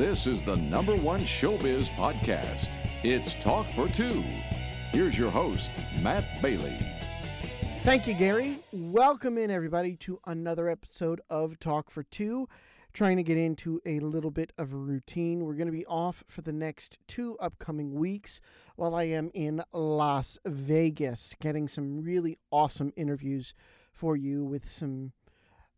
This 0.00 0.26
is 0.26 0.40
the 0.40 0.56
number 0.56 0.96
one 0.96 1.20
showbiz 1.20 1.90
podcast. 1.90 2.70
It's 3.04 3.34
Talk 3.34 3.70
for 3.72 3.86
Two. 3.86 4.24
Here's 4.92 5.18
your 5.18 5.30
host, 5.30 5.70
Matt 6.00 6.24
Bailey. 6.40 6.78
Thank 7.84 8.06
you, 8.06 8.14
Gary. 8.14 8.60
Welcome 8.72 9.36
in, 9.36 9.50
everybody, 9.50 9.96
to 9.96 10.18
another 10.24 10.70
episode 10.70 11.20
of 11.28 11.58
Talk 11.58 11.90
for 11.90 12.02
Two. 12.02 12.48
Trying 12.94 13.18
to 13.18 13.22
get 13.22 13.36
into 13.36 13.82
a 13.84 14.00
little 14.00 14.30
bit 14.30 14.54
of 14.56 14.72
a 14.72 14.76
routine. 14.76 15.44
We're 15.44 15.52
going 15.52 15.66
to 15.66 15.70
be 15.70 15.84
off 15.84 16.24
for 16.26 16.40
the 16.40 16.54
next 16.54 16.98
two 17.06 17.36
upcoming 17.38 17.92
weeks 17.92 18.40
while 18.76 18.94
I 18.94 19.02
am 19.02 19.30
in 19.34 19.62
Las 19.70 20.38
Vegas, 20.46 21.36
getting 21.40 21.68
some 21.68 22.02
really 22.02 22.38
awesome 22.50 22.94
interviews 22.96 23.52
for 23.92 24.16
you 24.16 24.46
with 24.46 24.66
some 24.66 25.12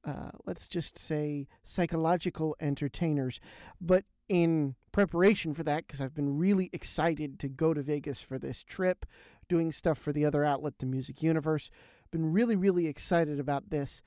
uh, 0.04 0.30
let's 0.46 0.68
just 0.68 0.98
say, 0.98 1.48
psychological 1.64 2.56
entertainers. 2.60 3.40
But 3.80 4.04
in 4.28 4.74
preparation 4.92 5.54
for 5.54 5.62
that, 5.64 5.86
because 5.86 6.00
I've 6.00 6.14
been 6.14 6.38
really 6.38 6.70
excited 6.72 7.38
to 7.40 7.48
go 7.48 7.74
to 7.74 7.82
Vegas 7.82 8.20
for 8.20 8.38
this 8.38 8.62
trip, 8.62 9.06
doing 9.48 9.72
stuff 9.72 9.98
for 9.98 10.12
the 10.12 10.24
other 10.24 10.44
outlet, 10.44 10.78
the 10.78 10.86
Music 10.86 11.22
Universe, 11.22 11.70
been 12.10 12.32
really, 12.32 12.56
really 12.56 12.86
excited 12.86 13.40
about 13.40 13.70
this. 13.70 14.02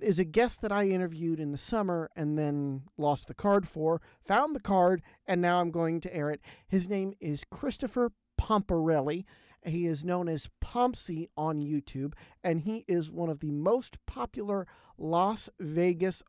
Is 0.00 0.18
a 0.18 0.24
guest 0.24 0.62
that 0.62 0.70
I 0.70 0.88
interviewed 0.88 1.40
in 1.40 1.50
the 1.50 1.58
summer 1.58 2.08
and 2.14 2.38
then 2.38 2.82
lost 2.96 3.26
the 3.26 3.34
card 3.34 3.66
for, 3.66 4.00
found 4.20 4.54
the 4.54 4.60
card, 4.60 5.02
and 5.26 5.42
now 5.42 5.60
I'm 5.60 5.72
going 5.72 6.00
to 6.02 6.14
air 6.14 6.30
it. 6.30 6.40
His 6.68 6.88
name 6.88 7.14
is 7.20 7.44
Christopher 7.50 8.12
Pomparelli. 8.40 9.24
He 9.64 9.86
is 9.86 10.04
known 10.04 10.28
as 10.28 10.48
Pompsie 10.62 11.28
on 11.36 11.62
YouTube, 11.62 12.14
and 12.42 12.60
he 12.60 12.84
is 12.86 13.10
one 13.10 13.28
of 13.28 13.40
the 13.40 13.50
most 13.50 13.98
popular 14.06 14.66
Las 14.96 15.50
Vegas 15.58 16.22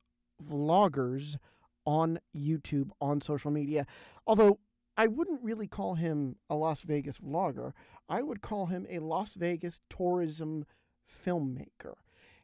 vloggers 0.43 1.37
on 1.85 2.19
YouTube, 2.35 2.89
on 2.99 3.21
social 3.21 3.51
media. 3.51 3.85
Although 4.25 4.59
I 4.97 5.07
wouldn't 5.07 5.43
really 5.43 5.67
call 5.67 5.95
him 5.95 6.35
a 6.49 6.55
Las 6.55 6.81
Vegas 6.81 7.19
vlogger, 7.19 7.71
I 8.09 8.21
would 8.21 8.41
call 8.41 8.65
him 8.65 8.85
a 8.89 8.99
Las 8.99 9.35
Vegas 9.35 9.79
tourism 9.89 10.65
filmmaker. 11.09 11.93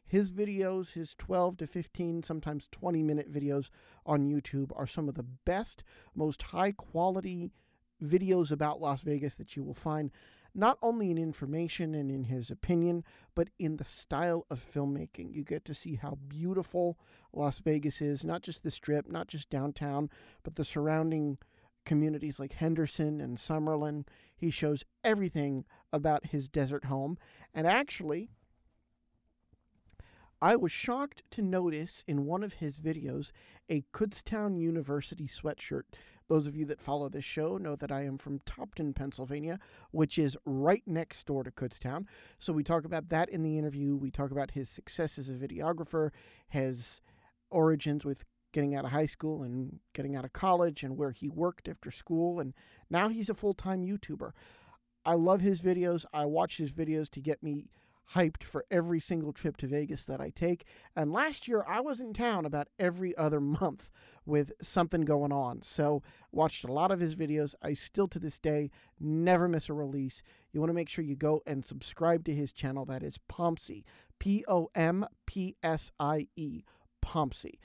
His 0.06 0.30
videos, 0.30 0.92
his 0.92 1.14
12 1.14 1.56
to 1.58 1.66
15, 1.66 2.22
sometimes 2.22 2.68
20 2.70 3.02
minute 3.02 3.32
videos 3.32 3.70
on 4.06 4.30
YouTube, 4.30 4.70
are 4.76 4.86
some 4.86 5.08
of 5.08 5.16
the 5.16 5.26
best, 5.44 5.82
most 6.14 6.42
high 6.42 6.72
quality 6.72 7.50
videos 8.02 8.52
about 8.52 8.80
Las 8.80 9.00
Vegas 9.00 9.34
that 9.34 9.56
you 9.56 9.64
will 9.64 9.74
find 9.74 10.10
not 10.56 10.78
only 10.82 11.10
in 11.10 11.18
information 11.18 11.94
and 11.94 12.10
in 12.10 12.24
his 12.24 12.50
opinion, 12.50 13.04
but 13.34 13.50
in 13.58 13.76
the 13.76 13.84
style 13.84 14.46
of 14.50 14.58
filmmaking. 14.58 15.34
You 15.34 15.44
get 15.44 15.64
to 15.66 15.74
see 15.74 15.96
how 15.96 16.18
beautiful 16.28 16.98
Las 17.32 17.60
Vegas 17.60 18.00
is, 18.00 18.24
not 18.24 18.42
just 18.42 18.62
the 18.62 18.70
strip, 18.70 19.06
not 19.08 19.28
just 19.28 19.50
downtown, 19.50 20.08
but 20.42 20.54
the 20.54 20.64
surrounding 20.64 21.36
communities 21.84 22.40
like 22.40 22.54
Henderson 22.54 23.20
and 23.20 23.36
Summerlin. 23.36 24.06
He 24.34 24.50
shows 24.50 24.84
everything 25.04 25.66
about 25.92 26.26
his 26.26 26.48
desert 26.48 26.86
home. 26.86 27.18
And 27.54 27.66
actually, 27.66 28.30
I 30.40 30.56
was 30.56 30.72
shocked 30.72 31.22
to 31.32 31.42
notice 31.42 32.02
in 32.06 32.26
one 32.26 32.42
of 32.42 32.54
his 32.54 32.80
videos 32.80 33.30
a 33.68 33.84
Kutztown 33.92 34.58
University 34.58 35.26
sweatshirt. 35.26 35.84
Those 36.28 36.46
of 36.46 36.56
you 36.56 36.64
that 36.66 36.80
follow 36.80 37.08
this 37.08 37.24
show 37.24 37.56
know 37.56 37.76
that 37.76 37.92
I 37.92 38.04
am 38.04 38.18
from 38.18 38.40
Topton, 38.40 38.94
Pennsylvania, 38.94 39.60
which 39.92 40.18
is 40.18 40.36
right 40.44 40.82
next 40.84 41.24
door 41.26 41.44
to 41.44 41.52
Kutztown. 41.52 42.06
So 42.38 42.52
we 42.52 42.64
talk 42.64 42.84
about 42.84 43.10
that 43.10 43.28
in 43.28 43.42
the 43.42 43.58
interview. 43.58 43.94
We 43.94 44.10
talk 44.10 44.32
about 44.32 44.52
his 44.52 44.68
success 44.68 45.18
as 45.18 45.28
a 45.28 45.34
videographer, 45.34 46.10
his 46.48 47.00
origins 47.50 48.04
with 48.04 48.24
getting 48.52 48.74
out 48.74 48.84
of 48.84 48.90
high 48.90 49.06
school 49.06 49.42
and 49.42 49.78
getting 49.94 50.16
out 50.16 50.24
of 50.24 50.32
college, 50.32 50.82
and 50.82 50.96
where 50.96 51.12
he 51.12 51.28
worked 51.28 51.68
after 51.68 51.90
school. 51.90 52.40
And 52.40 52.54
now 52.90 53.08
he's 53.08 53.30
a 53.30 53.34
full 53.34 53.54
time 53.54 53.82
YouTuber. 53.82 54.32
I 55.04 55.14
love 55.14 55.42
his 55.42 55.60
videos. 55.60 56.04
I 56.12 56.24
watch 56.24 56.56
his 56.56 56.72
videos 56.72 57.08
to 57.10 57.20
get 57.20 57.42
me 57.42 57.68
hyped 58.14 58.44
for 58.44 58.64
every 58.70 59.00
single 59.00 59.32
trip 59.32 59.56
to 59.58 59.66
Vegas 59.66 60.04
that 60.04 60.20
I 60.20 60.30
take. 60.30 60.64
And 60.94 61.12
last 61.12 61.48
year, 61.48 61.64
I 61.66 61.80
was 61.80 62.00
in 62.00 62.12
town 62.12 62.44
about 62.44 62.68
every 62.78 63.16
other 63.16 63.40
month 63.60 63.90
with 64.24 64.52
something 64.60 65.02
going 65.02 65.32
on. 65.32 65.62
So, 65.62 66.02
watched 66.32 66.64
a 66.64 66.72
lot 66.72 66.90
of 66.90 67.00
his 67.00 67.16
videos. 67.16 67.54
I 67.62 67.72
still 67.72 68.08
to 68.08 68.18
this 68.18 68.38
day 68.38 68.70
never 69.00 69.48
miss 69.48 69.68
a 69.68 69.72
release. 69.72 70.22
You 70.52 70.60
want 70.60 70.70
to 70.70 70.74
make 70.74 70.88
sure 70.88 71.04
you 71.04 71.16
go 71.16 71.42
and 71.46 71.64
subscribe 71.64 72.24
to 72.24 72.34
his 72.34 72.52
channel. 72.52 72.84
That 72.84 73.02
is 73.02 73.18
Pompsie, 73.30 73.84
P 74.18 74.44
O 74.48 74.68
M 74.74 75.06
P 75.26 75.56
S 75.62 75.92
I 76.00 76.28
E, 76.36 76.62
Pompsie. 77.04 77.58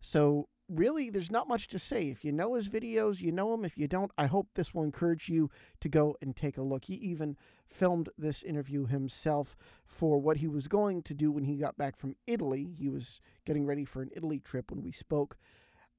So, 0.00 0.48
really, 0.68 1.10
there's 1.10 1.30
not 1.30 1.48
much 1.48 1.68
to 1.68 1.78
say. 1.78 2.08
If 2.08 2.24
you 2.24 2.32
know 2.32 2.54
his 2.54 2.68
videos, 2.68 3.20
you 3.20 3.32
know 3.32 3.52
him. 3.54 3.64
If 3.64 3.78
you 3.78 3.86
don't, 3.88 4.10
I 4.16 4.26
hope 4.26 4.48
this 4.54 4.74
will 4.74 4.82
encourage 4.82 5.28
you 5.28 5.50
to 5.80 5.88
go 5.88 6.16
and 6.22 6.34
take 6.34 6.56
a 6.56 6.62
look. 6.62 6.86
He 6.86 6.94
even 6.94 7.36
filmed 7.66 8.08
this 8.16 8.42
interview 8.42 8.86
himself 8.86 9.56
for 9.84 10.20
what 10.20 10.38
he 10.38 10.46
was 10.46 10.68
going 10.68 11.02
to 11.02 11.14
do 11.14 11.30
when 11.30 11.44
he 11.44 11.56
got 11.56 11.76
back 11.76 11.96
from 11.96 12.16
Italy. 12.26 12.74
He 12.78 12.88
was 12.88 13.20
getting 13.44 13.66
ready 13.66 13.84
for 13.84 14.02
an 14.02 14.10
Italy 14.14 14.38
trip 14.38 14.70
when 14.70 14.82
we 14.82 14.92
spoke. 14.92 15.36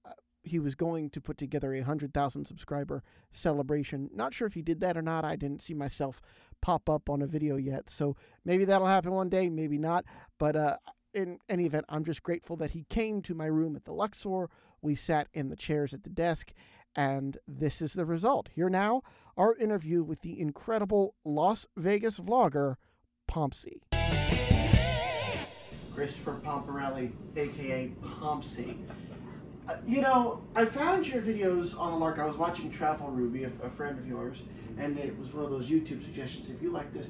Uh, 0.05 0.11
he 0.43 0.59
was 0.59 0.75
going 0.75 1.09
to 1.11 1.21
put 1.21 1.37
together 1.37 1.73
a 1.73 1.79
100,000 1.79 2.45
subscriber 2.45 3.03
celebration. 3.31 4.09
Not 4.13 4.33
sure 4.33 4.47
if 4.47 4.53
he 4.53 4.61
did 4.61 4.79
that 4.81 4.97
or 4.97 5.01
not. 5.01 5.25
I 5.25 5.35
didn't 5.35 5.61
see 5.61 5.73
myself 5.73 6.21
pop 6.61 6.89
up 6.89 7.09
on 7.09 7.21
a 7.21 7.27
video 7.27 7.57
yet. 7.57 7.89
So 7.89 8.15
maybe 8.43 8.65
that'll 8.65 8.87
happen 8.87 9.11
one 9.11 9.29
day, 9.29 9.49
maybe 9.49 9.77
not. 9.77 10.05
But 10.39 10.55
uh, 10.55 10.77
in 11.15 11.39
any 11.49 11.65
event, 11.65 11.85
I'm 11.89 12.03
just 12.03 12.21
grateful 12.21 12.57
that 12.57 12.71
he 12.71 12.85
came 12.89 13.21
to 13.23 13.33
my 13.33 13.45
room 13.45 13.75
at 13.75 13.85
the 13.85 13.93
Luxor. 13.93 14.49
We 14.81 14.93
sat 14.95 15.27
in 15.33 15.49
the 15.49 15.55
chairs 15.55 15.93
at 15.93 16.03
the 16.03 16.09
desk, 16.09 16.51
and 16.95 17.37
this 17.47 17.81
is 17.81 17.93
the 17.93 18.05
result. 18.05 18.49
Here 18.53 18.69
now, 18.69 19.01
our 19.37 19.55
interview 19.55 20.03
with 20.03 20.21
the 20.21 20.39
incredible 20.39 21.15
Las 21.23 21.67
Vegas 21.77 22.19
vlogger, 22.19 22.75
Pompsie. 23.27 23.81
Christopher 25.95 26.41
Pomparelli, 26.43 27.13
aka 27.37 27.91
Pompsie. 28.03 28.77
Uh, 29.67 29.77
you 29.87 30.01
know, 30.01 30.43
I 30.55 30.65
found 30.65 31.07
your 31.07 31.21
videos 31.21 31.79
on 31.79 31.93
a 31.93 31.97
lark. 31.97 32.19
I 32.19 32.25
was 32.25 32.37
watching 32.37 32.69
Travel 32.69 33.07
Ruby, 33.07 33.45
a, 33.45 33.51
a 33.63 33.69
friend 33.69 33.97
of 33.97 34.05
yours, 34.05 34.43
and 34.77 34.99
it 34.99 35.17
was 35.17 35.33
one 35.33 35.45
of 35.45 35.51
those 35.51 35.69
YouTube 35.69 36.03
suggestions. 36.03 36.49
If 36.49 36.61
you 36.61 36.69
like 36.71 36.93
this, 36.93 37.09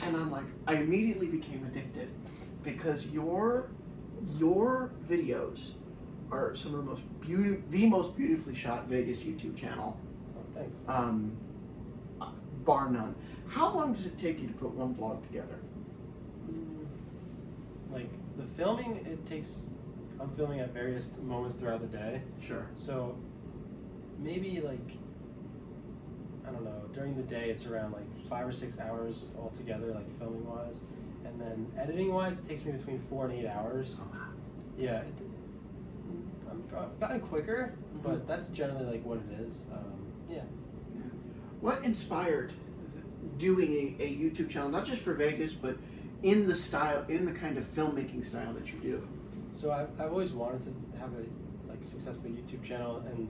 and 0.00 0.14
I'm 0.16 0.30
like, 0.30 0.44
I 0.66 0.74
immediately 0.74 1.28
became 1.28 1.64
addicted 1.64 2.10
because 2.66 3.06
your 3.06 3.70
your 4.36 4.90
videos 5.08 5.70
are 6.32 6.54
some 6.54 6.74
of 6.74 6.84
the 6.84 6.90
most 6.90 7.02
beautiful, 7.20 7.62
the 7.70 7.86
most 7.86 8.16
beautifully 8.16 8.54
shot 8.54 8.86
Vegas 8.88 9.20
YouTube 9.20 9.56
channel. 9.56 9.98
Oh, 10.36 10.42
thanks. 10.54 10.76
Um, 10.88 11.36
bar 12.64 12.90
none. 12.90 13.14
How 13.46 13.72
long 13.72 13.94
does 13.94 14.06
it 14.06 14.18
take 14.18 14.42
you 14.42 14.48
to 14.48 14.54
put 14.54 14.72
one 14.72 14.94
vlog 14.94 15.24
together? 15.28 15.60
Like 17.92 18.10
the 18.36 18.44
filming, 18.56 18.96
it 19.06 19.24
takes. 19.24 19.70
I'm 20.18 20.30
filming 20.30 20.60
at 20.60 20.74
various 20.74 21.16
moments 21.18 21.56
throughout 21.56 21.80
the 21.80 21.96
day. 21.96 22.22
Sure. 22.42 22.66
So 22.74 23.16
maybe 24.18 24.60
like 24.60 24.98
I 26.46 26.50
don't 26.50 26.64
know. 26.64 26.82
During 26.92 27.16
the 27.16 27.22
day, 27.22 27.50
it's 27.50 27.66
around 27.66 27.92
like 27.92 28.28
five 28.28 28.46
or 28.46 28.52
six 28.52 28.80
hours 28.80 29.30
altogether, 29.38 29.92
like 29.92 30.18
filming 30.18 30.44
wise 30.48 30.82
and 31.38 31.40
then 31.40 31.66
editing 31.78 32.12
wise, 32.12 32.38
it 32.38 32.48
takes 32.48 32.64
me 32.64 32.72
between 32.72 32.98
four 32.98 33.26
and 33.26 33.38
eight 33.38 33.46
hours. 33.46 34.00
Yeah, 34.78 35.00
it, 35.00 35.14
I'm, 36.50 36.64
I've 36.76 36.98
gotten 36.98 37.20
quicker, 37.20 37.74
mm-hmm. 37.74 37.98
but 38.08 38.26
that's 38.26 38.48
generally 38.50 38.84
like 38.86 39.04
what 39.04 39.18
it 39.18 39.40
is. 39.46 39.66
Um, 39.72 40.06
yeah. 40.30 40.42
What 41.60 41.82
inspired 41.84 42.52
doing 43.38 43.96
a, 43.98 44.02
a 44.02 44.16
YouTube 44.16 44.48
channel, 44.48 44.68
not 44.68 44.84
just 44.84 45.02
for 45.02 45.14
Vegas, 45.14 45.52
but 45.52 45.76
in 46.22 46.46
the 46.46 46.54
style, 46.54 47.04
in 47.08 47.24
the 47.26 47.32
kind 47.32 47.58
of 47.58 47.64
filmmaking 47.64 48.24
style 48.24 48.52
that 48.54 48.72
you 48.72 48.78
do? 48.78 49.08
So 49.52 49.72
I've, 49.72 49.88
I've 50.00 50.12
always 50.12 50.32
wanted 50.32 50.62
to 50.62 50.98
have 50.98 51.10
a 51.12 51.68
like 51.68 51.82
successful 51.82 52.30
YouTube 52.30 52.62
channel 52.62 53.02
and 53.08 53.28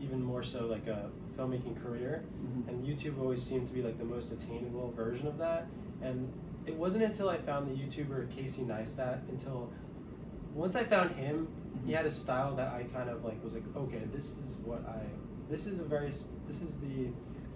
even 0.00 0.22
more 0.22 0.42
so 0.42 0.66
like 0.66 0.86
a 0.86 1.10
filmmaking 1.36 1.80
career. 1.82 2.24
Mm-hmm. 2.42 2.68
And 2.68 2.86
YouTube 2.86 3.20
always 3.20 3.42
seemed 3.42 3.68
to 3.68 3.74
be 3.74 3.82
like 3.82 3.98
the 3.98 4.04
most 4.04 4.32
attainable 4.32 4.92
version 4.96 5.26
of 5.26 5.38
that. 5.38 5.66
And 6.02 6.32
it 6.66 6.74
wasn't 6.74 7.04
until 7.04 7.28
I 7.28 7.38
found 7.38 7.68
the 7.68 7.80
YouTuber 7.80 8.34
Casey 8.34 8.62
Neistat 8.62 9.28
until 9.28 9.72
once 10.52 10.74
I 10.74 10.84
found 10.84 11.14
him, 11.14 11.48
he 11.84 11.92
had 11.92 12.06
a 12.06 12.10
style 12.10 12.56
that 12.56 12.72
I 12.72 12.84
kind 12.84 13.08
of 13.08 13.24
like 13.24 13.42
was 13.44 13.54
like, 13.54 13.64
okay, 13.76 14.02
this 14.12 14.36
is 14.38 14.56
what 14.64 14.84
I 14.88 15.00
this 15.48 15.66
is 15.66 15.78
a 15.78 15.84
very 15.84 16.12
this 16.46 16.62
is 16.62 16.80
the 16.80 17.08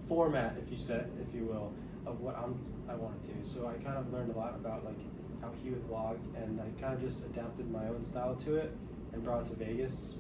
format, 0.07 0.57
if 0.63 0.71
you 0.71 0.79
said, 0.79 1.11
if 1.27 1.35
you 1.35 1.45
will, 1.45 1.73
of 2.07 2.21
what 2.21 2.37
I'm 2.37 2.59
I 2.89 2.95
want 2.95 3.23
to 3.25 3.33
do. 3.33 3.41
So 3.45 3.67
I 3.67 3.83
kind 3.85 3.97
of 3.97 4.13
learned 4.13 4.35
a 4.35 4.39
lot 4.39 4.55
about 4.55 4.85
like 4.85 4.99
how 5.41 5.51
he 5.63 5.71
would 5.71 5.89
vlog, 5.89 6.19
and 6.37 6.61
I 6.61 6.81
kind 6.81 6.95
of 6.95 7.01
just 7.01 7.25
adapted 7.25 7.71
my 7.71 7.89
own 7.89 8.05
style 8.05 8.37
to 8.37 8.57
it 8.57 8.77
and 9.13 9.25
brought 9.25 9.47
it 9.47 9.47
to 9.51 9.57
Vegas, 9.57 10.17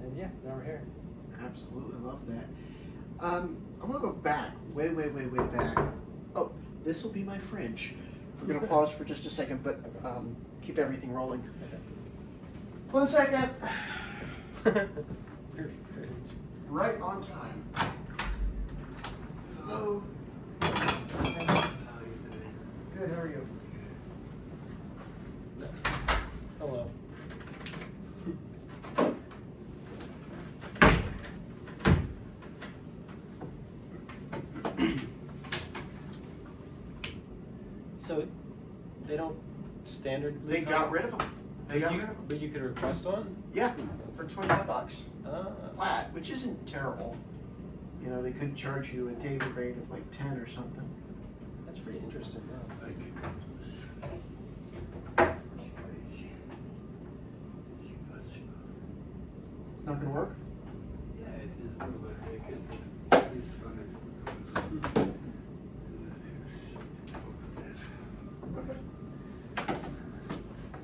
and 0.00 0.16
yeah, 0.16 0.28
now 0.44 0.54
we're 0.54 0.64
here. 0.64 0.82
Absolutely 1.42 1.98
love 2.00 2.20
that. 2.26 2.44
Um, 3.20 3.58
I 3.80 3.86
want 3.86 4.00
to 4.02 4.08
go 4.08 4.12
back, 4.12 4.52
way, 4.72 4.90
way, 4.90 5.08
way, 5.08 5.26
way 5.26 5.44
back. 5.46 5.78
Oh, 6.36 6.52
this 6.84 7.04
will 7.04 7.12
be 7.12 7.22
my 7.22 7.38
fridge. 7.38 7.94
We're 8.40 8.46
going 8.46 8.60
to 8.60 8.66
pause 8.66 8.90
for 8.90 9.04
just 9.04 9.26
a 9.26 9.30
second, 9.30 9.62
but 9.62 9.80
um, 10.04 10.36
keep 10.62 10.78
everything 10.78 11.12
rolling. 11.12 11.42
One 12.90 13.06
second. 13.06 13.50
right 16.68 17.00
on 17.00 17.22
time. 17.22 17.64
Hello. 19.66 20.02
Good. 22.98 23.10
How 23.10 23.20
are 23.20 23.28
you? 23.28 23.46
Hello. 26.58 26.90
so 38.08 38.26
they 39.06 39.18
don't 39.18 39.36
standard. 40.08 40.48
They 40.48 40.62
got 40.62 40.90
rid 40.90 41.04
of 41.04 41.18
them. 41.18 41.30
They 41.68 41.80
got 41.80 41.92
you, 41.92 41.98
rid 42.00 42.08
of 42.08 42.16
them. 42.16 42.24
But 42.28 42.40
you 42.40 42.48
could 42.48 42.62
request 42.62 43.04
one. 43.04 43.36
Yeah, 43.52 43.74
for 44.16 44.24
twenty-five 44.24 44.66
bucks 44.66 45.10
Ah. 45.26 45.48
flat, 45.74 46.12
which 46.14 46.30
isn't 46.30 46.66
terrible. 46.66 47.14
You 48.02 48.08
know, 48.08 48.22
they 48.22 48.30
could 48.30 48.56
charge 48.56 48.94
you 48.94 49.08
a 49.08 49.12
daily 49.12 49.46
rate 49.52 49.76
of 49.76 49.90
like 49.90 50.10
ten 50.10 50.38
or 50.38 50.46
something. 50.48 50.88
That's 51.66 51.78
pretty 51.78 51.98
interesting. 51.98 52.40
Yeah. 52.48 52.54
It's 59.74 59.86
not 59.86 60.00
gonna 60.00 60.12
work. 60.12 60.36
Yeah, 61.20 61.26
it 61.28 61.50
is 61.64 61.72
good, 61.72 61.94
but 62.02 62.14
I 62.24 62.38
can 62.46 62.58
this 63.34 63.56
one 63.62 63.78
is 63.78 63.92
good. 64.74 65.14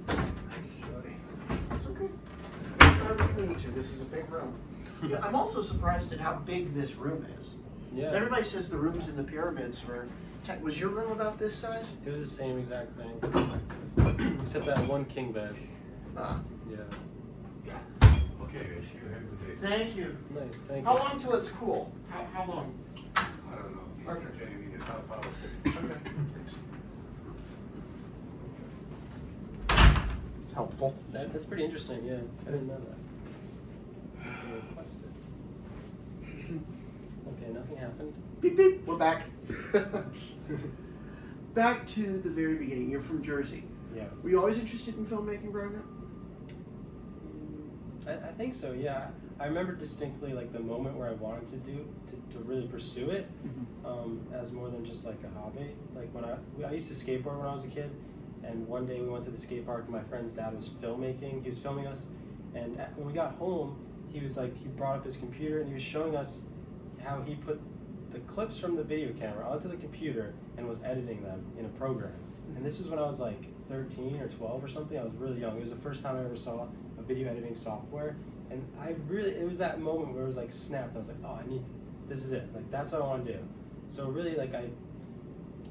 I'm 0.08 0.66
sorry. 0.66 1.16
It's 1.72 1.86
okay. 1.86 2.10
Whatever 2.78 3.40
you 3.40 3.46
need 3.48 3.58
to. 3.58 3.70
This 3.72 3.92
is 3.92 4.02
a 4.02 4.06
big 4.06 4.30
room. 4.30 4.54
Yeah, 5.06 5.20
I'm 5.22 5.34
also 5.54 5.72
surprised 5.72 6.12
at 6.12 6.18
how 6.20 6.34
big 6.34 6.74
this 6.74 6.94
room 6.96 7.24
is. 7.38 7.56
Yeah. 7.92 8.06
'Cause 8.06 8.14
everybody 8.14 8.44
says 8.44 8.68
the 8.68 8.76
rooms 8.76 9.08
in 9.08 9.16
the 9.16 9.22
pyramids 9.22 9.86
were. 9.86 10.06
Was 10.60 10.78
your 10.80 10.90
room 10.90 11.12
about 11.12 11.38
this 11.38 11.54
size? 11.54 11.92
It 12.04 12.10
was 12.10 12.20
the 12.20 12.26
same 12.26 12.58
exact 12.58 12.90
thing, 12.98 13.18
except 14.42 14.66
that 14.66 14.86
one 14.88 15.04
king 15.06 15.32
bed. 15.32 15.54
Ah, 16.16 16.40
Yeah. 16.68 16.76
Yeah. 17.64 17.78
Okay, 18.42 18.58
guys, 18.58 18.84
you 18.92 19.08
have 19.08 19.22
a 19.22 19.46
good 19.46 19.60
day. 19.60 19.68
thank 19.68 19.96
you. 19.96 20.16
Nice. 20.30 20.60
Thank 20.62 20.84
How 20.84 20.92
you. 20.94 20.98
How 20.98 21.08
long 21.08 21.20
till 21.20 21.34
it's 21.34 21.50
cool? 21.50 21.92
How, 22.10 22.24
how 22.34 22.44
long? 22.52 22.74
I 23.16 23.54
don't 23.54 23.74
know. 23.74 23.82
maybe 23.96 24.10
Okay. 24.10 24.44
20 24.44 24.54
minutes, 24.66 24.84
half. 24.84 25.10
Okay, 25.66 26.00
thanks. 26.34 26.56
It's 30.42 30.52
helpful. 30.52 30.94
That, 31.12 31.32
that's 31.32 31.46
pretty 31.46 31.64
interesting. 31.64 32.04
Yeah, 32.04 32.18
I 32.46 32.50
didn't 32.50 32.66
know 32.68 32.76
that. 32.76 32.98
You 34.26 34.30
can 34.42 34.52
request 34.68 34.98
it. 35.04 35.10
Okay, 37.44 37.52
nothing 37.52 37.76
happened. 37.76 38.14
Beep 38.40 38.56
beep. 38.56 38.86
We're 38.86 38.96
back. 38.96 39.26
back 41.54 41.86
to 41.88 42.18
the 42.18 42.30
very 42.30 42.54
beginning. 42.54 42.90
You're 42.90 43.02
from 43.02 43.22
Jersey. 43.22 43.64
Yeah. 43.94 44.04
Were 44.22 44.30
you 44.30 44.38
always 44.40 44.58
interested 44.58 44.96
in 44.96 45.04
filmmaking 45.04 45.52
growing 45.52 45.76
up? 45.76 45.84
I, 48.08 48.28
I 48.28 48.32
think 48.32 48.54
so. 48.54 48.72
Yeah. 48.72 49.08
I 49.38 49.46
remember 49.46 49.74
distinctly 49.74 50.32
like 50.32 50.52
the 50.52 50.60
moment 50.60 50.96
where 50.96 51.08
I 51.08 51.12
wanted 51.12 51.48
to 51.48 51.56
do 51.56 51.86
to, 52.08 52.36
to 52.36 52.44
really 52.44 52.66
pursue 52.66 53.10
it 53.10 53.28
um, 53.84 54.26
as 54.32 54.52
more 54.52 54.70
than 54.70 54.84
just 54.84 55.04
like 55.04 55.18
a 55.24 55.38
hobby. 55.38 55.74
Like 55.94 56.08
when 56.14 56.24
I 56.24 56.36
I 56.66 56.72
used 56.72 56.88
to 56.88 56.94
skateboard 56.94 57.38
when 57.38 57.46
I 57.46 57.52
was 57.52 57.66
a 57.66 57.68
kid, 57.68 57.90
and 58.42 58.66
one 58.66 58.86
day 58.86 59.00
we 59.00 59.08
went 59.08 59.24
to 59.24 59.30
the 59.30 59.38
skate 59.38 59.66
park 59.66 59.84
and 59.84 59.92
my 59.92 60.02
friend's 60.02 60.32
dad 60.32 60.56
was 60.56 60.70
filmmaking. 60.80 61.42
He 61.42 61.50
was 61.50 61.58
filming 61.58 61.86
us, 61.86 62.06
and 62.54 62.80
at, 62.80 62.96
when 62.96 63.06
we 63.06 63.12
got 63.12 63.34
home, 63.34 63.84
he 64.10 64.20
was 64.20 64.38
like 64.38 64.56
he 64.56 64.68
brought 64.68 64.96
up 64.96 65.04
his 65.04 65.18
computer 65.18 65.60
and 65.60 65.68
he 65.68 65.74
was 65.74 65.82
showing 65.82 66.16
us 66.16 66.44
how 67.04 67.22
he 67.22 67.34
put 67.34 67.60
the 68.12 68.20
clips 68.20 68.58
from 68.58 68.76
the 68.76 68.82
video 68.82 69.12
camera 69.12 69.48
onto 69.48 69.68
the 69.68 69.76
computer 69.76 70.34
and 70.56 70.68
was 70.68 70.82
editing 70.82 71.22
them 71.22 71.44
in 71.58 71.64
a 71.64 71.68
program. 71.70 72.14
And 72.56 72.64
this 72.64 72.78
was 72.78 72.88
when 72.88 72.98
I 72.98 73.02
was 73.02 73.20
like 73.20 73.42
13 73.68 74.20
or 74.20 74.28
12 74.28 74.64
or 74.64 74.68
something. 74.68 74.98
I 74.98 75.02
was 75.02 75.14
really 75.14 75.40
young. 75.40 75.56
It 75.56 75.62
was 75.62 75.70
the 75.70 75.76
first 75.76 76.02
time 76.02 76.16
I 76.16 76.24
ever 76.24 76.36
saw 76.36 76.68
a 76.98 77.02
video 77.02 77.30
editing 77.30 77.56
software. 77.56 78.16
And 78.50 78.66
I 78.80 78.94
really, 79.08 79.32
it 79.32 79.48
was 79.48 79.58
that 79.58 79.80
moment 79.80 80.14
where 80.14 80.24
it 80.24 80.28
was 80.28 80.36
like 80.36 80.52
snapped. 80.52 80.94
I 80.94 80.98
was 81.00 81.08
like, 81.08 81.16
oh, 81.24 81.40
I 81.42 81.48
need 81.48 81.64
to, 81.64 81.70
this 82.08 82.24
is 82.24 82.32
it. 82.32 82.54
Like, 82.54 82.70
that's 82.70 82.92
what 82.92 83.02
I 83.02 83.06
want 83.06 83.26
to 83.26 83.32
do. 83.32 83.38
So 83.88 84.08
really, 84.08 84.36
like, 84.36 84.54
I, 84.54 84.68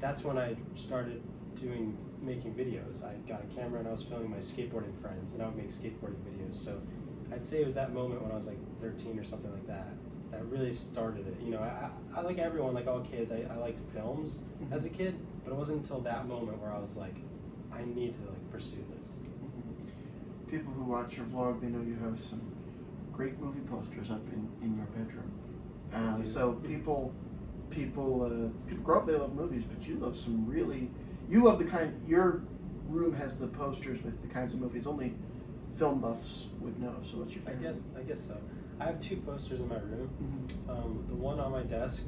that's 0.00 0.24
when 0.24 0.36
I 0.36 0.56
started 0.74 1.22
doing, 1.54 1.96
making 2.20 2.54
videos. 2.54 3.04
I 3.04 3.14
got 3.28 3.42
a 3.42 3.54
camera 3.54 3.78
and 3.78 3.88
I 3.88 3.92
was 3.92 4.02
filming 4.02 4.30
my 4.30 4.38
skateboarding 4.38 5.00
friends 5.00 5.32
and 5.32 5.42
I 5.42 5.46
would 5.46 5.56
make 5.56 5.70
skateboarding 5.70 6.20
videos. 6.28 6.56
So 6.56 6.80
I'd 7.32 7.46
say 7.46 7.62
it 7.62 7.66
was 7.66 7.76
that 7.76 7.94
moment 7.94 8.22
when 8.22 8.32
I 8.32 8.36
was 8.36 8.48
like 8.48 8.58
13 8.80 9.18
or 9.18 9.24
something 9.24 9.52
like 9.52 9.66
that 9.66 9.88
that 10.34 10.44
really 10.46 10.74
started 10.74 11.26
it. 11.26 11.36
You 11.42 11.52
know, 11.52 11.60
I, 11.60 11.90
I, 12.16 12.20
like 12.22 12.38
everyone, 12.38 12.74
like 12.74 12.86
all 12.86 13.00
kids, 13.00 13.32
I, 13.32 13.44
I 13.50 13.56
liked 13.56 13.80
films 13.92 14.42
as 14.70 14.84
a 14.84 14.88
kid, 14.88 15.14
but 15.44 15.52
it 15.52 15.56
wasn't 15.56 15.82
until 15.82 16.00
that 16.00 16.26
moment 16.26 16.60
where 16.60 16.72
I 16.72 16.78
was 16.78 16.96
like, 16.96 17.14
I 17.72 17.84
need 17.84 18.14
to 18.14 18.20
like 18.22 18.50
pursue 18.50 18.84
this. 18.96 19.20
People 20.48 20.72
who 20.72 20.84
watch 20.84 21.16
your 21.16 21.26
vlog, 21.26 21.60
they 21.60 21.68
know 21.68 21.82
you 21.82 21.96
have 22.02 22.18
some 22.18 22.42
great 23.12 23.38
movie 23.38 23.60
posters 23.60 24.10
up 24.10 24.22
in, 24.28 24.48
in 24.62 24.76
your 24.76 24.86
bedroom. 24.86 25.30
Uh, 25.92 26.22
so 26.22 26.52
people, 26.54 27.12
people, 27.70 28.24
uh, 28.24 28.68
people 28.68 28.84
grow 28.84 28.98
up. 28.98 29.06
They 29.06 29.14
love 29.14 29.34
movies, 29.34 29.62
but 29.64 29.86
you 29.86 29.96
love 29.96 30.16
some 30.16 30.46
really. 30.46 30.90
You 31.28 31.44
love 31.44 31.58
the 31.58 31.64
kind. 31.64 32.00
Your 32.06 32.42
room 32.88 33.14
has 33.14 33.38
the 33.38 33.46
posters 33.46 34.02
with 34.02 34.20
the 34.20 34.28
kinds 34.28 34.52
of 34.52 34.60
movies 34.60 34.86
only 34.86 35.14
film 35.76 36.00
buffs 36.00 36.46
would 36.60 36.80
know. 36.80 36.94
So 37.02 37.18
what's 37.18 37.34
your 37.34 37.42
favorite? 37.42 37.68
I 37.68 37.72
guess, 37.72 37.88
I 37.98 38.02
guess 38.02 38.20
so. 38.20 38.36
I 38.80 38.84
have 38.86 39.00
two 39.00 39.16
posters 39.18 39.60
in 39.60 39.68
my 39.68 39.76
room. 39.76 40.10
Mhm. 40.20 40.68
Um, 40.70 41.04
the 41.08 41.14
one 41.14 41.38
on 41.40 41.52
my 41.52 41.62
desk 41.62 42.06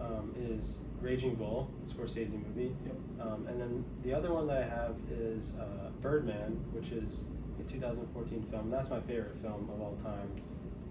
um, 0.00 0.32
is 0.38 0.86
Raging 1.00 1.34
Bull, 1.34 1.70
Scorsese 1.88 2.32
movie. 2.46 2.74
Yep. 2.86 2.96
Um, 3.26 3.46
and 3.48 3.60
then 3.60 3.84
the 4.02 4.12
other 4.14 4.32
one 4.32 4.46
that 4.46 4.62
I 4.62 4.66
have 4.66 4.94
is 5.10 5.54
uh, 5.56 5.90
Birdman, 6.00 6.52
which 6.72 6.90
is 6.92 7.24
a 7.58 7.64
2014 7.64 8.44
film. 8.50 8.70
That's 8.70 8.90
my 8.90 9.00
favorite 9.00 9.36
film 9.42 9.68
of 9.72 9.80
all 9.80 9.96
time. 10.02 10.30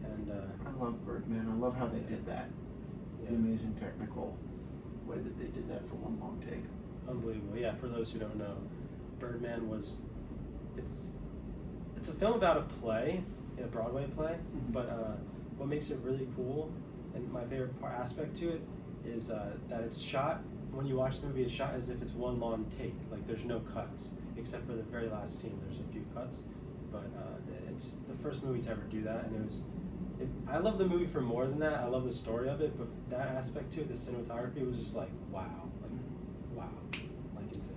And 0.03 0.29
uh, 0.31 0.35
I 0.69 0.83
love 0.83 1.05
Birdman. 1.05 1.49
I 1.49 1.55
love 1.55 1.75
how 1.77 1.87
they 1.87 1.99
did 1.99 2.25
that. 2.25 2.49
yeah, 3.23 3.29
The 3.29 3.35
amazing 3.35 3.75
technical 3.75 4.37
way 5.05 5.17
that 5.17 5.37
they 5.39 5.45
did 5.47 5.69
that 5.69 5.87
for 5.87 5.95
one 5.95 6.19
long 6.19 6.41
take. 6.45 6.63
unbelievable. 7.09 7.57
Yeah, 7.57 7.75
for 7.75 7.87
those 7.87 8.11
who 8.11 8.19
don't 8.19 8.35
know, 8.37 8.57
Birdman 9.19 9.69
was 9.69 10.01
it's 10.77 11.11
it's 11.95 12.09
a 12.09 12.13
film 12.13 12.33
about 12.33 12.57
a 12.57 12.61
play, 12.61 13.23
a 13.63 13.67
Broadway 13.67 14.05
play. 14.15 14.35
Mhm. 14.55 14.73
But 14.73 14.89
uh, 14.89 15.15
what 15.57 15.69
makes 15.69 15.89
it 15.89 15.99
really 16.03 16.27
cool, 16.35 16.71
and 17.15 17.31
my 17.31 17.43
favorite 17.45 17.79
part, 17.81 17.93
aspect 17.93 18.37
to 18.37 18.49
it, 18.49 18.61
is 19.05 19.31
uh, 19.31 19.51
that 19.69 19.81
it's 19.81 20.01
shot. 20.01 20.41
When 20.71 20.85
you 20.85 20.95
watch 20.97 21.21
the 21.21 21.27
movie, 21.27 21.43
it's 21.43 21.53
shot 21.53 21.73
as 21.75 21.89
if 21.89 22.01
it's 22.01 22.13
one 22.13 22.39
long 22.39 22.65
take. 22.77 22.93
Like 23.11 23.25
there's 23.27 23.45
no 23.45 23.59
cuts, 23.73 24.13
except 24.37 24.67
for 24.67 24.73
the 24.73 24.83
very 24.83 25.07
last 25.09 25.41
scene. 25.41 25.59
There's 25.67 25.79
a 25.79 25.91
few 25.91 26.05
cuts, 26.13 26.43
but 26.91 27.05
uh, 27.17 27.37
it's 27.69 27.97
the 28.07 28.15
first 28.15 28.43
movie 28.43 28.61
to 28.63 28.69
ever 28.71 28.81
do 28.89 29.03
that, 29.03 29.25
and 29.25 29.35
it 29.35 29.49
was. 29.49 29.63
It, 30.19 30.27
I 30.47 30.57
love 30.57 30.79
the 30.79 30.85
movie 30.85 31.05
for 31.05 31.21
more 31.21 31.45
than 31.45 31.59
that. 31.59 31.73
I 31.75 31.85
love 31.85 32.05
the 32.05 32.11
story 32.13 32.49
of 32.49 32.59
it, 32.61 32.75
but 32.77 32.87
that 33.09 33.27
aspect 33.35 33.71
to 33.73 33.81
it, 33.81 33.87
the 33.87 33.93
cinematography, 33.93 34.65
was 34.67 34.77
just 34.77 34.95
like 34.95 35.09
wow, 35.31 35.69
like 35.81 35.91
wow, 36.55 36.69
like 37.35 37.53
insane. 37.53 37.75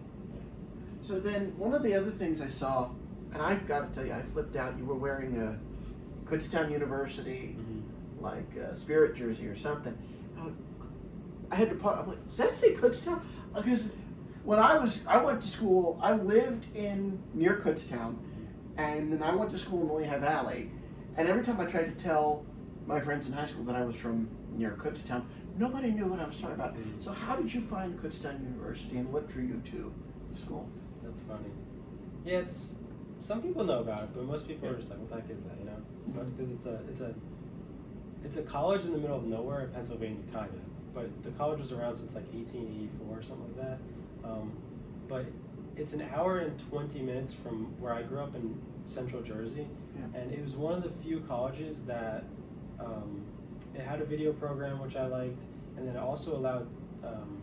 So 1.02 1.18
then, 1.18 1.54
one 1.56 1.75
of 1.75 1.82
the 1.82 1.94
other 1.94 2.10
things 2.10 2.40
I 2.40 2.49
saw, 2.49 2.90
and 3.32 3.42
I 3.42 3.54
got 3.56 3.92
to 3.92 3.94
tell 3.94 4.06
you, 4.06 4.12
I 4.12 4.22
flipped 4.22 4.56
out. 4.56 4.76
You 4.78 4.84
were 4.84 4.94
wearing 4.94 5.37
a 5.38 5.58
Kutztown 6.30 6.70
University 6.70 7.56
Mm-hmm. 7.58 8.25
like 8.25 8.50
uh, 8.62 8.75
spirit 8.75 9.14
jersey 9.16 9.46
or 9.46 9.54
something. 9.56 9.96
I 11.50 11.54
had 11.56 11.68
to 11.70 11.75
put. 11.75 11.96
I'm 11.96 12.06
like, 12.08 12.26
does 12.28 12.37
that 12.37 12.54
say 12.54 12.75
Kutztown? 12.75 13.20
Because 13.54 13.92
when 14.44 14.58
I 14.58 14.78
was, 14.78 15.04
I 15.06 15.16
went 15.22 15.42
to 15.42 15.49
school. 15.49 15.99
I 16.02 16.12
lived 16.14 16.64
in 16.76 17.20
near 17.34 17.56
Kutztown, 17.56 18.16
and 18.76 19.12
then 19.12 19.22
I 19.22 19.34
went 19.34 19.50
to 19.50 19.58
school 19.58 19.82
in 19.82 20.02
Lehigh 20.02 20.18
Valley. 20.20 20.70
And 21.16 21.28
every 21.28 21.42
time 21.42 21.60
I 21.60 21.64
tried 21.64 21.87
to 21.96 22.02
tell 22.04 22.44
my 22.87 23.00
friends 23.00 23.26
in 23.26 23.32
high 23.32 23.46
school 23.46 23.64
that 23.64 23.75
I 23.76 23.84
was 23.84 23.96
from 23.96 24.28
near 24.56 24.72
Kutztown, 24.72 25.25
nobody 25.58 25.90
knew 25.90 26.06
what 26.06 26.20
I 26.20 26.26
was 26.26 26.37
talking 26.40 26.54
about. 26.54 26.75
Mhm. 26.76 27.02
So 27.02 27.10
how 27.12 27.34
did 27.37 27.52
you 27.52 27.60
find 27.60 27.99
Kutztown 28.00 28.40
University, 28.44 28.99
and 28.99 29.12
what 29.12 29.26
drew 29.26 29.42
you 29.42 29.60
to 29.72 29.92
the 30.30 30.37
school? 30.37 30.68
That's 31.02 31.20
funny. 31.20 31.50
Yeah, 32.25 32.38
it's 32.40 32.76
some 33.21 33.43
people 33.43 33.65
know 33.65 33.81
about 33.81 34.03
it, 34.05 34.09
but 34.15 34.25
most 34.25 34.49
people 34.49 34.69
are 34.69 34.75
just 34.75 34.91
like, 34.91 34.99
"What 34.99 35.11
the 35.11 35.17
heck 35.17 35.31
is 35.31 35.45
that?" 35.45 35.57
You 35.59 35.67
know, 35.67 36.23
because 36.25 36.50
it's 36.50 36.67
a 36.67 36.81
it's 36.89 37.00
a 37.00 37.15
it's 38.25 38.37
a 38.37 38.43
college 38.43 38.85
in 38.85 38.93
the 38.93 38.99
middle 38.99 39.17
of 39.17 39.25
nowhere 39.25 39.61
in 39.62 39.71
Pennsylvania, 39.71 40.23
kind 40.33 40.50
of. 40.50 40.95
But 40.95 41.23
the 41.23 41.31
college 41.33 41.61
was 41.61 41.73
around 41.73 41.97
since 41.97 42.15
like 42.15 42.25
1884 42.33 43.19
or 43.19 43.23
something 43.23 43.47
like 43.57 43.69
that. 43.69 43.79
Um, 44.29 44.53
but 45.09 45.27
it's 45.77 45.93
an 45.95 46.03
hour 46.15 46.39
and 46.41 46.59
20 46.69 47.00
minutes 47.00 47.33
from 47.33 47.67
where 47.81 47.95
I 47.95 48.03
grew 48.03 48.19
up 48.21 48.35
in 48.35 48.61
Central 48.85 49.23
Jersey, 49.23 49.67
Yeah. 49.97 50.21
and 50.21 50.33
it 50.33 50.43
was 50.43 50.57
one 50.57 50.75
of 50.75 50.83
the 50.83 50.91
few 50.91 51.21
colleges 51.21 51.85
that 51.87 52.25
um, 52.79 53.23
it 53.75 53.81
had 53.83 54.00
a 54.00 54.05
video 54.05 54.33
program 54.33 54.81
which 54.81 54.97
I 54.97 55.07
liked, 55.07 55.43
and 55.77 55.87
then 55.89 55.97
it 55.97 55.99
also 56.00 56.37
allowed 56.37 56.67
um, 57.05 57.41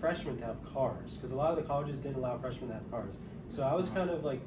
freshmen 0.00 0.36
to 0.38 0.44
have 0.44 0.56
cars 0.74 1.14
because 1.16 1.32
a 1.32 1.36
lot 1.36 1.50
of 1.50 1.56
the 1.56 1.62
colleges 1.62 2.00
didn't 2.00 2.16
allow 2.16 2.36
freshmen 2.38 2.68
to 2.68 2.74
have 2.74 2.90
cars. 2.90 3.14
So 3.48 3.62
I 3.62 3.74
was 3.74 3.88
kind 3.90 4.10
of 4.10 4.24
like 4.24 4.40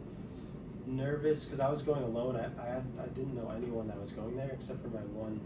nervous 0.88 1.46
because 1.46 1.60
I 1.60 1.70
was 1.70 1.82
going 1.82 2.04
alone. 2.04 2.36
I, 2.36 2.46
I, 2.62 2.68
had, 2.76 2.84
I 3.02 3.08
didn't 3.08 3.36
know 3.36 3.52
anyone 3.56 3.88
that 3.88 4.00
was 4.00 4.12
going 4.12 4.36
there 4.36 4.52
except 4.54 4.82
for 4.82 4.90
my 4.90 5.02
one 5.02 5.40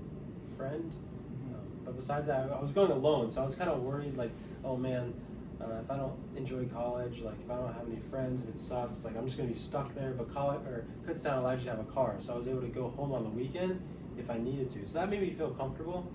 friend. 0.57 0.91
Mhm. 0.91 1.53
Um, 1.55 1.61
but 1.85 1.95
besides 1.95 2.27
that, 2.27 2.51
I 2.51 2.61
was 2.61 2.71
going 2.71 2.91
alone, 2.91 3.31
so 3.31 3.41
I 3.41 3.45
was 3.45 3.55
kind 3.55 3.69
of 3.69 3.81
worried, 3.81 4.17
like, 4.17 4.31
oh 4.63 4.75
man, 4.75 5.13
uh, 5.61 5.81
if 5.83 5.91
I 5.91 5.97
don't 5.97 6.17
enjoy 6.35 6.65
college, 6.65 7.19
like 7.21 7.39
if 7.41 7.49
I 7.49 7.55
don't 7.55 7.73
have 7.73 7.87
any 7.87 7.99
friends, 7.99 8.43
if 8.43 8.49
it 8.49 8.59
sucks, 8.59 9.03
like 9.03 9.17
I'm 9.17 9.25
just 9.25 9.37
gonna 9.37 9.49
be 9.49 9.55
stuck 9.55 9.93
there. 9.93 10.11
But 10.11 10.33
college 10.33 10.61
or 10.65 10.85
Kutztown 11.05 11.39
allowed 11.39 11.59
you 11.59 11.65
to 11.65 11.71
have 11.71 11.79
a 11.79 11.91
car, 11.91 12.15
so 12.19 12.33
I 12.33 12.37
was 12.37 12.47
able 12.47 12.61
to 12.61 12.67
go 12.67 12.89
home 12.89 13.11
on 13.11 13.23
the 13.23 13.29
weekend 13.29 13.81
if 14.17 14.29
I 14.29 14.37
needed 14.37 14.69
to. 14.71 14.87
So 14.87 14.99
that 14.99 15.09
made 15.09 15.21
me 15.21 15.31
feel 15.31 15.51
comfortable, 15.51 16.09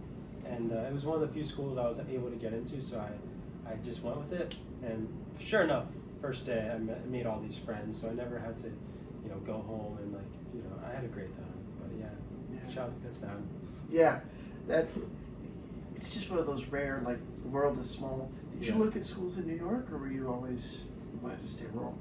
and 0.47 0.73
uh, 0.73 0.77
it 0.89 0.93
was 0.93 1.05
one 1.05 1.21
of 1.21 1.27
the 1.27 1.33
few 1.35 1.45
schools 1.45 1.77
I 1.79 1.87
was 1.87 2.01
able 2.01 2.31
to 2.31 2.37
get 2.37 2.53
into. 2.53 2.81
So 2.83 2.99
I, 2.99 3.71
I 3.71 3.77
just 3.85 4.03
went 4.03 4.19
with 4.19 4.33
it, 4.33 4.55
and 4.83 5.09
sure 5.39 5.63
enough, 5.63 5.87
first 6.23 6.47
day 6.47 6.71
I 6.75 6.79
met, 6.79 7.07
made 7.09 7.27
all 7.27 7.41
these 7.41 7.59
friends. 7.59 8.01
So 8.01 8.09
I 8.09 8.15
never 8.15 8.39
had 8.39 8.59
to, 8.61 8.73
you 9.25 9.31
know, 9.31 9.37
go 9.39 9.55
home 9.55 9.99
and 10.03 10.13
like 10.13 10.23
you 10.55 10.63
know 10.63 10.77
I 10.89 10.95
had 10.95 11.05
a 11.05 11.09
great 11.09 11.35
time. 11.37 11.53
But 11.81 11.91
yeah, 11.99 12.07
Yeah. 12.53 12.73
shout 12.73 12.89
out 12.89 12.93
to 13.03 13.09
Kutztown. 13.09 13.43
Yeah, 13.91 14.21
that 14.69 14.87
it's 15.97 16.13
just 16.13 16.31
one 16.31 16.39
of 16.39 16.47
those 16.47 16.67
rare 16.67 17.01
like 17.05 17.19
the 17.43 17.49
world 17.49 17.79
is 17.79 17.89
small. 17.91 18.31
Did 18.59 18.67
you 18.69 18.75
look 18.77 18.97
at 18.97 19.05
schools 19.05 19.39
in 19.39 19.47
New 19.47 19.57
York, 19.57 19.91
or 19.93 19.99
were 19.99 20.09
you 20.11 20.29
always 20.29 20.83
wanted 21.21 21.43
to 21.43 21.49
stay 21.49 21.65
rural? 21.73 21.99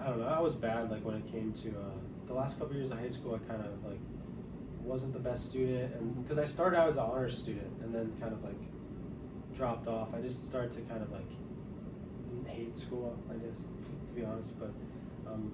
I 0.00 0.06
don't 0.08 0.20
know. 0.20 0.26
I 0.28 0.40
was 0.40 0.54
bad 0.54 0.90
like 0.90 1.04
when 1.04 1.16
it 1.16 1.30
came 1.30 1.52
to 1.62 1.68
uh, 1.70 1.82
the 2.26 2.32
last 2.34 2.58
couple 2.58 2.74
years 2.74 2.90
of 2.90 2.98
high 2.98 3.08
school. 3.08 3.34
I 3.34 3.38
kind 3.50 3.62
of 3.64 3.84
like 3.84 3.98
wasn't 4.82 5.12
the 5.12 5.18
best 5.20 5.46
student, 5.46 5.94
and 5.94 6.22
because 6.22 6.38
I 6.38 6.46
started 6.46 6.78
out 6.78 6.88
as 6.88 6.96
an 6.96 7.04
honors 7.04 7.36
student 7.36 7.70
and 7.82 7.94
then 7.94 8.12
kind 8.20 8.32
of 8.32 8.42
like 8.42 8.56
dropped 9.56 9.86
off. 9.88 10.08
I 10.14 10.20
just 10.22 10.48
started 10.48 10.72
to 10.72 10.80
kind 10.82 11.02
of 11.02 11.10
like 11.12 11.28
hate 12.46 12.76
school, 12.78 13.16
I 13.30 13.34
guess, 13.34 13.68
to 14.08 14.12
be 14.14 14.24
honest. 14.24 14.58
But 14.58 14.70
um, 15.30 15.52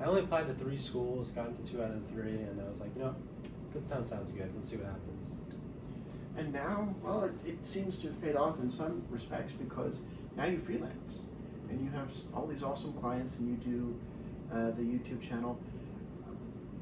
I 0.00 0.04
only 0.04 0.22
applied 0.22 0.48
to 0.48 0.54
three 0.54 0.78
schools, 0.78 1.30
got 1.30 1.48
into 1.48 1.70
two 1.70 1.82
out 1.82 1.90
of 1.90 2.06
the 2.06 2.12
three, 2.12 2.32
and 2.32 2.60
I 2.60 2.68
was 2.68 2.80
like, 2.80 2.90
you 2.96 3.02
know, 3.02 3.14
Kutztown 3.74 4.04
sounds 4.04 4.32
good. 4.32 4.50
Let's 4.54 4.68
see 4.68 4.76
what 4.76 4.86
happens. 4.86 5.34
And 6.36 6.52
now, 6.52 6.94
well, 7.02 7.24
it, 7.24 7.32
it 7.46 7.64
seems 7.64 7.96
to 7.98 8.08
have 8.08 8.20
paid 8.20 8.36
off 8.36 8.60
in 8.60 8.70
some 8.70 9.02
respects 9.10 9.52
because 9.52 10.02
now 10.36 10.46
you 10.46 10.58
freelance 10.58 11.26
and 11.68 11.80
you 11.80 11.90
have 11.90 12.12
all 12.34 12.46
these 12.46 12.62
awesome 12.62 12.94
clients 12.94 13.38
and 13.38 13.48
you 13.48 13.56
do 13.56 14.00
uh, 14.52 14.70
the 14.70 14.82
YouTube 14.82 15.20
channel. 15.20 15.58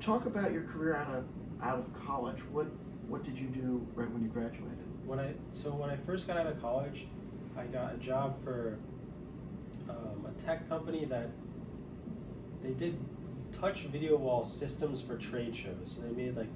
Talk 0.00 0.26
about 0.26 0.52
your 0.52 0.62
career 0.62 0.96
out 0.96 1.14
of 1.14 1.24
out 1.62 1.78
of 1.78 1.92
college. 2.06 2.38
What 2.52 2.68
what 3.08 3.22
did 3.24 3.38
you 3.38 3.48
do 3.48 3.86
right 3.94 4.10
when 4.10 4.22
you 4.22 4.28
graduated? 4.28 4.80
when 5.10 5.18
I 5.18 5.32
so 5.50 5.70
when 5.70 5.90
I 5.90 5.96
first 5.96 6.28
got 6.28 6.36
out 6.36 6.46
of 6.46 6.60
college, 6.62 7.06
I 7.58 7.64
got 7.64 7.94
a 7.94 7.96
job 7.96 8.42
for 8.44 8.78
um, 9.88 10.24
a 10.24 10.40
tech 10.40 10.68
company 10.68 11.04
that 11.06 11.30
they 12.62 12.70
did 12.70 12.98
touch 13.52 13.82
video 13.84 14.16
wall 14.16 14.44
systems 14.44 15.02
for 15.02 15.16
trade 15.16 15.56
shows. 15.56 15.96
So 15.96 16.02
they 16.02 16.10
made 16.10 16.36
like 16.36 16.48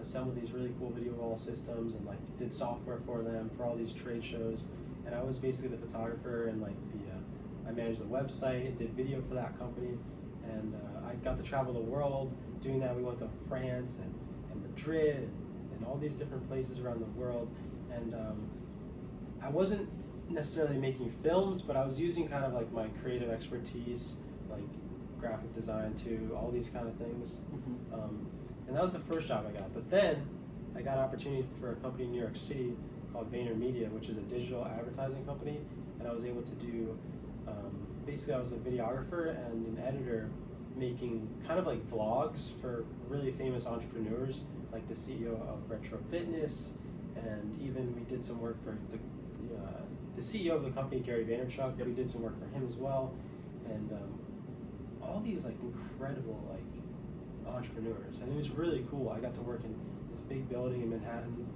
assembled 0.00 0.40
these 0.40 0.52
really 0.52 0.72
cool 0.78 0.90
video 0.90 1.12
wall 1.12 1.38
systems 1.38 1.94
and 1.94 2.04
like 2.06 2.18
did 2.38 2.52
software 2.52 2.98
for 2.98 3.22
them 3.22 3.50
for 3.56 3.64
all 3.64 3.76
these 3.76 3.92
trade 3.92 4.24
shows. 4.24 4.66
And 5.06 5.14
I 5.14 5.22
was 5.22 5.38
basically 5.38 5.76
the 5.76 5.86
photographer 5.86 6.48
and 6.48 6.60
like 6.60 6.76
the 6.92 7.12
uh, 7.12 7.68
I 7.68 7.72
managed 7.72 8.00
the 8.00 8.06
website 8.06 8.66
and 8.66 8.76
did 8.76 8.90
video 8.94 9.22
for 9.28 9.34
that 9.34 9.58
company. 9.58 9.98
And 10.44 10.74
uh, 10.74 11.08
I 11.08 11.14
got 11.16 11.36
to 11.38 11.42
travel 11.42 11.72
the 11.72 11.80
world 11.80 12.32
doing 12.60 12.80
that. 12.80 12.94
We 12.94 13.02
went 13.02 13.20
to 13.20 13.28
France 13.48 13.98
and, 14.02 14.14
and 14.50 14.62
Madrid 14.62 15.16
and, 15.16 15.32
and 15.76 15.86
all 15.86 15.96
these 15.96 16.14
different 16.14 16.48
places 16.48 16.80
around 16.80 17.00
the 17.00 17.20
world 17.20 17.48
and 17.94 18.14
um, 18.14 18.50
I 19.42 19.48
wasn't 19.50 19.88
necessarily 20.30 20.78
making 20.78 21.10
films, 21.22 21.62
but 21.62 21.76
I 21.76 21.84
was 21.84 22.00
using 22.00 22.28
kind 22.28 22.44
of 22.44 22.52
like 22.52 22.72
my 22.72 22.86
creative 23.02 23.30
expertise, 23.30 24.18
like 24.50 24.62
graphic 25.22 25.54
design 25.54 25.94
to 26.04 26.36
all 26.36 26.50
these 26.50 26.68
kind 26.68 26.88
of 26.88 26.96
things. 26.96 27.38
Mm-hmm. 27.54 27.94
Um, 27.94 28.26
and 28.66 28.76
that 28.76 28.82
was 28.82 28.92
the 28.92 28.98
first 28.98 29.28
job 29.28 29.46
I 29.48 29.58
got. 29.58 29.72
But 29.72 29.88
then 29.90 30.26
I 30.76 30.82
got 30.82 30.98
an 30.98 31.04
opportunity 31.04 31.46
for 31.60 31.72
a 31.72 31.76
company 31.76 32.04
in 32.04 32.12
New 32.12 32.20
York 32.20 32.36
City 32.36 32.74
called 33.12 33.32
VaynerMedia, 33.32 33.90
which 33.92 34.08
is 34.08 34.18
a 34.18 34.22
digital 34.22 34.64
advertising 34.64 35.24
company, 35.24 35.58
and 35.98 36.08
I 36.08 36.12
was 36.12 36.24
able 36.24 36.42
to 36.42 36.54
do. 36.54 36.98
Um, 37.46 37.86
basically, 38.04 38.34
I 38.34 38.38
was 38.38 38.52
a 38.52 38.56
videographer 38.56 39.30
and 39.46 39.66
an 39.66 39.84
editor, 39.86 40.30
making 40.76 41.28
kind 41.46 41.60
of 41.60 41.66
like 41.66 41.86
vlogs 41.90 42.50
for 42.60 42.84
really 43.08 43.32
famous 43.32 43.66
entrepreneurs, 43.66 44.42
like 44.72 44.88
the 44.88 44.94
CEO 44.94 45.34
of 45.48 45.68
Retro 45.68 45.98
Fitness, 46.10 46.74
and 47.14 47.58
even 47.60 47.94
we 47.94 48.02
did 48.02 48.24
some 48.24 48.40
work 48.40 48.62
for 48.64 48.76
the 48.90 48.98
the, 49.48 49.56
uh, 49.56 49.82
the 50.16 50.22
CEO 50.22 50.56
of 50.56 50.62
the 50.64 50.70
company, 50.70 51.00
Gary 51.00 51.24
Vaynerchuk. 51.24 51.76
But 51.76 51.86
we 51.86 51.92
did 51.92 52.08
some 52.08 52.22
work 52.22 52.38
for 52.38 52.46
him 52.56 52.66
as 52.66 52.76
well, 52.76 53.12
and 53.66 53.92
um, 53.92 54.21
all 55.02 55.20
these 55.20 55.44
like 55.44 55.56
incredible 55.62 56.48
like 56.50 57.54
entrepreneurs, 57.54 58.16
and 58.20 58.32
it 58.32 58.36
was 58.36 58.50
really 58.50 58.86
cool. 58.90 59.10
I 59.10 59.20
got 59.20 59.34
to 59.34 59.40
work 59.42 59.64
in 59.64 59.74
this 60.10 60.20
big 60.20 60.48
building 60.48 60.82
in 60.82 60.90
Manhattan, 60.90 61.46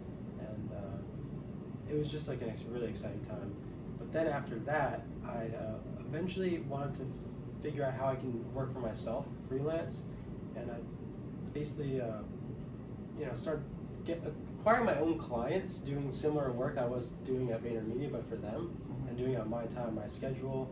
and 0.41 0.71
uh, 0.73 1.93
it 1.93 1.99
was 1.99 2.11
just 2.11 2.29
like 2.29 2.43
an 2.43 2.50
ex- 2.50 2.62
really 2.65 2.88
exciting 2.88 3.25
time. 3.25 3.55
But 3.99 4.12
then 4.12 4.26
after 4.26 4.59
that, 4.61 5.05
I 5.25 5.49
uh, 5.57 5.79
eventually 6.00 6.59
wanted 6.69 6.95
to 6.97 7.03
f- 7.03 7.62
figure 7.62 7.85
out 7.85 7.95
how 7.95 8.09
I 8.09 8.17
can 8.17 8.53
work 8.55 8.73
for 8.73 8.81
myself, 8.81 9.26
freelance, 9.49 10.05
and 10.57 10.71
I 10.71 10.76
basically, 11.53 12.00
uh, 12.00 12.23
you 13.19 13.26
know, 13.26 13.35
start 13.35 13.62
get 14.05 14.23
acquiring 14.59 14.87
my 14.87 14.99
own 14.99 15.19
clients, 15.19 15.79
doing 15.81 16.11
similar 16.12 16.50
work 16.50 16.76
I 16.79 16.87
was 16.87 17.11
doing 17.25 17.53
at 17.53 17.62
VaynerMedia, 17.62 18.11
but 18.11 18.29
for 18.29 18.37
them, 18.37 18.76
and 19.09 19.17
doing 19.17 19.35
it 19.35 19.41
on 19.41 19.49
my 19.49 19.65
time, 19.67 19.95
my 19.95 20.09
schedule, 20.09 20.71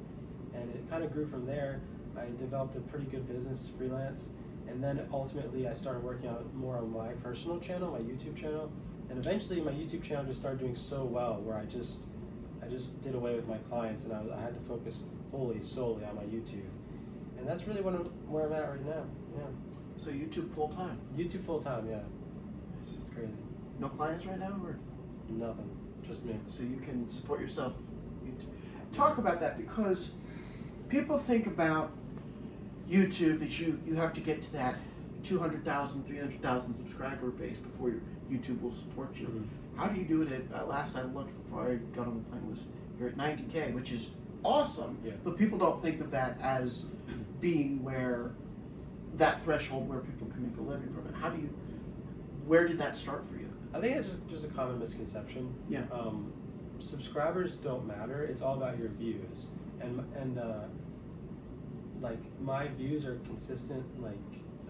and 0.53 0.71
it 0.71 0.89
kind 0.91 1.05
of 1.05 1.13
grew 1.13 1.27
from 1.27 1.47
there. 1.47 1.81
I 2.19 2.27
developed 2.39 2.77
a 2.77 2.81
pretty 2.81 3.07
good 3.07 3.27
business 3.29 3.71
freelance, 3.77 4.31
and 4.69 4.83
then 4.83 5.07
ultimately 5.13 5.67
I 5.69 5.73
started 5.73 6.03
working 6.03 6.29
out 6.29 6.53
more 6.55 6.77
on 6.79 6.93
my 6.93 7.09
personal 7.23 7.59
channel, 7.61 7.91
my 7.93 7.99
YouTube 7.99 8.37
channel, 8.37 8.71
and 9.11 9.19
eventually 9.19 9.61
my 9.61 9.73
YouTube 9.73 10.03
channel 10.03 10.25
just 10.25 10.41
started 10.41 10.59
doing 10.61 10.75
so 10.77 11.05
well 11.05 11.41
where 11.43 11.57
I 11.57 11.65
just 11.65 12.03
I 12.63 12.67
just 12.69 13.03
did 13.03 13.15
away 13.15 13.35
with 13.35 13.47
my 13.47 13.59
clients 13.59 14.05
and 14.05 14.13
I, 14.15 14.23
I 14.35 14.41
had 14.41 14.55
to 14.55 14.61
focus 14.69 15.01
fully 15.31 15.63
solely 15.63 16.05
on 16.05 16.15
my 16.17 16.23
YouTube, 16.23 16.69
and 17.37 17.47
that's 17.47 17.67
really 17.67 17.83
what 17.83 17.95
I'm, 17.95 18.05
where 18.31 18.47
I'm 18.47 18.53
at 18.53 18.69
right 18.71 18.87
now. 18.87 19.05
Yeah, 19.37 19.43
So 19.97 20.11
YouTube 20.11 20.51
full 20.53 20.69
time. 20.69 20.99
YouTube 21.17 21.45
full 21.45 21.61
time. 21.61 21.87
Yeah, 21.91 21.99
it's 22.81 23.13
crazy. 23.15 23.33
No 23.81 23.89
clients 23.89 24.25
right 24.27 24.39
now, 24.39 24.61
or 24.65 24.79
Nothing, 25.29 25.71
just 26.07 26.25
me. 26.27 26.39
so 26.49 26.63
you 26.63 26.77
can 26.77 27.09
support 27.09 27.41
yourself. 27.41 27.75
Talk 28.93 29.19
about 29.19 29.41
that 29.41 29.57
because 29.59 30.13
people 30.89 31.19
think 31.19 31.47
about 31.47 31.91
YouTube 32.89 33.39
that 33.39 33.59
you 33.59 33.81
you 33.87 33.95
have 33.95 34.13
to 34.15 34.21
get 34.21 34.43
to 34.43 34.53
that 34.53 34.77
200,000, 35.23 36.05
300,000 36.07 36.75
subscriber 36.75 37.31
base 37.31 37.57
before 37.57 37.89
your 37.91 38.01
YouTube 38.31 38.61
will 38.61 38.71
support 38.71 39.19
you. 39.19 39.27
Mhm. 39.27 39.45
How 39.79 39.89
do 39.89 39.99
you 39.99 40.07
do 40.07 40.23
it? 40.23 40.31
At 40.33 40.63
uh, 40.63 40.67
last 40.67 40.97
I 40.97 41.03
looked 41.03 41.35
before 41.45 41.71
I 41.71 41.77
got 41.97 42.07
on 42.07 42.15
the 42.19 42.31
plane 42.31 42.49
was 42.51 42.67
you're 42.99 43.09
at 43.09 43.17
90k, 43.17 43.73
which 43.75 43.91
is 43.93 44.11
awesome. 44.45 44.99
Yeah. 45.05 45.13
But 45.25 45.37
people 45.39 45.59
don't 45.59 45.83
think 45.83 46.01
of 46.01 46.11
that 46.11 46.39
as 46.41 46.87
being 47.41 47.83
where 47.83 48.33
that 49.15 49.41
threshold 49.43 49.89
where 49.89 50.01
people 50.01 50.27
can 50.29 50.43
make 50.43 50.57
a 50.59 50.63
living 50.63 50.93
from 50.93 51.07
it. 51.07 51.15
How 51.15 51.31
do 51.31 51.41
you? 51.41 51.49
Where 52.47 52.67
did 52.69 52.79
that 52.79 52.97
start 52.97 53.25
for 53.25 53.37
you? 53.37 53.49
I 53.73 53.81
think 53.81 53.97
it's 53.97 54.09
just, 54.09 54.29
just 54.29 54.45
a 54.45 54.49
common 54.49 54.79
misconception. 54.79 55.53
Yeah. 55.69 55.83
Um, 55.91 56.33
subscribers 56.79 57.57
don't 57.57 57.87
matter. 57.87 58.25
It's 58.25 58.43
all 58.43 58.57
about 58.57 58.79
your 58.79 58.89
views, 58.89 59.51
and 59.81 60.05
and 60.17 60.39
uh, 60.39 60.65
like 62.05 62.21
my 62.41 62.69
views 62.69 63.07
are 63.07 63.17
consistent. 63.25 63.85
Like 64.01 64.15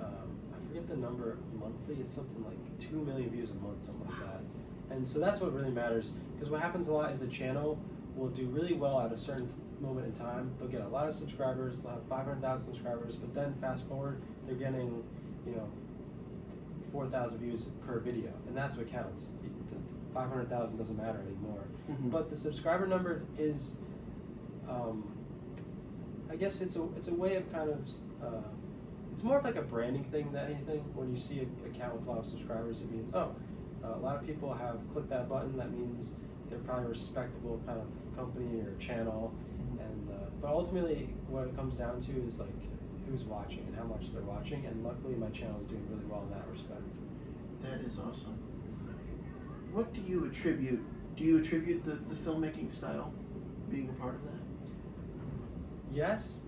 um, 0.01 0.39
I 0.55 0.69
forget 0.69 0.89
the 0.89 0.97
number 0.97 1.37
monthly. 1.59 1.97
It's 2.01 2.15
something 2.15 2.43
like 2.45 2.57
two 2.79 2.97
million 3.05 3.29
views 3.31 3.51
a 3.51 3.55
month, 3.55 3.85
something 3.85 4.07
like 4.09 4.21
that. 4.21 4.41
And 4.95 5.07
so 5.07 5.19
that's 5.19 5.41
what 5.41 5.53
really 5.53 5.71
matters. 5.71 6.13
Because 6.35 6.51
what 6.51 6.61
happens 6.61 6.89
a 6.89 6.93
lot 6.93 7.13
is 7.13 7.23
a 7.23 7.27
channel 7.27 7.79
will 8.15 8.29
do 8.29 8.47
really 8.47 8.75
well 8.75 9.01
at 9.01 9.13
a 9.13 9.19
certain 9.19 9.49
moment 9.81 10.07
in 10.07 10.13
time. 10.13 10.53
They'll 10.59 10.69
get 10.69 10.83
a 10.83 10.89
lot 10.89 11.09
of 11.09 11.15
subscribers. 11.15 11.81
They'll 11.81 11.93
have 11.93 12.07
five 12.09 12.25
hundred 12.27 12.43
thousand 12.43 12.67
subscribers. 12.73 13.17
But 13.17 13.35
then 13.35 13.55
fast 13.61 13.89
forward, 13.89 14.23
they're 14.47 14.55
getting, 14.55 15.03
you 15.47 15.57
know, 15.57 15.69
four 16.93 17.07
thousand 17.09 17.41
views 17.41 17.67
per 17.85 17.99
video, 17.99 18.31
and 18.47 18.57
that's 18.57 18.77
what 18.77 18.89
counts. 18.89 19.33
The, 19.43 19.49
the 19.75 19.83
five 20.15 20.29
hundred 20.29 20.49
thousand 20.49 20.79
doesn't 20.79 20.97
matter 20.97 21.19
anymore. 21.21 21.65
Mhm. 21.91 22.13
But 22.13 22.31
the 22.31 22.37
subscriber 22.37 22.87
number 22.87 23.25
is, 23.37 23.79
um, 24.69 25.03
I 26.35 26.37
guess 26.37 26.61
it's 26.61 26.75
a 26.75 26.83
it's 26.97 27.07
a 27.07 27.15
way 27.15 27.37
of 27.37 27.51
kind 27.53 27.71
of, 27.71 27.89
uh, 28.21 28.43
it's 29.13 29.23
more 29.23 29.39
of 29.39 29.45
like 29.45 29.55
a 29.55 29.63
branding 29.63 30.03
thing 30.03 30.33
than 30.33 30.47
anything. 30.47 30.81
When 30.95 31.09
you 31.15 31.17
see 31.17 31.47
a 31.47 31.69
account 31.69 31.95
with 31.95 32.09
a 32.09 32.11
lot 32.11 32.19
of 32.19 32.27
subscribers, 32.29 32.83
it 32.83 32.91
means 32.91 33.13
oh, 33.15 33.37
uh, 33.85 33.95
a 33.95 34.01
lot 34.01 34.17
of 34.17 34.27
people 34.27 34.53
have 34.53 34.81
clicked 34.93 35.11
that 35.11 35.29
button. 35.29 35.57
That 35.57 35.71
means 35.71 36.17
they're 36.51 36.59
probably 36.59 36.87
a 36.87 36.89
respectable 36.89 37.63
kind 37.65 37.79
of 37.79 37.87
company 38.17 38.63
or 38.63 38.75
channel. 38.81 39.33
And 39.79 40.11
uh, 40.11 40.27
but 40.43 40.51
ultimately, 40.51 41.15
what 41.29 41.47
it 41.47 41.55
comes 41.55 41.79
down 41.79 42.01
to 42.01 42.13
is 42.27 42.41
like 42.41 42.49
who's 43.09 43.23
watching 43.23 43.63
and 43.69 43.77
how 43.77 43.85
much 43.85 44.13
they're 44.13 44.23
watching. 44.23 44.67
And 44.67 44.83
luckily, 44.83 45.15
my 45.15 45.29
channel 45.29 45.61
is 45.61 45.67
doing 45.67 45.87
really 45.89 46.05
well 46.07 46.23
in 46.23 46.31
that 46.31 46.49
respect. 46.51 46.83
That 47.63 47.79
is 47.87 47.97
awesome. 48.01 48.37
What 49.73 49.95
do 49.95 50.01
you 50.01 50.25
attribute? 50.25 50.83
Do 51.17 51.23
you 51.23 51.39
attribute 51.39 51.85
the, 51.85 51.93
the 51.93 52.17
filmmaking 52.17 52.73
style 52.73 53.13
being 53.71 53.89
a 53.89 54.01
part 54.01 54.17
of 54.17 54.25
that? 54.25 54.34
Yes, 55.95 56.41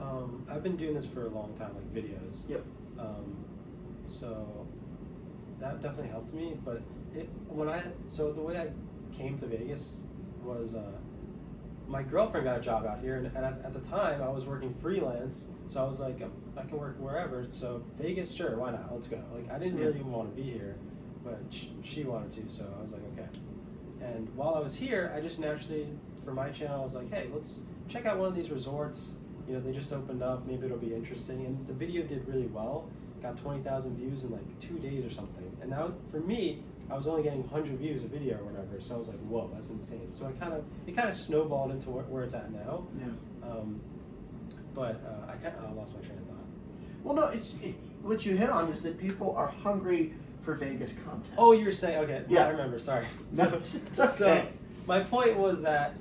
um, 0.00 0.46
I've 0.48 0.62
been 0.62 0.76
doing 0.76 0.94
this 0.94 1.06
for 1.06 1.26
a 1.26 1.28
long 1.28 1.52
time, 1.58 1.74
like 1.74 1.92
videos. 1.92 2.48
Yep. 2.48 2.64
Um, 2.98 3.44
so 4.06 4.68
that 5.58 5.82
definitely 5.82 6.10
helped 6.10 6.32
me. 6.32 6.56
But 6.64 6.82
it, 7.14 7.28
when 7.48 7.68
I 7.68 7.82
so 8.06 8.32
the 8.32 8.40
way 8.40 8.56
I 8.56 8.70
came 9.16 9.36
to 9.38 9.46
Vegas 9.46 10.04
was 10.42 10.76
uh, 10.76 10.92
my 11.88 12.04
girlfriend 12.04 12.44
got 12.44 12.58
a 12.58 12.60
job 12.60 12.86
out 12.86 13.00
here, 13.00 13.16
and, 13.16 13.26
and 13.26 13.44
at, 13.44 13.64
at 13.64 13.72
the 13.72 13.80
time 13.88 14.22
I 14.22 14.28
was 14.28 14.44
working 14.44 14.72
freelance, 14.74 15.48
so 15.66 15.84
I 15.84 15.88
was 15.88 15.98
like, 15.98 16.22
um, 16.22 16.30
I 16.56 16.62
can 16.62 16.78
work 16.78 16.96
wherever. 17.00 17.44
So 17.50 17.82
Vegas, 17.98 18.32
sure, 18.32 18.56
why 18.56 18.70
not? 18.70 18.92
Let's 18.92 19.08
go. 19.08 19.20
Like 19.34 19.50
I 19.50 19.58
didn't 19.58 19.78
really 19.78 19.98
even 19.98 20.12
want 20.12 20.36
to 20.36 20.40
be 20.40 20.48
here, 20.48 20.76
but 21.24 21.40
sh- 21.50 21.66
she 21.82 22.04
wanted 22.04 22.30
to, 22.32 22.52
so 22.52 22.72
I 22.78 22.82
was 22.82 22.92
like, 22.92 23.02
okay. 23.14 23.28
And 24.00 24.28
while 24.36 24.54
I 24.54 24.60
was 24.60 24.76
here, 24.76 25.12
I 25.16 25.20
just 25.20 25.40
naturally, 25.40 25.88
for 26.24 26.32
my 26.32 26.50
channel, 26.50 26.80
I 26.80 26.84
was 26.84 26.94
like, 26.94 27.10
hey, 27.10 27.26
let's 27.34 27.62
check 27.88 28.06
out 28.06 28.18
one 28.18 28.28
of 28.28 28.34
these 28.36 28.50
resorts. 28.50 29.16
You 29.46 29.54
know, 29.54 29.60
they 29.60 29.72
just 29.72 29.92
opened 29.92 30.22
up. 30.22 30.46
Maybe 30.46 30.66
it'll 30.66 30.78
be 30.78 30.94
interesting. 30.94 31.46
And 31.46 31.66
the 31.66 31.72
video 31.72 32.02
did 32.02 32.26
really 32.28 32.46
well. 32.46 32.88
Got 33.22 33.38
twenty 33.38 33.62
thousand 33.62 33.96
views 33.96 34.24
in 34.24 34.30
like 34.30 34.60
two 34.60 34.78
days 34.78 35.04
or 35.04 35.10
something. 35.10 35.50
And 35.60 35.70
now, 35.70 35.92
for 36.10 36.20
me, 36.20 36.62
I 36.90 36.96
was 36.96 37.06
only 37.08 37.22
getting 37.22 37.46
hundred 37.48 37.78
views 37.78 38.04
a 38.04 38.08
video 38.08 38.36
or 38.38 38.44
whatever. 38.44 38.80
So 38.80 38.94
I 38.94 38.98
was 38.98 39.08
like, 39.08 39.18
whoa, 39.20 39.50
that's 39.52 39.70
insane. 39.70 40.12
So 40.12 40.26
I 40.26 40.32
kind 40.32 40.52
of 40.52 40.64
it 40.86 40.94
kind 40.94 41.08
of 41.08 41.14
snowballed 41.14 41.70
into 41.72 41.90
where, 41.90 42.22
it's 42.22 42.34
at 42.34 42.52
now. 42.52 42.86
Yeah. 42.98 43.50
Um, 43.50 43.80
but 44.74 45.00
uh, 45.06 45.30
I 45.32 45.36
kind 45.36 45.54
of 45.64 45.76
lost 45.76 45.94
my 45.96 46.00
train 46.06 46.18
of 46.18 46.26
thought. 46.26 46.36
Well, 47.02 47.14
no, 47.14 47.26
it's 47.28 47.54
it, 47.62 47.74
what 48.02 48.24
you 48.24 48.36
hit 48.36 48.50
on 48.50 48.70
is 48.70 48.82
that 48.82 48.98
people 48.98 49.34
are 49.36 49.48
hungry 49.48 50.14
for 50.42 50.54
Vegas 50.54 50.92
content. 50.92 51.34
Oh, 51.36 51.52
you're 51.52 51.72
saying 51.72 51.98
okay. 52.04 52.22
Yeah. 52.28 52.46
I 52.46 52.50
remember. 52.50 52.78
Sorry. 52.78 53.06
no, 53.32 53.60
So- 53.92 54.04
okay. 54.04 54.12
So 54.12 54.46
my 54.86 55.00
point 55.00 55.36
was 55.36 55.62
that 55.62 55.94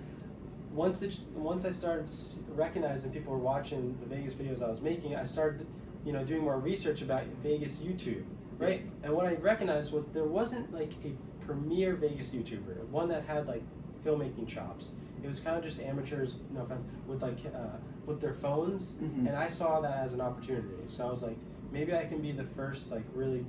once 0.78 1.00
the 1.00 1.12
once 1.36 1.66
I 1.66 1.72
started 1.72 2.08
recognizing 2.56 3.12
people 3.12 3.34
were 3.34 3.40
watching 3.40 3.98
the 4.00 4.06
Vegas 4.16 4.36
videos 4.36 4.62
I 4.64 4.70
was 4.70 4.80
making, 4.80 5.16
I 5.16 5.24
started 5.26 5.66
you 6.06 6.14
know 6.14 6.24
doing 6.24 6.42
more 6.44 6.60
research 6.60 7.02
about 7.02 7.24
Vegas 7.44 7.80
YouTube, 7.80 8.24
right? 8.60 8.86
And 9.04 9.14
what 9.14 9.26
I 9.26 9.34
recognized 9.36 9.92
was 9.92 10.06
there 10.14 10.24
wasn't 10.24 10.72
like 10.72 10.94
a 11.04 11.12
premier 11.46 11.96
Vegas 11.96 12.30
YouTuber, 12.30 12.88
one 12.90 13.10
that 13.10 13.26
had 13.26 13.48
like 13.48 13.64
filmmaking 14.06 14.48
chops. 14.48 14.94
It 15.24 15.28
was 15.28 15.40
kind 15.40 15.58
of 15.58 15.64
just 15.64 15.82
amateurs, 15.82 16.36
no 16.54 16.62
offense, 16.62 16.84
with 17.08 17.24
like 17.24 17.40
uh, 17.48 17.78
with 18.06 18.22
their 18.22 18.36
phones, 18.36 18.94
Mhm. 19.02 19.28
and 19.28 19.36
I 19.36 19.50
saw 19.50 19.82
that 19.82 19.98
as 19.98 20.14
an 20.14 20.22
opportunity. 20.22 20.84
So 20.86 21.08
I 21.08 21.10
was 21.10 21.24
like, 21.24 21.38
maybe 21.72 21.94
I 21.96 22.06
can 22.06 22.22
be 22.22 22.32
the 22.32 22.44
first 22.56 22.92
like 22.92 23.04
really 23.16 23.46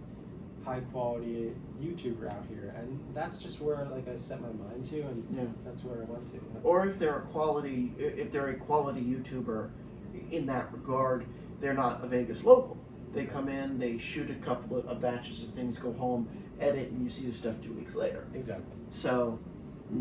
high 0.69 0.81
quality 0.93 1.53
YouTuber 1.83 2.31
out 2.31 2.45
here, 2.49 2.75
and 2.77 3.01
that's 3.15 3.39
just 3.39 3.61
where 3.61 3.87
like 3.91 4.07
I 4.07 4.17
set 4.17 4.41
my 4.43 4.49
mind 4.49 4.85
to, 4.91 5.01
and 5.01 5.25
Yeah. 5.35 5.45
that's 5.65 5.83
where 5.85 6.03
I 6.03 6.05
went 6.05 6.31
to. 6.33 6.41
or 6.63 6.87
if 6.87 6.99
they're 6.99 7.17
a 7.19 7.23
quality 7.23 7.95
if 7.99 8.31
they're 8.31 8.49
a 8.49 8.55
quality 8.55 9.01
YouTuber 9.01 9.71
in 10.31 10.45
that 10.47 10.71
regard, 10.73 11.25
they're 11.61 11.75
not 11.75 12.05
a 12.05 12.07
Vegas 12.09 12.45
local. 12.45 12.77
They 13.15 13.25
come 13.25 13.49
in, 13.49 13.79
they 13.79 13.97
shoot 13.97 14.29
a 14.31 14.35
couple 14.35 14.77
of, 14.77 15.01
batches 15.01 15.43
of 15.43 15.51
things, 15.51 15.79
go 15.79 15.93
home, 15.95 16.29
edit, 16.61 16.91
and 16.91 17.03
you 17.03 17.09
see 17.09 17.25
the 17.27 17.33
stuff 17.33 17.59
two 17.63 17.73
weeks 17.73 17.95
later. 17.97 18.27
Exactly. 18.35 18.77
So 18.91 19.39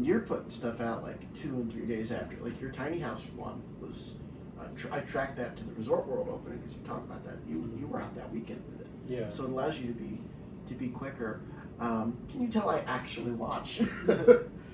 you're 0.01 0.19
putting 0.19 0.49
stuff 0.49 0.81
out 0.81 1.03
like 1.03 1.31
two 1.33 1.53
and 1.55 1.71
three 1.71 1.85
days 1.85 2.11
after. 2.11 2.35
Like 2.43 2.59
your 2.59 2.71
tiny 2.71 2.99
house 2.99 3.31
one 3.37 3.61
was, 3.79 4.15
uh, 4.59 4.65
tr- 4.75 4.91
I 4.91 4.99
tracked 4.99 5.37
that 5.37 5.55
to 5.55 5.63
the 5.63 5.73
Resort 5.75 6.05
World 6.07 6.27
opening 6.29 6.57
because 6.59 6.75
you 6.75 6.81
talked 6.83 7.05
about 7.09 7.23
that. 7.23 7.37
You 7.47 7.71
you 7.79 7.87
were 7.87 8.01
out 8.01 8.13
that 8.17 8.29
weekend 8.33 8.61
with 8.69 8.81
it, 8.81 8.87
Yeah. 9.07 9.29
so 9.29 9.45
it 9.45 9.51
allows 9.51 9.79
you 9.79 9.87
to 9.87 9.93
be 9.93 10.19
to 10.67 10.73
be 10.73 10.87
quicker. 10.89 11.41
Um, 11.79 12.17
can 12.29 12.41
you 12.41 12.47
tell 12.47 12.69
I 12.69 12.79
actually 12.87 13.31
watch? 13.31 13.81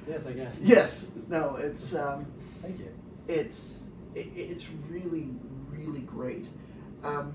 yes, 0.08 0.26
I 0.28 0.34
can. 0.34 0.52
yes. 0.62 1.12
No. 1.28 1.56
It's. 1.56 1.94
Um, 1.96 2.26
Thank 2.62 2.80
you. 2.80 2.94
it's 3.28 3.92
it, 4.16 4.28
it's 4.36 4.70
really 4.90 5.30
really 5.70 6.02
great 6.02 6.46
um, 7.04 7.34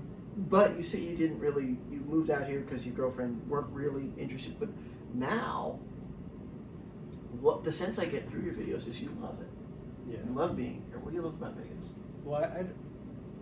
but 0.49 0.75
you 0.77 0.81
say 0.81 0.99
you 0.99 1.15
didn't 1.15 1.37
really 1.39 1.77
you 1.91 1.99
moved 2.07 2.29
out 2.31 2.47
here 2.47 2.61
because 2.61 2.83
your 2.85 2.95
girlfriend 2.95 3.39
weren't 3.47 3.67
really 3.71 4.09
interested 4.17 4.57
but 4.59 4.69
now 5.13 5.77
what 7.41 7.63
the 7.63 7.71
sense 7.71 7.99
i 7.99 8.05
get 8.05 8.25
through 8.25 8.41
your 8.41 8.53
videos 8.53 8.87
is 8.87 8.99
you 9.01 9.09
love 9.21 9.39
it 9.41 9.47
Yeah. 10.09 10.17
you 10.25 10.33
love 10.33 10.55
being 10.55 10.83
here 10.89 10.97
what 10.99 11.09
do 11.11 11.15
you 11.17 11.21
love 11.21 11.33
about 11.35 11.55
vegas 11.55 11.89
Well, 12.23 12.41
I, 12.43 12.59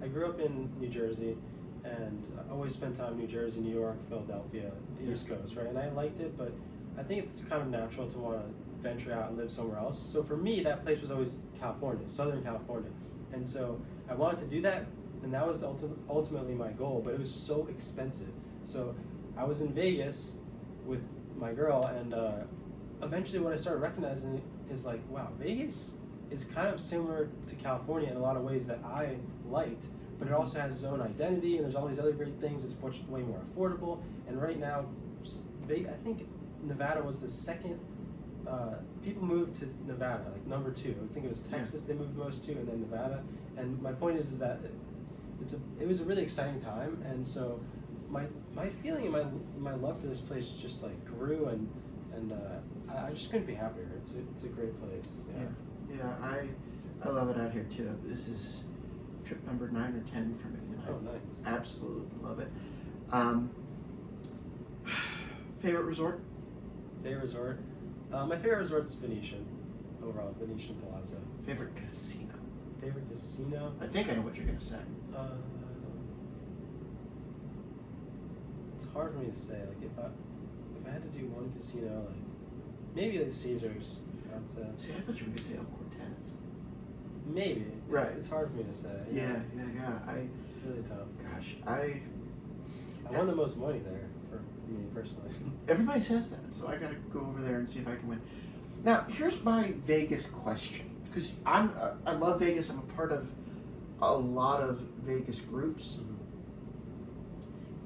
I, 0.04 0.06
I 0.06 0.08
grew 0.10 0.26
up 0.28 0.39
in 0.39 0.70
New 0.80 0.89
Jersey, 0.89 1.38
and 1.88 2.23
I 2.38 2.52
always 2.54 2.73
spent 2.73 2.95
time 2.97 3.13
in 3.13 3.19
New 3.19 3.28
Jersey, 3.28 3.60
New 3.62 3.73
York, 3.73 3.97
Philadelphia, 4.10 4.71
the 5.00 5.06
Yeah. 5.06 5.12
East 5.13 5.28
Coast, 5.28 5.56
right? 5.56 5.67
And 5.67 5.78
I 5.78 5.89
liked 5.91 6.19
it, 6.19 6.38
but 6.38 6.52
I 6.97 7.04
think 7.04 7.21
it's 7.21 7.41
kind 7.41 7.62
of 7.62 7.69
natural 7.69 8.08
to 8.10 8.17
want 8.19 8.39
to 8.41 8.84
venture 8.84 9.13
out 9.13 9.30
and 9.30 9.38
live 9.38 9.52
somewhere 9.52 9.78
else. 9.80 10.00
So 10.00 10.21
for 10.23 10.38
me, 10.38 10.62
that 10.63 10.84
place 10.84 11.02
was 11.02 11.12
always 11.12 11.39
California, 11.60 12.08
Southern 12.10 12.43
California, 12.43 12.89
and 13.34 13.47
so 13.47 13.80
I 14.10 14.13
wanted 14.15 14.39
to 14.39 14.45
do 14.45 14.62
that, 14.62 14.86
and 15.23 15.34
that 15.34 15.45
was 15.47 15.63
ulti- 15.63 15.97
ultimately 16.10 16.54
my 16.54 16.69
goal. 16.71 17.02
But 17.04 17.13
it 17.15 17.19
was 17.19 17.32
so 17.32 17.67
expensive. 17.67 18.32
So 18.65 18.95
I 19.36 19.43
was 19.43 19.62
in 19.62 19.73
Vegas 19.73 20.39
with 20.86 21.02
my 21.38 21.54
girl, 21.54 21.84
and 21.86 22.13
uh, 22.13 22.32
eventually, 23.04 23.39
what 23.39 23.54
I 23.54 23.56
started 23.58 23.80
recognizing 23.82 24.41
is 24.69 24.86
like, 24.86 25.02
wow, 25.10 25.30
Vegas 25.39 25.97
is 26.32 26.45
kind 26.45 26.67
of 26.73 26.80
similar 26.82 27.30
to 27.47 27.56
California 27.56 28.10
in 28.10 28.17
a 28.17 28.19
lot 28.19 28.36
of 28.36 28.43
ways 28.43 28.67
that 28.67 28.80
I 28.84 29.17
liked, 29.50 29.88
but 30.20 30.28
it 30.28 30.34
also 30.34 30.60
has 30.60 30.76
its 30.76 30.84
own 30.84 31.02
identity, 31.02 31.56
and 31.58 31.66
there's 31.66 31.76
all 31.76 31.88
these 31.88 32.00
other 32.00 32.12
great 32.12 32.40
things. 32.40 32.64
It's 32.66 32.76
much 32.82 33.00
way 33.08 33.22
more 33.22 33.40
affordable, 33.52 34.02
and 34.28 34.42
right 34.42 34.60
now, 34.60 34.86
I 35.70 35.94
think 36.04 36.28
Nevada 36.64 37.02
was 37.04 37.20
the 37.22 37.30
second. 37.30 37.80
Uh, 38.48 38.76
people 39.04 39.24
moved 39.26 39.56
to 39.56 39.66
Nevada, 39.86 40.24
like 40.32 40.46
number 40.48 40.72
two. 40.72 40.96
I 41.04 41.14
think 41.14 41.26
it 41.26 41.30
was 41.30 41.44
Yeah. 41.52 41.58
Texas 41.58 41.84
they 41.84 41.94
moved 41.94 42.16
most 42.16 42.46
to, 42.46 42.54
and 42.54 42.68
then 42.68 42.80
Nevada. 42.82 43.22
And 43.58 43.82
my 43.82 43.92
point 43.92 44.18
is, 44.18 44.32
is 44.32 44.40
that 44.40 44.60
it's 45.42 45.54
a 45.54 45.60
it 45.80 45.88
was 45.88 46.02
a 46.02 46.06
really 46.06 46.24
exciting 46.24 46.60
time, 46.60 47.04
and 47.06 47.26
so 47.28 47.60
my 48.10 48.24
my 48.56 48.70
feeling 48.70 49.04
and 49.06 49.12
my 49.14 49.26
my 49.72 49.76
love 49.76 50.00
for 50.00 50.08
this 50.08 50.22
place 50.22 50.52
just 50.52 50.82
like 50.82 51.04
grew, 51.06 51.48
and 51.48 51.70
and 52.16 52.32
uh, 52.32 52.92
I, 52.94 53.08
I 53.08 53.12
just 53.12 53.30
couldn't 53.30 53.48
be 53.48 53.54
happier. 53.54 53.90
It's 54.02 54.16
a, 54.16 54.20
it's 54.20 54.44
a 54.46 54.48
great 54.48 54.80
place. 54.82 55.18
Yeah. 55.38 55.98
yeah 55.98 56.16
i 56.22 56.48
i 57.04 57.10
love 57.10 57.30
it 57.30 57.38
out 57.40 57.52
here 57.52 57.66
too 57.70 57.98
this 58.04 58.28
is 58.28 58.64
trip 59.28 59.46
number 59.46 59.68
nine 59.70 59.94
or 59.96 60.12
ten 60.12 60.34
for 60.34 60.48
me 60.48 60.60
and 60.72 60.82
i 60.88 60.90
Oh, 60.92 61.00
nice. 61.00 61.46
absolutely 61.46 62.08
love 62.22 62.40
it 62.40 62.50
um, 63.12 63.50
favorite 65.60 65.84
resort 65.84 66.22
Favorite 67.04 67.22
resort. 67.24 67.60
Uh, 68.12 68.26
my 68.26 68.36
favorite 68.36 68.58
resort's 68.58 68.96
Venetian. 68.96 69.46
Overall, 70.04 70.34
Venetian 70.40 70.76
Palazzo. 70.76 71.18
favorite 71.46 71.76
casino 71.76 72.34
Favorite 72.82 73.08
casino. 73.10 73.74
i 73.82 73.86
think 73.86 74.10
i 74.10 74.13
know 74.13 74.22
what 74.22 74.36
you're 74.36 74.46
going 74.46 74.58
to 74.58 74.66
say 74.66 74.78
Uh, 75.16 75.28
it's 78.76 78.88
hard 78.94 79.12
for 79.13 79.20
me 79.20 79.30
to 79.30 79.36
say. 79.36 79.56
Like 79.68 79.82
if 79.82 79.98
I 80.00 80.08
if 80.80 80.88
I 80.88 80.92
had 80.92 81.02
to 81.12 81.18
do 81.18 81.26
one 81.28 81.52
casino, 81.58 82.06
like 82.08 82.16
maybe 82.96 83.20
like 83.20 83.32
Caesar's. 83.32 83.98
I'd 84.36 84.48
say 84.48 84.62
See, 84.76 84.94
I 84.94 85.00
thought 85.02 85.20
you 85.20 85.28
were 85.32 85.36
to 85.38 85.42
say 85.44 85.56
El 85.58 85.63
Cortez. 85.66 85.87
Maybe. 87.34 87.62
It's, 87.62 87.90
Right. 87.90 88.12
It's 88.18 88.30
hard 88.30 88.50
for 88.50 88.58
me 88.58 88.63
to 88.63 88.74
say. 88.74 88.90
Yeah, 89.12 89.40
yeah, 89.56 89.63
yeah. 89.76 90.00
I, 90.08 90.13
It's 90.18 90.66
really 90.66 90.84
tough. 90.84 91.08
gosh, 91.34 91.56
I. 91.66 92.02
I 93.10 93.18
won 93.18 93.28
the 93.28 93.36
most 93.36 93.58
money 93.58 93.80
there 93.80 94.10
for 94.30 94.42
me 94.70 94.84
personally. 94.94 95.30
Everybody 95.70 96.02
says 96.02 96.30
that, 96.32 96.54
so 96.54 96.68
I 96.68 96.76
got 96.76 96.90
to 96.90 96.96
go 97.12 97.22
over 97.22 97.42
there 97.42 97.56
and 97.60 97.70
see 97.70 97.80
if 97.80 97.88
I 97.88 97.96
can 97.96 98.08
win. 98.08 98.22
Now, 98.84 99.06
here's 99.10 99.42
my 99.44 99.74
Vegas 99.78 100.26
question, 100.28 100.90
because 101.06 101.32
I'm 101.46 101.74
uh, 101.80 101.92
I 102.06 102.13
love 102.13 102.40
Vegas. 102.40 102.70
I'm 102.70 102.80
a 102.80 102.94
part 102.94 103.12
of 103.13 103.32
a 104.02 104.13
lot 104.13 104.62
of 104.62 104.80
Vegas 105.06 105.40
groups. 105.42 106.00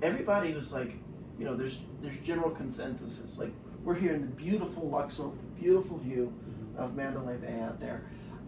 Everybody 0.02 0.54
was 0.54 0.74
like, 0.74 0.94
you 1.38 1.46
know, 1.46 1.56
there's 1.56 1.80
there's 2.02 2.18
general 2.18 2.50
consensus. 2.50 3.38
Like 3.38 3.52
we're 3.84 3.96
here 3.96 4.14
in 4.14 4.22
the 4.22 4.28
beautiful 4.28 4.90
Luxor, 4.90 5.28
with 5.28 5.40
a 5.40 5.62
beautiful 5.62 5.98
view 5.98 6.34
of 6.78 6.96
Mandalay 6.96 7.38
Bay 7.38 7.60
out 7.62 7.80
there. 7.80 8.04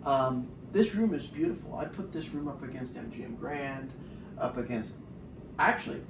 Um, 0.05 0.47
this 0.73 0.95
room 0.95 1.13
is 1.13 1.27
beautiful. 1.27 1.77
I 1.77 1.85
put 1.85 2.11
this 2.11 2.29
room 2.29 2.47
up 2.47 2.63
against 2.63 2.95
MGM 2.95 3.39
Grand, 3.39 3.93
up 4.39 4.57
against, 4.57 4.91
actually, 5.59 6.01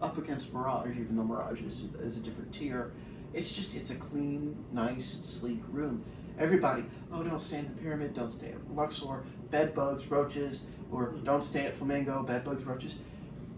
up 0.00 0.16
against 0.16 0.54
Mirage, 0.54 0.96
even 0.96 1.16
though 1.16 1.24
Mirage 1.24 1.62
is, 1.62 1.86
is 1.98 2.16
a 2.16 2.20
different 2.20 2.52
tier. 2.52 2.92
It's 3.32 3.52
just, 3.52 3.74
it's 3.74 3.90
a 3.90 3.96
clean, 3.96 4.56
nice, 4.72 5.04
sleek 5.04 5.60
room. 5.68 6.04
Everybody, 6.38 6.84
oh, 7.12 7.24
don't 7.24 7.40
stay 7.40 7.58
in 7.58 7.74
the 7.74 7.80
pyramid, 7.80 8.14
don't 8.14 8.28
stay 8.28 8.50
at 8.50 8.74
Luxor, 8.74 9.24
bed 9.50 9.74
bugs, 9.74 10.06
roaches, 10.06 10.62
or 10.92 11.14
don't 11.24 11.42
stay 11.42 11.66
at 11.66 11.74
Flamingo, 11.74 12.22
bed 12.22 12.44
bugs, 12.44 12.64
roaches. 12.64 12.98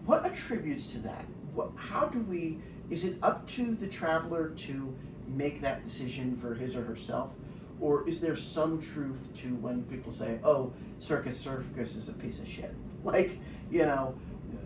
What 0.05 0.25
attributes 0.25 0.87
to 0.87 0.99
that? 0.99 1.25
What, 1.53 1.71
how 1.75 2.07
do 2.07 2.19
we, 2.21 2.59
is 2.89 3.03
it 3.03 3.17
up 3.21 3.47
to 3.49 3.75
the 3.75 3.87
traveler 3.87 4.49
to 4.49 4.95
make 5.27 5.61
that 5.61 5.83
decision 5.83 6.35
for 6.35 6.55
his 6.55 6.75
or 6.75 6.83
herself? 6.83 7.35
Or 7.79 8.07
is 8.07 8.19
there 8.21 8.35
some 8.35 8.79
truth 8.79 9.31
to 9.37 9.49
when 9.55 9.83
people 9.83 10.11
say, 10.11 10.39
oh, 10.43 10.73
Circus 10.99 11.39
Circus 11.39 11.95
is 11.95 12.09
a 12.09 12.13
piece 12.13 12.39
of 12.41 12.47
shit? 12.47 12.73
Like, 13.03 13.39
you 13.71 13.85
know, 13.85 14.15
Yeah. 14.51 14.59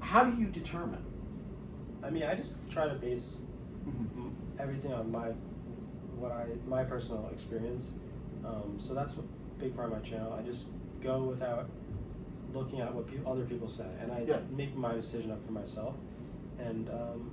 how 0.00 0.22
do 0.24 0.38
you 0.40 0.46
determine? 0.48 1.02
I 2.04 2.10
mean, 2.10 2.22
I 2.22 2.34
just 2.34 2.58
try 2.70 2.86
to 2.86 2.94
base 2.94 3.46
Mhm. 3.88 4.30
everything 4.58 4.92
on 4.92 5.10
my 5.10 5.30
what 6.18 6.30
I 6.30 6.46
my 6.68 6.84
personal 6.84 7.28
experience. 7.32 7.94
Um, 8.44 8.76
so 8.78 8.94
that's 8.94 9.16
a 9.16 9.22
big 9.58 9.74
part 9.74 9.90
of 9.90 9.98
my 9.98 10.08
channel. 10.08 10.32
I 10.34 10.42
just 10.42 10.66
go 11.00 11.22
without 11.24 11.68
looking 12.52 12.80
at 12.80 12.94
what 12.94 13.06
pe- 13.08 13.24
other 13.26 13.44
people 13.44 13.68
say, 13.68 13.88
and 14.00 14.12
I 14.12 14.20
Yeah. 14.28 14.40
make 14.54 14.76
my 14.76 14.92
decision 14.94 15.30
up 15.32 15.44
for 15.44 15.52
myself. 15.52 15.94
And 16.58 16.88
um, 16.90 17.30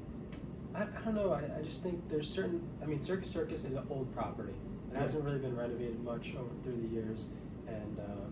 I, 0.74 0.84
I 0.84 1.02
don't 1.06 1.14
know. 1.16 1.32
I, 1.34 1.42
I 1.60 1.62
just 1.62 1.84
think 1.84 2.08
there's 2.10 2.30
certain. 2.30 2.62
I 2.82 2.86
mean, 2.86 3.02
Circus 3.02 3.30
Circus 3.30 3.64
is 3.66 3.76
an 3.76 3.86
old 3.90 4.12
property. 4.16 4.56
It 4.98 5.02
hasn't 5.02 5.24
really 5.26 5.38
been 5.38 5.56
renovated 5.56 6.04
much 6.04 6.34
over 6.36 6.50
through 6.64 6.82
the 6.82 6.88
years, 6.88 7.30
and 7.68 8.00
uh, 8.00 8.26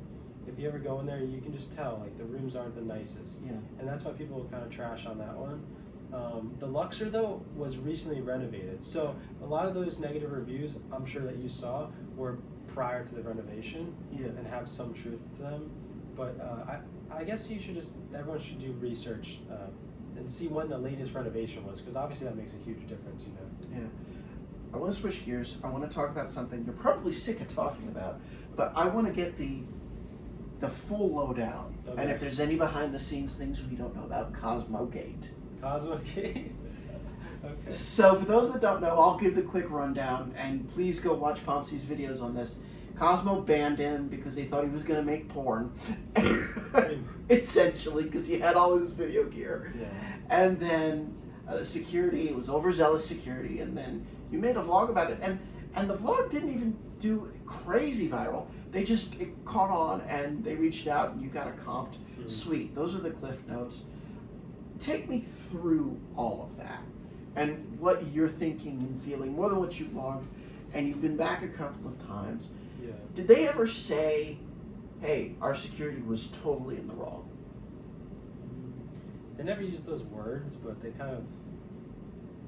if 0.48 0.58
you 0.58 0.68
ever 0.68 0.80
go 0.80 1.00
in 1.00 1.06
there, 1.06 1.20
you 1.20 1.40
can 1.40 1.54
just 1.54 1.76
tell 1.76 2.00
like 2.02 2.18
the 2.18 2.24
rooms 2.24 2.56
aren't 2.56 2.74
the 2.76 2.82
nicest, 2.82 3.42
Yeah. 3.46 3.52
and 3.80 3.88
that's 3.88 4.04
why 4.04 4.14
people 4.14 4.48
kind 4.50 4.64
of 4.64 4.72
trash 4.72 5.06
on 5.06 5.20
that 5.20 5.36
one. 5.38 5.64
Um, 6.12 6.56
the 6.60 6.66
Luxor 6.66 7.10
though 7.12 7.44
was 7.56 7.78
recently 7.78 8.22
renovated, 8.22 8.84
so 8.84 9.16
a 9.44 9.46
lot 9.46 9.68
of 9.68 9.76
those 9.76 10.00
negative 10.00 10.32
reviews 10.32 10.80
I'm 10.92 11.06
sure 11.06 11.22
that 11.24 11.36
you 11.38 11.50
saw 11.50 11.88
were 12.16 12.40
prior 12.68 13.06
to 13.06 13.14
the 13.16 13.22
renovation 13.22 13.94
Yeah. 14.12 14.28
and 14.38 14.48
have 14.48 14.68
some 14.68 14.94
truth 14.96 15.22
to 15.38 15.42
them. 15.44 15.70
But 16.16 16.40
uh, 16.42 16.78
I, 17.12 17.20
I 17.20 17.24
guess 17.26 17.48
you 17.52 17.60
should 17.60 17.76
just 17.76 17.98
everyone 18.18 18.40
should 18.40 18.60
do 18.60 18.72
research 18.80 19.40
uh, 19.52 19.68
and 20.18 20.28
see 20.30 20.48
when 20.48 20.70
the 20.70 20.78
latest 20.80 21.14
renovation 21.14 21.64
was, 21.68 21.82
because 21.82 21.96
obviously 21.96 22.26
that 22.26 22.36
makes 22.36 22.54
a 22.56 22.58
huge 22.66 22.88
difference, 22.88 23.24
you 23.24 23.34
know. 23.34 23.82
Yeah. 23.84 23.88
I 24.76 24.78
want 24.78 24.94
to 24.94 25.00
switch 25.00 25.26
gears. 25.26 25.58
I 25.64 25.70
want 25.70 25.90
to 25.90 25.96
talk 25.96 26.10
about 26.10 26.30
something 26.30 26.66
you're 26.66 26.74
probably 26.76 27.14
sick 27.14 27.40
of 27.40 27.48
talking 27.48 27.88
about, 27.88 28.20
but 28.58 28.74
I 28.76 28.88
want 28.88 29.08
to 29.08 29.14
get 29.14 29.38
the 29.38 29.60
the 30.60 30.68
full 30.68 31.16
lowdown. 31.16 31.78
And 31.98 32.10
if 32.12 32.20
there's 32.20 32.42
any 32.42 32.56
behind 32.56 32.94
the 32.94 33.00
scenes 33.00 33.36
things 33.36 33.62
we 33.62 33.78
don't 33.78 33.96
know 33.96 34.04
about 34.04 34.34
Cosmogate. 34.34 35.30
Cosmo 35.62 35.98
Gate. 36.14 36.52
okay. 37.46 37.72
So 37.72 38.16
for 38.16 38.26
those 38.26 38.52
that 38.52 38.62
don't 38.62 38.82
know, 38.82 39.00
I'll 39.00 39.18
give 39.18 39.36
the 39.36 39.42
quick 39.44 39.70
rundown 39.70 40.34
and 40.38 40.68
please 40.68 41.00
go 41.00 41.14
watch 41.14 41.46
Pompsie's 41.46 41.86
videos 41.86 42.22
on 42.22 42.36
this. 42.36 42.60
Cosmo 42.96 43.42
banned 43.42 43.78
him 43.78 44.08
because 44.08 44.36
they 44.36 44.44
thought 44.44 44.64
he 44.64 44.70
was 44.70 44.84
going 44.84 45.00
to 45.00 45.06
make 45.06 45.30
porn. 45.30 45.72
Essentially, 47.30 48.04
because 48.04 48.28
he 48.28 48.40
had 48.40 48.56
all 48.56 48.78
his 48.78 48.92
video 48.92 49.26
gear. 49.26 49.74
Yeah. 49.78 49.88
and 50.30 50.60
then 50.60 51.14
uh, 51.48 51.64
security 51.64 52.30
it 52.30 52.36
was 52.36 52.50
overzealous 52.50 53.06
security 53.06 53.60
and 53.60 53.78
then 53.78 54.06
you 54.36 54.42
made 54.42 54.58
a 54.58 54.62
vlog 54.62 54.90
about 54.90 55.10
it 55.10 55.18
and 55.22 55.40
and 55.76 55.90
the 55.90 55.96
vlog 55.96 56.30
didn't 56.30 56.50
even 56.54 56.78
do 57.00 57.28
crazy 57.46 58.08
viral. 58.08 58.48
They 58.72 58.84
just 58.84 59.16
it 59.16 59.30
caught 59.46 59.70
on 59.70 60.02
and 60.02 60.44
they 60.44 60.56
reached 60.56 60.88
out 60.88 61.12
and 61.14 61.22
you 61.22 61.30
got 61.30 61.48
a 61.48 61.52
comped 61.52 61.96
Mhm. 62.20 62.30
sweet. 62.30 62.76
Those 62.76 62.96
are 62.96 63.00
the 63.00 63.12
cliff 63.12 63.46
notes. 63.48 63.86
Take 64.80 65.10
me 65.10 65.20
through 65.20 65.98
all 66.16 66.44
of 66.44 66.58
that 66.58 66.82
and 67.36 67.80
what 67.80 68.06
you're 68.08 68.28
thinking 68.28 68.80
and 68.80 69.00
feeling 69.00 69.34
more 69.34 69.50
than 69.50 69.60
what 69.60 69.80
you've 69.80 69.90
vlogged 69.90 70.26
and 70.74 70.88
you've 70.88 71.02
been 71.02 71.18
back 71.18 71.44
a 71.44 71.48
couple 71.48 71.88
of 71.90 71.98
times. 72.08 72.54
Yeah. 72.86 72.92
did 73.16 73.28
they 73.28 73.48
ever 73.48 73.66
say 73.68 74.38
hey 75.02 75.36
our 75.42 75.56
security 75.56 76.02
was 76.02 76.28
totally 76.44 76.78
in 76.78 76.88
the 76.88 76.94
wrong 76.94 77.28
They 79.38 79.44
never 79.44 79.62
used 79.64 79.86
those 79.86 80.04
words, 80.04 80.56
but 80.56 80.82
they 80.82 80.92
kind 80.92 81.12
of 81.12 81.24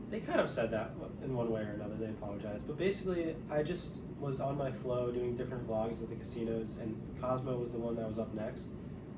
they 0.10 0.20
kind 0.20 0.40
of 0.40 0.50
said 0.50 0.72
that 0.72 0.92
in 1.24 1.36
one 1.36 1.52
way 1.52 1.62
or 1.62 1.72
another. 1.72 1.96
They 1.96 2.06
apologized, 2.08 2.66
but 2.66 2.78
basically, 2.78 3.36
I 3.52 3.64
just 3.64 4.02
was 4.20 4.40
on 4.40 4.58
my 4.58 4.72
flow 4.72 5.12
doing 5.12 5.36
different 5.36 5.68
vlogs 5.68 6.02
at 6.02 6.10
the 6.10 6.16
casinos, 6.16 6.78
and 6.82 6.96
Cosmo 7.22 7.58
was 7.58 7.72
the 7.72 7.78
one 7.78 7.96
that 7.98 8.08
was 8.08 8.20
up 8.20 8.34
next. 8.34 8.70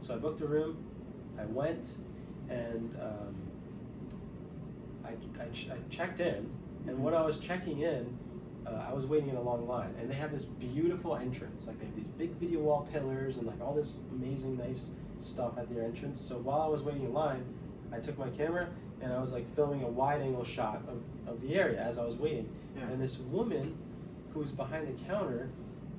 So 0.01 0.15
I 0.15 0.17
booked 0.17 0.41
a 0.41 0.47
room. 0.47 0.77
I 1.39 1.45
went, 1.45 1.97
and 2.49 2.95
um, 3.01 3.35
I, 5.05 5.09
I, 5.41 5.45
ch- 5.53 5.69
I 5.71 5.77
checked 5.89 6.19
in, 6.19 6.49
and 6.87 7.03
when 7.03 7.13
I 7.13 7.21
was 7.21 7.39
checking 7.39 7.81
in, 7.81 8.17
uh, 8.65 8.85
I 8.89 8.93
was 8.93 9.05
waiting 9.05 9.29
in 9.29 9.35
a 9.35 9.41
long 9.41 9.67
line, 9.67 9.93
and 9.99 10.09
they 10.09 10.15
have 10.15 10.31
this 10.31 10.45
beautiful 10.45 11.15
entrance. 11.15 11.67
Like 11.67 11.79
they 11.79 11.85
have 11.85 11.95
these 11.95 12.07
big 12.17 12.31
video 12.31 12.59
wall 12.61 12.87
pillars 12.91 13.37
and 13.37 13.47
like 13.47 13.61
all 13.61 13.73
this 13.73 14.03
amazing, 14.11 14.57
nice 14.57 14.89
stuff 15.19 15.57
at 15.57 15.73
their 15.73 15.83
entrance. 15.83 16.19
So 16.19 16.37
while 16.37 16.61
I 16.61 16.67
was 16.67 16.81
waiting 16.81 17.03
in 17.03 17.13
line, 17.13 17.43
I 17.91 17.99
took 17.99 18.17
my 18.17 18.29
camera 18.29 18.69
and 19.01 19.13
I 19.13 19.19
was 19.19 19.33
like 19.33 19.53
filming 19.55 19.83
a 19.83 19.87
wide 19.87 20.21
angle 20.21 20.43
shot 20.43 20.81
of, 20.87 21.01
of 21.31 21.41
the 21.41 21.55
area 21.55 21.81
as 21.81 21.99
I 21.99 22.05
was 22.05 22.17
waiting. 22.17 22.49
Yeah. 22.75 22.83
And 22.83 23.01
this 23.01 23.19
woman 23.19 23.77
who 24.33 24.39
was 24.39 24.51
behind 24.51 24.87
the 24.87 25.03
counter 25.05 25.49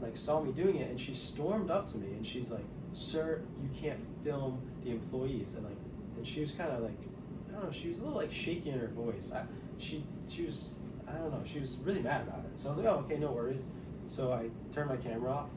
like 0.01 0.17
saw 0.17 0.41
me 0.41 0.53
doing 0.53 0.77
it 0.77 0.91
and 0.91 1.01
she 1.01 1.15
stormed 1.15 1.71
up 1.71 1.91
to 1.93 1.99
me 1.99 2.09
and 2.09 2.27
she's 2.27 2.51
like, 2.51 2.65
Sir, 2.93 3.43
you 3.63 3.69
can't 3.79 4.01
film 4.25 4.61
the 4.85 4.91
employees 4.91 5.55
and 5.55 5.65
like 5.65 5.77
and 6.17 6.27
she 6.27 6.41
was 6.41 6.53
kinda 6.53 6.79
like 6.81 6.99
I 7.49 7.53
don't 7.53 7.65
know, 7.65 7.73
she 7.73 7.89
was 7.89 7.99
a 7.99 8.03
little 8.03 8.17
like 8.17 8.33
shaky 8.33 8.71
in 8.71 8.79
her 8.79 8.89
voice. 8.89 9.33
I, 9.35 9.45
she 9.79 10.05
she 10.29 10.47
was 10.47 10.75
I 11.09 11.13
don't 11.13 11.31
know, 11.31 11.43
she 11.45 11.61
was 11.61 11.77
really 11.85 12.03
mad 12.03 12.23
about 12.27 12.41
it. 12.41 12.61
So 12.61 12.71
I 12.71 12.75
was 12.75 12.85
like, 12.85 12.95
Oh, 12.95 12.99
okay, 13.01 13.19
no 13.19 13.33
worries. 13.33 13.67
So 14.07 14.33
I 14.33 14.49
turned 14.75 14.89
my 14.91 14.97
camera 14.97 15.31
off 15.31 15.49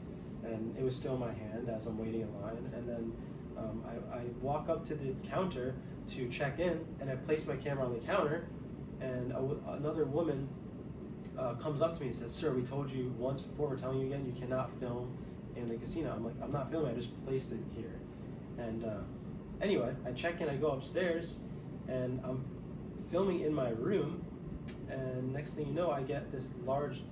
and 0.44 0.76
it 0.78 0.84
was 0.84 0.94
still 0.96 1.14
in 1.14 1.20
my 1.20 1.32
hand 1.32 1.70
as 1.70 1.86
I'm 1.86 1.98
waiting 1.98 2.22
in 2.22 2.42
line 2.42 2.70
and 2.74 2.88
then 2.88 3.12
um, 3.56 3.84
I, 3.86 4.18
I 4.18 4.22
walk 4.40 4.68
up 4.68 4.86
to 4.88 4.94
the 4.94 5.14
counter 5.28 5.74
to 6.10 6.28
check 6.28 6.58
in, 6.58 6.84
and 7.00 7.10
I 7.10 7.16
place 7.16 7.46
my 7.46 7.56
camera 7.56 7.84
on 7.84 7.92
the 7.92 8.04
counter, 8.04 8.46
and 9.00 9.32
a 9.32 9.72
another 9.72 10.04
woman 10.04 10.48
uh, 11.38 11.54
comes 11.54 11.82
up 11.82 11.94
to 11.94 12.00
me 12.00 12.08
and 12.08 12.16
says, 12.16 12.32
"Sir, 12.32 12.52
we 12.52 12.62
told 12.62 12.90
you 12.90 13.14
once 13.18 13.40
before. 13.42 13.68
We're 13.68 13.76
telling 13.76 14.00
you 14.00 14.06
again. 14.06 14.24
You 14.26 14.38
cannot 14.40 14.70
film 14.78 15.16
in 15.56 15.68
the 15.68 15.76
casino." 15.76 16.12
I'm 16.14 16.24
like, 16.24 16.34
"I'm 16.42 16.52
not 16.52 16.70
filming. 16.70 16.92
I 16.92 16.94
just 16.94 17.24
placed 17.24 17.52
it 17.52 17.60
here." 17.74 18.00
And 18.58 18.84
uh, 18.84 18.98
anyway, 19.60 19.94
I 20.06 20.12
check 20.12 20.40
in. 20.40 20.48
I 20.48 20.56
go 20.56 20.68
upstairs, 20.68 21.40
and 21.88 22.20
I'm 22.24 22.44
filming 23.10 23.40
in 23.40 23.52
my 23.52 23.70
room, 23.70 24.24
and 24.88 25.32
next 25.32 25.54
thing 25.54 25.66
you 25.68 25.72
know, 25.72 25.90
I 25.90 26.02
get 26.02 26.30
this 26.30 26.54
large 26.64 27.02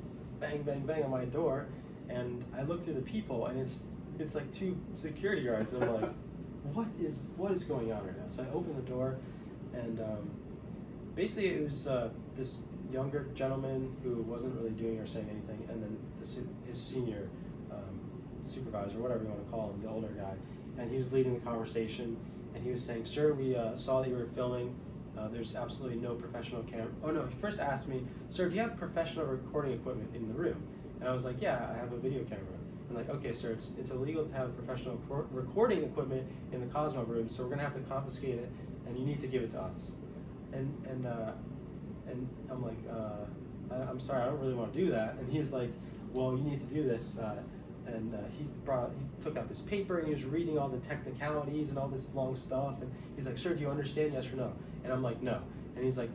bang, 0.41 0.63
bang, 0.63 0.85
bang 0.87 1.05
on 1.05 1.11
my 1.11 1.25
door, 1.25 1.67
and 2.09 2.45
I 2.57 2.63
look 2.63 2.85
through 2.85 2.95
the 2.95 3.03
people, 3.03 3.47
and 3.47 3.61
it's 3.61 3.85
it's 4.19 4.35
like 4.35 4.53
two 4.53 4.77
security 4.97 5.45
guards, 5.45 5.73
and 5.73 5.85
I'm 5.85 5.95
like, 5.95 6.13
what 6.73 6.87
is 7.01 7.23
what 7.37 7.53
is 7.53 7.65
going 7.65 7.93
on 7.93 8.07
right 8.07 8.17
now? 8.17 8.29
So 8.29 8.45
I 8.45 8.55
opened 8.55 8.77
the 8.77 8.91
door, 8.91 9.19
and 9.73 10.01
um, 10.01 10.31
basically 11.15 11.51
it 11.51 11.65
was 11.65 11.89
uh, 11.89 12.11
this 12.37 12.65
younger 12.93 13.27
gentleman 13.35 13.95
who 14.03 14.23
wasn't 14.23 14.55
really 14.57 14.71
doing 14.71 14.99
or 14.99 15.07
saying 15.07 15.29
anything, 15.31 15.67
and 15.69 15.83
then 15.83 15.97
the, 16.21 16.67
his 16.67 16.81
senior 16.81 17.29
um, 17.71 18.01
supervisor, 18.43 18.99
whatever 18.99 19.25
you 19.25 19.31
want 19.31 19.45
to 19.45 19.51
call 19.51 19.71
him, 19.71 19.83
the 19.83 19.89
older 19.89 20.09
guy, 20.09 20.35
and 20.79 20.91
he 20.91 20.97
was 20.97 21.13
leading 21.13 21.35
the 21.35 21.41
conversation, 21.41 22.17
and 22.55 22.63
he 22.63 22.71
was 22.71 22.83
saying, 22.83 23.05
"Sir, 23.05 23.33
we 23.33 23.57
uh, 23.57 23.77
saw 23.77 24.01
that 24.01 24.09
you 24.09 24.17
were 24.17 24.27
filming." 24.27 24.75
Uh, 25.19 25.29
there's 25.29 25.57
absolutely 25.57 25.99
no 25.99 26.15
professional 26.15 26.63
camera. 26.63 26.89
Oh 27.05 27.11
no! 27.11 27.27
He 27.27 27.35
first 27.35 27.61
asked 27.61 27.89
me, 27.89 28.03
"Sir, 28.31 28.49
do 28.49 28.55
you 28.55 28.63
have 28.63 28.77
professional 28.77 29.27
recording 29.27 29.73
equipment 29.73 30.15
in 30.15 30.29
the 30.29 30.35
room?" 30.35 30.63
And 31.01 31.09
I 31.09 31.13
was 31.13 31.25
like, 31.25 31.43
"Yeah, 31.43 31.69
I 31.71 31.77
have 31.77 31.93
a 31.93 31.99
video 31.99 32.23
camera." 32.25 32.62
And 32.93 33.09
like, 33.09 33.17
okay, 33.17 33.33
sir, 33.33 33.53
it's, 33.53 33.73
it's 33.79 33.91
illegal 33.91 34.27
to 34.27 34.35
have 34.35 34.55
professional 34.55 35.01
cor- 35.09 35.27
recording 35.31 35.83
equipment 35.83 36.27
in 36.53 36.61
the 36.61 36.67
Cosmo 36.67 37.05
room, 37.05 37.31
so 37.31 37.43
we're 37.43 37.49
gonna 37.49 37.63
have 37.63 37.75
to 37.75 37.81
confiscate 37.81 38.39
it, 38.39 38.53
and 38.87 38.99
you 38.99 39.07
need 39.07 39.19
to 39.23 39.27
give 39.27 39.43
it 39.43 39.51
to 39.53 39.61
us. 39.63 39.97
And 40.53 40.71
and 40.87 41.07
uh, 41.07 41.33
and 42.07 42.29
I'm 42.51 42.63
like, 42.63 42.77
uh, 42.91 43.75
I, 43.75 43.89
I'm 43.89 43.99
sorry, 43.99 44.23
I 44.23 44.27
don't 44.27 44.41
really 44.41 44.53
want 44.53 44.75
to 44.75 44.79
do 44.79 44.91
that. 44.91 45.15
And 45.15 45.33
he's 45.33 45.55
like, 45.55 45.71
well, 46.13 46.37
you 46.37 46.45
need 46.45 46.59
to 46.59 46.67
do 46.67 46.83
this. 46.83 47.19
Uh, 47.19 47.37
and 47.87 48.15
uh, 48.15 48.19
he 48.37 48.45
brought 48.65 48.91
he 48.99 49.25
took 49.25 49.39
out 49.39 49.49
this 49.49 49.63
paper 49.63 49.99
and 49.99 50.07
he 50.07 50.15
was 50.15 50.25
reading 50.25 50.59
all 50.59 50.69
the 50.69 50.79
technicalities 50.79 51.71
and 51.71 51.79
all 51.79 51.89
this 51.89 52.15
long 52.15 52.37
stuff. 52.37 52.83
And 52.83 52.93
he's 53.17 53.27
like, 53.27 53.39
sir, 53.39 53.55
do 53.55 53.61
you 53.63 53.71
understand? 53.71 54.13
Yes 54.13 54.31
or 54.31 54.37
no? 54.37 54.53
And 54.85 54.93
I'm 54.93 55.03
like, 55.03 55.23
no. 55.23 55.41
And 55.77 55.85
he's 55.85 55.97
like, 55.97 56.11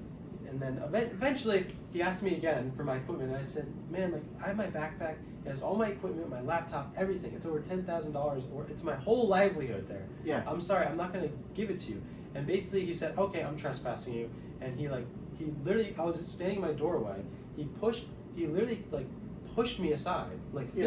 and 0.47 0.59
then 0.59 0.81
eventually 0.83 1.65
he 1.91 2.01
asked 2.01 2.23
me 2.23 2.35
again 2.35 2.71
for 2.75 2.83
my 2.83 2.95
equipment, 2.97 3.29
and 3.31 3.37
I 3.37 3.43
said, 3.43 3.67
man, 3.89 4.11
like 4.11 4.23
I 4.43 4.47
have 4.47 4.57
my 4.57 4.67
backpack. 4.67 5.15
It 5.45 5.49
has 5.49 5.61
all 5.61 5.75
my 5.75 5.87
equipment, 5.87 6.29
my 6.29 6.41
laptop, 6.41 6.93
everything. 6.97 7.33
It's 7.33 7.45
over 7.45 7.59
ten 7.59 7.83
thousand 7.83 8.11
dollars, 8.11 8.43
or 8.53 8.65
it's 8.69 8.83
my 8.83 8.95
whole 8.95 9.27
livelihood 9.27 9.87
there. 9.87 10.05
Yeah. 10.23 10.43
I'm 10.47 10.59
sorry, 10.59 10.85
I'm 10.85 10.97
not 10.97 11.13
gonna 11.13 11.29
give 11.53 11.69
it 11.69 11.79
to 11.81 11.91
you. 11.91 12.01
And 12.35 12.45
basically, 12.45 12.85
he 12.85 12.93
said, 12.93 13.17
okay, 13.17 13.43
I'm 13.43 13.57
trespassing 13.57 14.13
you. 14.13 14.29
And 14.61 14.77
he 14.79 14.89
like, 14.89 15.05
he 15.37 15.45
literally, 15.63 15.95
I 15.97 16.03
was 16.03 16.19
standing 16.19 16.57
in 16.57 16.61
my 16.61 16.73
doorway. 16.73 17.21
He 17.55 17.65
pushed, 17.79 18.07
he 18.35 18.45
literally 18.47 18.83
like 18.91 19.07
pushed 19.55 19.79
me 19.79 19.93
aside, 19.93 20.39
like 20.53 20.67
Yeah. 20.75 20.83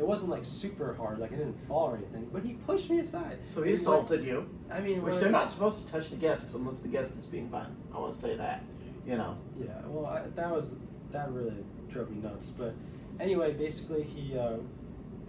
It 0.00 0.06
wasn't 0.06 0.30
like 0.30 0.46
super 0.46 0.94
hard, 0.94 1.18
like 1.18 1.30
I 1.30 1.36
didn't 1.36 1.60
fall 1.68 1.90
or 1.90 1.96
anything, 1.98 2.30
but 2.32 2.42
he 2.42 2.54
pushed 2.54 2.88
me 2.88 3.00
aside. 3.00 3.38
So 3.44 3.62
he 3.62 3.72
assaulted 3.72 4.24
you, 4.24 4.48
I 4.72 4.80
mean, 4.80 5.02
which 5.02 5.16
they're 5.16 5.30
not 5.30 5.50
supposed 5.50 5.84
to 5.84 5.92
touch 5.92 6.08
the 6.08 6.16
guests 6.16 6.54
unless 6.54 6.80
the 6.80 6.88
guest 6.88 7.18
is 7.18 7.26
being 7.26 7.50
fine. 7.50 7.76
I 7.94 7.98
want 7.98 8.14
to 8.14 8.20
say 8.20 8.34
that, 8.34 8.64
you 9.06 9.18
know. 9.18 9.36
Yeah, 9.60 9.68
well, 9.88 10.06
I, 10.06 10.22
that 10.36 10.50
was 10.50 10.74
that 11.12 11.30
really 11.30 11.52
drove 11.90 12.10
me 12.10 12.16
nuts. 12.16 12.50
But 12.50 12.74
anyway, 13.20 13.52
basically, 13.52 14.02
he 14.02 14.38
uh, 14.38 14.56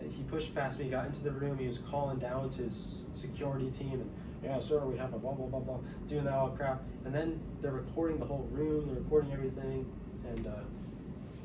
he 0.09 0.23
pushed 0.23 0.55
past 0.55 0.79
me, 0.79 0.85
got 0.85 1.05
into 1.05 1.21
the 1.21 1.31
room. 1.31 1.57
He 1.57 1.67
was 1.67 1.79
calling 1.79 2.17
down 2.17 2.49
to 2.51 2.63
his 2.63 3.09
security 3.11 3.71
team, 3.71 3.95
and 3.95 4.09
yeah, 4.41 4.61
sir, 4.61 4.79
we 4.85 4.97
have 4.97 5.13
a 5.13 5.19
blah 5.19 5.33
blah 5.33 5.47
blah 5.47 5.59
blah, 5.59 5.79
doing 6.07 6.23
that 6.23 6.33
all 6.33 6.51
crap. 6.51 6.81
And 7.03 7.13
then 7.13 7.41
they're 7.61 7.73
recording 7.73 8.19
the 8.19 8.25
whole 8.25 8.47
room, 8.49 8.87
they're 8.87 9.03
recording 9.03 9.33
everything. 9.33 9.85
And 10.29 10.47
uh, 10.47 10.61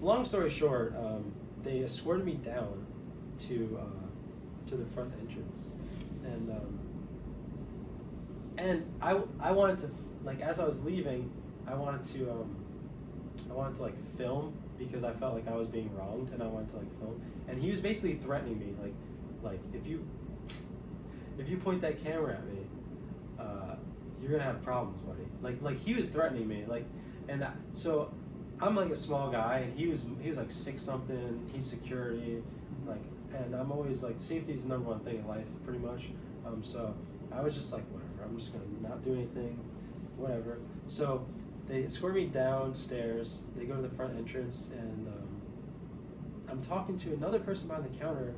long 0.01 0.25
story 0.25 0.49
short, 0.49 0.95
um, 0.97 1.33
they 1.65 1.79
escorted 1.81 2.25
me 2.25 2.35
down 2.35 2.87
to 3.41 3.81
uh, 3.81 4.69
to 4.71 4.77
the 4.77 4.87
front 4.87 5.13
entrance, 5.21 5.69
and. 6.25 6.51
Um, 6.51 6.81
and 8.59 8.87
I, 9.03 9.21
I 9.39 9.51
wanted 9.53 9.79
to 9.81 9.91
like 10.25 10.41
as 10.41 10.61
I 10.61 10.65
was 10.65 10.85
leaving, 10.85 11.31
I 11.67 11.75
wanted 11.75 12.03
to 12.15 12.31
um, 12.31 12.57
I 13.51 13.53
wanted 13.53 13.77
to 13.77 13.83
like 13.83 14.17
film 14.17 14.55
because 14.79 15.05
I 15.05 15.13
felt 15.13 15.35
like 15.35 15.49
I 15.49 15.55
was 15.55 15.69
being 15.69 15.95
wronged 15.95 16.31
and 16.33 16.43
I 16.43 16.47
wanted 16.47 16.71
to 16.71 16.77
like 16.77 16.99
film. 16.99 17.21
And 17.49 17.63
he 17.63 17.71
was 17.71 17.81
basically 17.81 18.17
threatening 18.17 18.59
me 18.59 18.75
like 18.81 18.95
like 19.43 19.61
if 19.73 19.87
you 19.87 20.07
if 21.39 21.49
you 21.49 21.57
point 21.57 21.81
that 21.83 22.03
camera 22.03 22.35
at 22.35 22.47
me, 22.47 22.61
uh, 23.39 23.77
you're 24.21 24.31
gonna 24.31 24.43
have 24.43 24.63
problems, 24.63 25.01
buddy. 25.01 25.27
Like 25.43 25.63
like 25.63 25.79
he 25.79 25.95
was 25.95 26.11
threatening 26.11 26.49
me, 26.49 26.65
like, 26.67 26.87
and 27.29 27.45
I, 27.45 27.53
so 27.73 28.13
I'm 28.61 28.75
like 28.75 28.91
a 28.91 28.97
small 28.97 29.31
guy, 29.31 29.59
and 29.59 29.79
he 29.79 29.87
was 29.87 30.07
he 30.21 30.29
was 30.29 30.39
like 30.39 30.51
six 30.51 30.83
something. 30.83 31.49
He's 31.55 31.67
security, 31.67 32.43
like, 32.87 33.03
and 33.45 33.55
I'm 33.55 33.73
always 33.73 34.03
like 34.03 34.17
safety 34.19 34.53
is 34.53 34.65
the 34.65 34.71
number 34.71 34.91
one 34.91 35.01
thing 35.01 35.19
in 35.19 35.27
life, 35.27 35.47
pretty 35.65 35.79
much. 35.79 36.11
Um, 36.47 36.63
so 36.63 36.95
I 37.33 37.41
was 37.41 37.55
just 37.55 37.73
like, 37.73 37.83
whatever. 37.91 38.25
I'm 38.25 38.39
just 38.39 38.53
gonna 38.53 38.65
not 38.83 39.05
do 39.05 39.15
anything, 39.15 39.59
whatever. 40.17 40.59
So 40.87 41.27
they 41.69 41.85
escort 41.85 42.15
me 42.15 42.27
downstairs. 42.27 43.45
They 43.57 43.65
go 43.65 43.77
to 43.77 43.83
the 43.83 43.89
front 43.89 44.17
entrance, 44.17 44.71
and 44.73 45.09
um, 45.09 45.43
I'm 46.49 46.63
talking 46.63 46.97
to 46.99 47.15
another 47.15 47.39
person 47.39 47.69
behind 47.69 47.85
the 47.93 47.99
counter, 47.99 48.35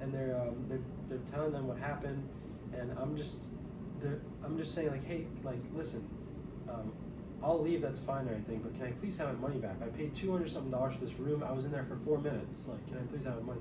and 0.00 0.12
they're 0.12 0.36
um, 0.40 0.66
they're 0.68 0.80
they're 1.08 1.32
telling 1.32 1.52
them 1.52 1.66
what 1.66 1.78
happened, 1.78 2.28
and 2.76 2.92
I'm 2.98 3.16
just 3.16 3.44
they're, 4.00 4.20
I'm 4.44 4.58
just 4.58 4.74
saying 4.74 4.90
like, 4.90 5.04
hey, 5.04 5.26
like 5.42 5.60
listen, 5.74 6.08
um, 6.68 6.92
I'll 7.42 7.60
leave. 7.60 7.82
That's 7.82 8.00
fine 8.00 8.28
or 8.28 8.32
anything, 8.32 8.60
but 8.60 8.74
can 8.74 8.86
I 8.86 8.90
please 8.92 9.18
have 9.18 9.28
my 9.40 9.48
money 9.48 9.60
back? 9.60 9.76
I 9.82 9.86
paid 9.86 10.14
two 10.14 10.30
hundred 10.30 10.50
something 10.50 10.70
dollars 10.70 10.94
for 10.94 11.04
this 11.04 11.14
room. 11.18 11.42
I 11.42 11.52
was 11.52 11.64
in 11.64 11.72
there 11.72 11.84
for 11.84 11.96
four 11.96 12.18
minutes. 12.18 12.68
Like, 12.68 12.86
can 12.88 12.98
I 12.98 13.02
please 13.12 13.24
have 13.24 13.36
my 13.36 13.54
money? 13.54 13.60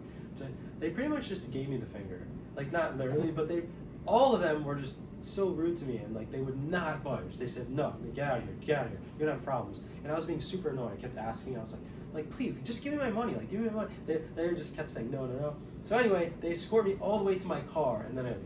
They 0.80 0.90
pretty 0.90 1.10
much 1.10 1.30
just 1.30 1.52
gave 1.52 1.70
me 1.70 1.78
the 1.78 1.86
finger, 1.86 2.26
like 2.56 2.72
not 2.72 2.98
literally, 2.98 3.32
but 3.32 3.48
they 3.48 3.64
all 4.08 4.34
of 4.34 4.42
them 4.42 4.64
were 4.66 4.76
just 4.76 5.02
so 5.24 5.50
rude 5.50 5.78
to 5.78 5.86
me 5.86 5.98
and 5.98 6.16
like 6.16 6.32
they 6.32 6.40
would 6.40 6.70
not 6.70 7.04
budge. 7.04 7.38
They 7.38 7.48
said, 7.48 7.70
No, 7.70 7.96
get 8.16 8.28
out 8.28 8.38
of 8.40 8.44
here, 8.46 8.54
get 8.62 8.78
out 8.80 8.86
of 8.86 8.92
here. 8.92 9.00
You're 9.18 9.28
gonna 9.28 9.38
have 9.38 9.46
problems. 9.46 9.84
And 10.04 10.12
I 10.12 10.16
was 10.16 10.26
being 10.26 10.42
super 10.42 10.70
annoyed. 10.70 10.94
I 10.98 11.02
kept 11.02 11.18
asking, 11.18 11.58
I 11.58 11.62
was 11.62 11.74
like, 11.74 11.82
like 12.14 12.30
please 12.32 12.62
just 12.62 12.84
give 12.84 12.94
me 12.94 13.00
my 13.00 13.12
money, 13.12 13.36
like 13.36 13.50
give 13.52 13.60
me 13.60 13.70
my 13.70 13.76
money. 13.76 13.94
They, 14.08 14.22
they 14.36 14.50
just 14.56 14.76
kept 14.76 14.92
saying 14.92 15.12
no, 15.12 15.26
no, 15.26 15.40
no. 15.40 15.56
So 15.84 15.98
anyway, 15.98 16.34
they 16.42 16.52
escort 16.52 16.86
me 16.86 16.98
all 17.00 17.20
the 17.20 17.26
way 17.26 17.38
to 17.38 17.48
my 17.48 17.62
car 17.62 18.06
and 18.08 18.18
then 18.18 18.26
I 18.26 18.30
leave. 18.30 18.40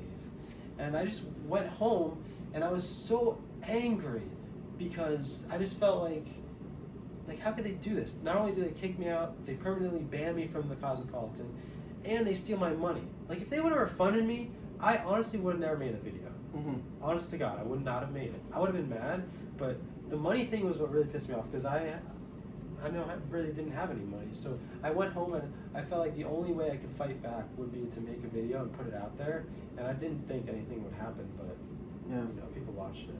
And 0.77 0.97
I 0.97 1.05
just 1.05 1.23
went 1.45 1.67
home 1.67 2.23
and 2.53 2.63
I 2.63 2.71
was 2.71 2.87
so 2.87 3.41
angry 3.63 4.23
because 4.77 5.47
I 5.51 5.57
just 5.57 5.79
felt 5.79 6.01
like 6.03 6.25
like 7.27 7.39
how 7.39 7.51
could 7.51 7.63
they 7.63 7.71
do 7.71 7.95
this? 7.95 8.19
Not 8.23 8.35
only 8.35 8.51
do 8.53 8.61
they 8.61 8.71
kick 8.71 8.99
me 8.99 9.09
out, 9.09 9.45
they 9.45 9.55
permanently 9.55 10.01
ban 10.01 10.35
me 10.35 10.47
from 10.47 10.69
the 10.69 10.75
Cosmopolitan, 10.75 11.51
and 12.03 12.25
they 12.25 12.33
steal 12.35 12.57
my 12.59 12.71
money. 12.73 13.01
Like 13.27 13.41
if 13.41 13.49
they 13.49 13.59
would 13.59 13.71
have 13.71 13.81
refunded 13.81 14.25
me, 14.25 14.51
I 14.79 14.97
honestly 14.97 15.39
would 15.39 15.53
have 15.53 15.61
never 15.61 15.77
made 15.77 15.93
the 15.93 15.97
video. 15.99 16.29
Mm-hmm. 16.55 16.75
Honest 17.01 17.31
to 17.31 17.37
God, 17.37 17.59
I 17.59 17.63
would 17.63 17.83
not 17.83 18.01
have 18.01 18.11
made 18.11 18.29
it. 18.29 18.41
I 18.53 18.59
would 18.59 18.67
have 18.67 18.75
been 18.75 18.89
mad, 18.89 19.23
but 19.57 19.77
the 20.09 20.15
money 20.17 20.45
thing 20.45 20.65
was 20.65 20.77
what 20.77 20.91
really 20.91 21.07
pissed 21.07 21.27
me 21.29 21.35
off 21.35 21.45
because 21.51 21.65
I, 21.65 21.95
I 22.83 22.89
know 22.89 23.03
I 23.03 23.15
really 23.29 23.51
didn't 23.51 23.71
have 23.71 23.89
any 23.91 24.05
money. 24.05 24.29
So 24.33 24.57
I 24.83 24.91
went 24.91 25.11
home 25.13 25.33
and 25.33 25.51
I 25.73 25.81
felt 25.81 26.01
like 26.01 26.15
the 26.15 26.25
only 26.25 26.51
way 26.53 26.71
I 26.71 26.77
could 26.77 26.91
fight 26.91 27.21
back 27.23 27.45
would 27.57 27.73
be 27.73 27.89
to 27.93 28.01
make 28.01 28.23
a 28.23 28.27
video 28.27 28.61
and 28.61 28.71
put 28.77 28.87
it 28.87 28.93
out 28.93 29.17
there. 29.17 29.45
And 29.77 29.87
I 29.87 29.93
didn't 29.93 30.27
think 30.27 30.47
anything 30.47 30.83
would 30.83 30.93
happen, 30.93 31.27
but 31.37 31.57
Yeah. 32.07 32.21
you 32.21 32.39
know, 32.39 32.45
people 32.53 32.73
watched 32.73 33.09
it. 33.09 33.15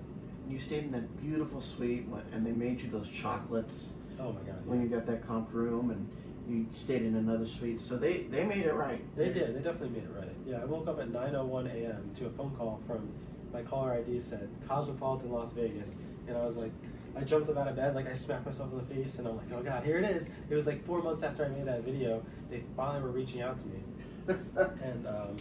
You 0.50 0.60
stayed 0.60 0.84
in 0.86 0.92
that 0.92 1.22
beautiful 1.22 1.60
suite, 1.62 2.08
and 2.34 2.46
they 2.46 2.52
made 2.52 2.82
you 2.82 2.90
those 2.90 3.10
chocolates 3.10 3.96
Oh 4.20 4.32
my 4.32 4.42
God. 4.42 4.66
when 4.66 4.82
you 4.82 4.88
got 4.88 5.06
that 5.08 5.28
comp 5.28 5.54
room, 5.54 5.90
and 5.92 6.08
you 6.48 6.68
stayed 6.72 7.02
in 7.02 7.16
another 7.16 7.46
suite. 7.46 7.80
So 7.80 7.98
they 7.98 8.24
they 8.24 8.46
made 8.46 8.66
it 8.66 8.74
right. 8.74 9.04
They 9.18 9.30
did. 9.30 9.56
They 9.56 9.62
definitely 9.62 9.90
made 10.00 10.04
it 10.04 10.14
right. 10.16 10.36
Yeah, 10.46 10.62
I 10.62 10.66
woke 10.66 10.88
up 10.88 11.00
at 11.00 11.10
9:01 11.10 11.74
a.m. 11.74 12.12
to 12.18 12.28
a 12.28 12.30
phone 12.30 12.52
call 12.56 12.80
from 12.86 13.10
my 13.52 13.62
caller 13.64 13.94
ID 13.94 14.20
said 14.20 14.50
Cosmopolitan 14.68 15.32
Las 15.32 15.54
Vegas, 15.54 15.98
and 16.28 16.38
I 16.38 16.44
was 16.44 16.58
like, 16.58 16.72
I 17.16 17.22
jumped 17.22 17.50
up 17.50 17.58
out 17.58 17.70
of 17.70 17.76
bed, 17.78 17.96
like 17.96 18.08
I 18.08 18.14
smacked 18.14 18.46
myself 18.46 18.72
in 18.74 18.78
the 18.80 18.84
face, 18.84 19.18
and 19.18 19.28
I'm 19.28 19.38
like, 19.38 19.48
oh 19.56 19.64
god, 19.64 19.84
here 19.86 19.98
it 19.98 20.04
is. 20.06 20.30
It 20.50 20.56
was 20.56 20.68
like 20.68 20.84
four 20.86 21.02
months 21.02 21.24
after 21.24 21.46
I 21.46 21.48
made 21.48 21.66
that 21.66 21.84
video, 21.84 22.22
they 22.50 22.62
finally 22.76 23.02
were 23.02 23.12
reaching 23.12 23.42
out 23.42 23.58
to 23.60 23.66
me, 23.68 23.80
and 24.84 25.08
um, 25.08 25.38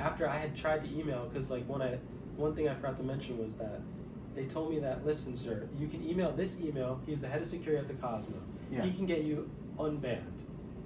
after 0.00 0.28
I 0.28 0.36
had 0.36 0.56
tried 0.56 0.82
to 0.82 0.88
email, 0.98 1.28
because 1.32 1.50
like 1.50 1.66
one 1.68 1.80
I 1.80 1.98
one 2.36 2.54
thing 2.56 2.68
I 2.68 2.74
forgot 2.74 2.96
to 2.98 3.04
mention 3.04 3.38
was 3.38 3.54
that 3.56 3.80
they 4.34 4.44
told 4.44 4.70
me 4.70 4.78
that 4.80 5.04
listen, 5.06 5.36
sir, 5.36 5.68
you 5.78 5.86
can 5.86 6.06
email 6.08 6.32
this 6.32 6.60
email. 6.60 7.00
He's 7.06 7.20
the 7.20 7.28
head 7.28 7.42
of 7.42 7.48
security 7.48 7.80
at 7.80 7.88
the 7.88 7.94
Cosmo. 7.94 8.36
Yeah. 8.70 8.82
He 8.82 8.90
can 8.92 9.06
get 9.06 9.22
you 9.22 9.50
unbanned. 9.78 10.22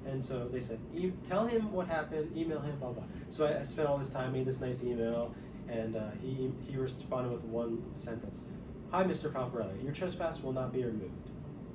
And 0.07 0.25
so 0.25 0.49
they 0.49 0.61
said, 0.61 0.79
e- 0.95 1.13
tell 1.27 1.47
him 1.47 1.73
what 1.73 1.87
happened, 1.87 2.35
email 2.37 2.61
him, 2.61 2.77
blah 2.79 2.93
blah. 2.93 3.05
So 3.31 3.47
I, 3.47 3.61
I 3.61 3.63
spent 3.65 3.89
all 3.89 3.99
this 3.99 4.11
time, 4.11 4.33
made 4.33 4.47
this 4.47 4.61
nice 4.61 4.83
email, 4.83 5.35
and 5.69 5.97
uh, 5.97 6.11
he 6.23 6.51
he 6.69 6.77
responded 6.77 7.31
with 7.31 7.45
one 7.45 7.83
sentence: 7.95 8.45
"Hi, 8.91 9.05
Mr. 9.05 9.31
Pomparelli, 9.31 9.83
your 9.83 9.93
trespass 9.93 10.43
will 10.43 10.53
not 10.53 10.73
be 10.73 10.83
removed," 10.85 11.29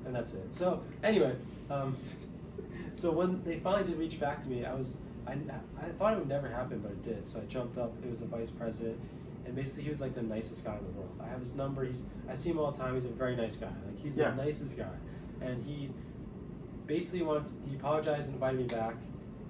and 0.06 0.16
that's 0.16 0.34
it. 0.34 0.48
So 0.52 0.84
anyway, 1.04 1.36
um, 1.70 1.96
so 2.96 3.12
when 3.12 3.44
they 3.44 3.60
finally 3.60 3.84
did 3.90 4.00
reach 4.00 4.20
back 4.20 4.42
to 4.44 4.50
me, 4.50 4.66
I 4.66 4.74
was 4.74 4.96
I, 5.28 5.34
I 5.80 5.86
thought 5.98 6.14
it 6.14 6.20
would 6.20 6.28
never 6.28 6.50
happen, 6.50 6.80
but 6.80 6.92
it 6.92 7.04
did. 7.04 7.28
So 7.28 7.40
I 7.40 7.46
jumped 7.46 7.78
up. 7.78 7.94
It 8.04 8.10
was 8.10 8.20
the 8.20 8.26
vice 8.26 8.52
president, 8.52 9.00
and 9.46 9.56
basically 9.56 9.84
he 9.84 9.90
was 9.90 10.02
like 10.02 10.16
the 10.16 10.22
nicest 10.22 10.64
guy 10.66 10.76
in 10.78 10.84
the 10.86 10.92
world. 10.92 11.20
I 11.24 11.28
have 11.28 11.40
his 11.40 11.56
number. 11.56 11.84
He's 11.86 12.06
I 12.30 12.36
see 12.36 12.50
him 12.52 12.60
all 12.60 12.72
the 12.72 12.78
time. 12.78 12.96
He's 12.96 13.06
a 13.06 13.10
very 13.10 13.36
nice 13.36 13.56
guy. 13.58 13.68
Like 13.86 14.00
he's 14.00 14.18
Yeah. 14.18 14.32
the 14.32 14.44
nicest 14.44 14.78
guy, 14.78 14.88
and 15.42 15.64
he 15.66 15.90
basically 16.86 17.22
wanted 17.24 17.52
he 17.70 17.76
apologized 17.76 18.26
and 18.28 18.36
invited 18.36 18.60
me 18.60 18.68
back, 18.68 18.96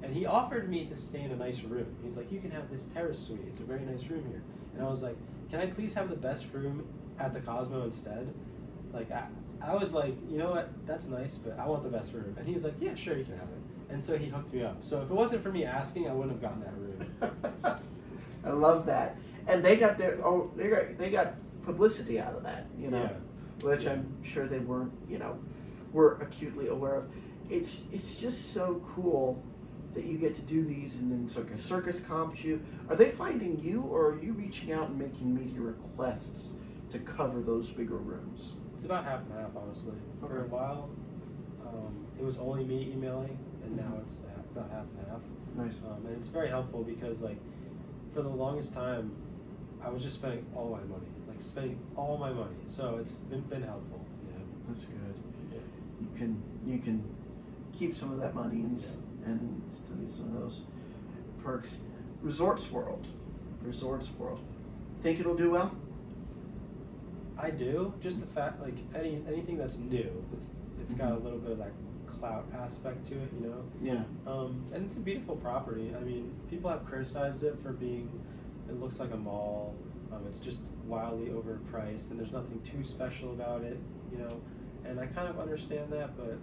and 0.02 0.14
he 0.14 0.26
offered 0.26 0.70
me 0.70 0.86
to 0.86 0.96
stay 0.98 1.22
in 1.22 1.32
a 1.32 1.36
nice 1.36 1.62
room. 1.64 1.88
He's 2.04 2.18
like, 2.18 2.32
you 2.32 2.40
can 2.40 2.52
have 2.52 2.70
this 2.70 2.86
terrace 2.86 3.20
suite. 3.20 3.42
It's 3.48 3.60
a 3.60 3.64
very 3.64 3.82
nice 3.82 4.06
room 4.08 4.26
here. 4.30 4.44
And 4.76 4.86
I 4.86 4.90
was 4.90 5.04
like, 5.04 5.16
can 5.50 5.60
I 5.60 5.68
please 5.68 5.94
have 5.94 6.10
the 6.10 6.16
best 6.16 6.48
room 6.54 6.88
at 7.20 7.34
the 7.34 7.40
Cosmo 7.40 7.84
instead? 7.84 8.34
Like 8.92 9.12
I, 9.12 9.26
I 9.62 9.76
was 9.76 9.94
like, 9.94 10.16
you 10.30 10.38
know 10.38 10.52
what? 10.52 10.70
That's 10.86 11.08
nice, 11.08 11.38
but 11.38 11.58
I 11.60 11.68
want 11.68 11.84
the 11.84 11.90
best 11.90 12.14
room. 12.14 12.36
And 12.38 12.48
he 12.48 12.54
was 12.54 12.64
like, 12.64 12.74
yeah, 12.80 12.96
sure, 12.96 13.18
you 13.18 13.24
can 13.24 13.34
have 13.38 13.48
it. 13.48 13.92
And 13.92 14.02
so 14.02 14.18
he 14.18 14.28
hooked 14.28 14.52
me 14.54 14.64
up. 14.64 14.78
So 14.82 15.02
if 15.02 15.10
it 15.12 15.14
wasn't 15.14 15.44
for 15.44 15.52
me 15.52 15.66
asking, 15.66 16.10
I 16.10 16.14
wouldn't 16.14 16.32
have 16.32 16.42
gotten 16.42 16.62
that 16.62 16.74
room. 16.74 17.78
I 18.46 18.50
love 18.50 18.86
that, 18.88 19.16
and 19.48 19.64
they 19.64 19.76
got 19.78 19.98
their 19.98 20.20
oh 20.26 20.52
they 20.56 20.70
got 20.70 20.98
they 20.98 21.10
got 21.12 21.34
publicity 21.64 22.20
out 22.20 22.34
of 22.36 22.44
that, 22.44 22.66
you 22.78 22.90
know, 22.90 23.04
Yeah. 23.04 23.68
which 23.68 23.84
Yeah. 23.86 23.94
I'm 23.94 24.24
sure 24.24 24.48
they 24.48 24.60
weren't 24.60 24.94
you 25.08 25.18
know 25.20 25.38
were 25.92 26.14
acutely 26.22 26.68
aware 26.68 26.96
of. 26.96 27.06
It's 27.50 27.84
it's 27.92 28.20
just 28.20 28.54
so 28.54 28.82
cool 28.86 29.42
that 29.94 30.06
you 30.06 30.18
get 30.18 30.34
to 30.36 30.42
do 30.42 30.66
these, 30.66 30.98
and 31.00 31.12
then 31.12 31.28
Circus 31.28 31.62
Circus 31.64 32.00
comps 32.00 32.44
you. 32.44 32.60
Are 32.90 32.96
they 32.96 33.10
finding 33.12 33.60
you, 33.62 33.82
or 33.82 34.12
are 34.14 34.24
you 34.24 34.34
reaching 34.34 34.72
out 34.72 34.90
and 34.90 34.98
making 34.98 35.36
media 35.36 35.62
requests 35.62 36.54
to 36.90 36.98
cover 37.00 37.42
those 37.42 37.70
bigger 37.70 37.98
rooms? 37.98 38.54
It's 38.76 38.86
about 38.86 39.04
half 39.06 39.20
and 39.22 39.34
half, 39.40 39.56
honestly. 39.56 39.94
For 40.20 40.46
a 40.46 40.48
while, 40.48 40.90
um, 41.68 42.08
it 42.20 42.26
was 42.26 42.40
only 42.40 42.64
me 42.64 42.92
emailing, 42.92 43.38
and 43.64 43.78
now 43.78 43.84
Mhm. 43.84 44.02
it's 44.02 44.22
about 44.52 44.72
half 44.72 44.86
and 44.98 45.08
half. 45.08 45.22
Nice. 45.56 45.80
Um, 45.88 46.04
and 46.08 46.18
it's 46.18 46.30
very 46.30 46.50
helpful 46.50 46.84
because, 46.84 47.22
like, 47.22 47.38
for 48.12 48.24
the 48.24 48.30
longest 48.30 48.74
time, 48.74 49.12
I 49.84 49.90
was 49.90 50.02
just 50.04 50.16
spending 50.16 50.46
all 50.56 50.70
my 50.70 50.84
money, 50.88 51.08
like 51.28 51.42
spending 51.42 51.80
all 51.96 52.18
my 52.18 52.32
money. 52.32 52.56
So 52.68 52.98
it's 53.00 53.16
been 53.16 53.42
been 53.42 53.64
helpful. 53.64 54.06
Yeah. 54.28 54.44
That's 54.68 54.86
good. 54.86 55.16
Yeah. 55.52 55.60
You 56.02 56.10
can 56.18 56.42
you 56.66 56.80
can 56.80 57.04
keep 57.74 57.96
some 57.96 58.12
of 58.12 58.20
that 58.20 58.34
money 58.36 58.62
and 58.62 58.78
s 58.78 58.98
and 59.26 59.62
still 59.72 59.96
get 59.96 60.10
some 60.10 60.28
of 60.28 60.34
those 60.40 60.64
perks. 61.44 61.78
Resorts 62.22 62.72
World, 62.72 63.08
Resorts 63.62 64.12
World. 64.18 64.40
Think 65.02 65.20
it'll 65.20 65.36
do 65.36 65.52
well? 65.52 65.76
I 67.38 67.50
do. 67.50 67.94
Just 68.02 68.22
the 68.22 68.28
fact, 68.28 68.62
like 68.62 68.76
any 68.96 69.22
anything 69.28 69.58
that's 69.58 69.78
new, 69.80 70.24
it's 70.34 70.52
it's 70.82 70.94
got 70.94 71.12
a 71.12 71.18
little 71.18 71.40
bit 71.40 71.52
of 71.52 71.58
that 71.58 71.72
clout 72.08 72.46
aspect 72.58 73.06
to 73.08 73.16
it, 73.16 73.30
you 73.38 73.48
know. 73.48 73.64
Yeah. 73.82 74.04
Um, 74.32 74.64
and 74.74 74.86
it's 74.86 74.98
a 74.98 75.02
beautiful 75.02 75.36
property. 75.36 75.94
I 75.98 76.04
mean, 76.04 76.34
people 76.50 76.70
have 76.70 76.86
criticized 76.86 77.44
it 77.44 77.60
for 77.60 77.74
being, 77.74 78.10
it 78.70 78.80
looks 78.80 79.00
like 79.00 79.12
a 79.14 79.18
mall. 79.18 79.76
Um, 80.12 80.22
it's 80.28 80.42
just 80.42 80.64
wildly 80.86 81.28
overpriced, 81.30 82.12
and 82.12 82.20
there's 82.20 82.32
nothing 82.32 82.62
too 82.64 82.84
special 82.84 83.32
about 83.32 83.62
it, 83.64 83.80
you 84.12 84.18
know. 84.20 84.40
And 84.86 85.00
I 85.00 85.06
kind 85.08 85.28
of 85.28 85.40
understand 85.40 85.92
that, 85.92 86.16
but 86.18 86.38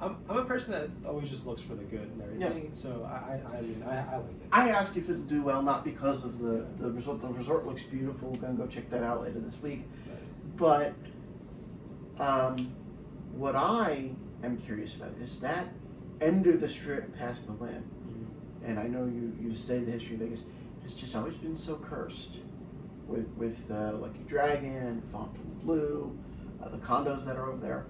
I'm, 0.00 0.16
I'm 0.28 0.38
a 0.38 0.44
person 0.44 0.72
that 0.72 0.90
always 1.08 1.30
just 1.30 1.46
looks 1.46 1.62
for 1.62 1.74
the 1.74 1.84
good 1.84 2.00
and 2.10 2.20
everything. 2.22 2.70
So 2.74 3.08
I, 3.08 3.40
I, 3.52 3.58
I 3.58 3.60
mean, 3.60 3.84
I, 3.86 3.98
I 3.98 4.16
like 4.16 4.30
it. 4.30 4.48
I 4.50 4.70
asked 4.70 4.96
if 4.96 5.08
it'll 5.08 5.22
do 5.22 5.42
well, 5.42 5.62
not 5.62 5.84
because 5.84 6.24
of 6.24 6.38
the 6.40 6.66
the 6.78 6.90
resort. 6.90 7.20
The 7.20 7.28
resort 7.28 7.64
looks 7.66 7.82
beautiful. 7.84 8.30
We're 8.30 8.38
gonna 8.38 8.54
go 8.54 8.66
check 8.66 8.90
that 8.90 9.02
out 9.04 9.22
later 9.22 9.38
this 9.40 9.60
week. 9.62 9.84
But 10.56 10.94
um, 12.18 12.72
what 13.32 13.54
I 13.56 14.10
am 14.42 14.56
curious 14.56 14.94
about 14.94 15.12
is 15.22 15.38
that 15.40 15.66
end 16.20 16.46
of 16.46 16.60
the 16.60 16.68
strip 16.68 17.16
past 17.16 17.46
the 17.46 17.52
Wynn. 17.52 17.82
Mhm. 18.08 18.68
and 18.68 18.78
I 18.78 18.86
know 18.86 19.04
you 19.04 19.32
you 19.40 19.54
studied 19.54 19.86
the 19.86 19.92
history 19.92 20.14
of 20.14 20.20
Vegas, 20.22 20.42
has 20.84 20.94
just 20.94 21.16
always 21.16 21.34
been 21.36 21.56
so 21.56 21.76
cursed 21.76 22.38
with 23.08 23.26
with 23.36 23.58
uh, 23.70 23.92
Lucky 23.94 24.22
Dragon, 24.26 25.02
Fontainebleau, 25.10 26.12
uh, 26.62 26.68
the 26.68 26.78
condos 26.78 27.24
that 27.24 27.36
are 27.36 27.50
over 27.50 27.58
there. 27.58 27.86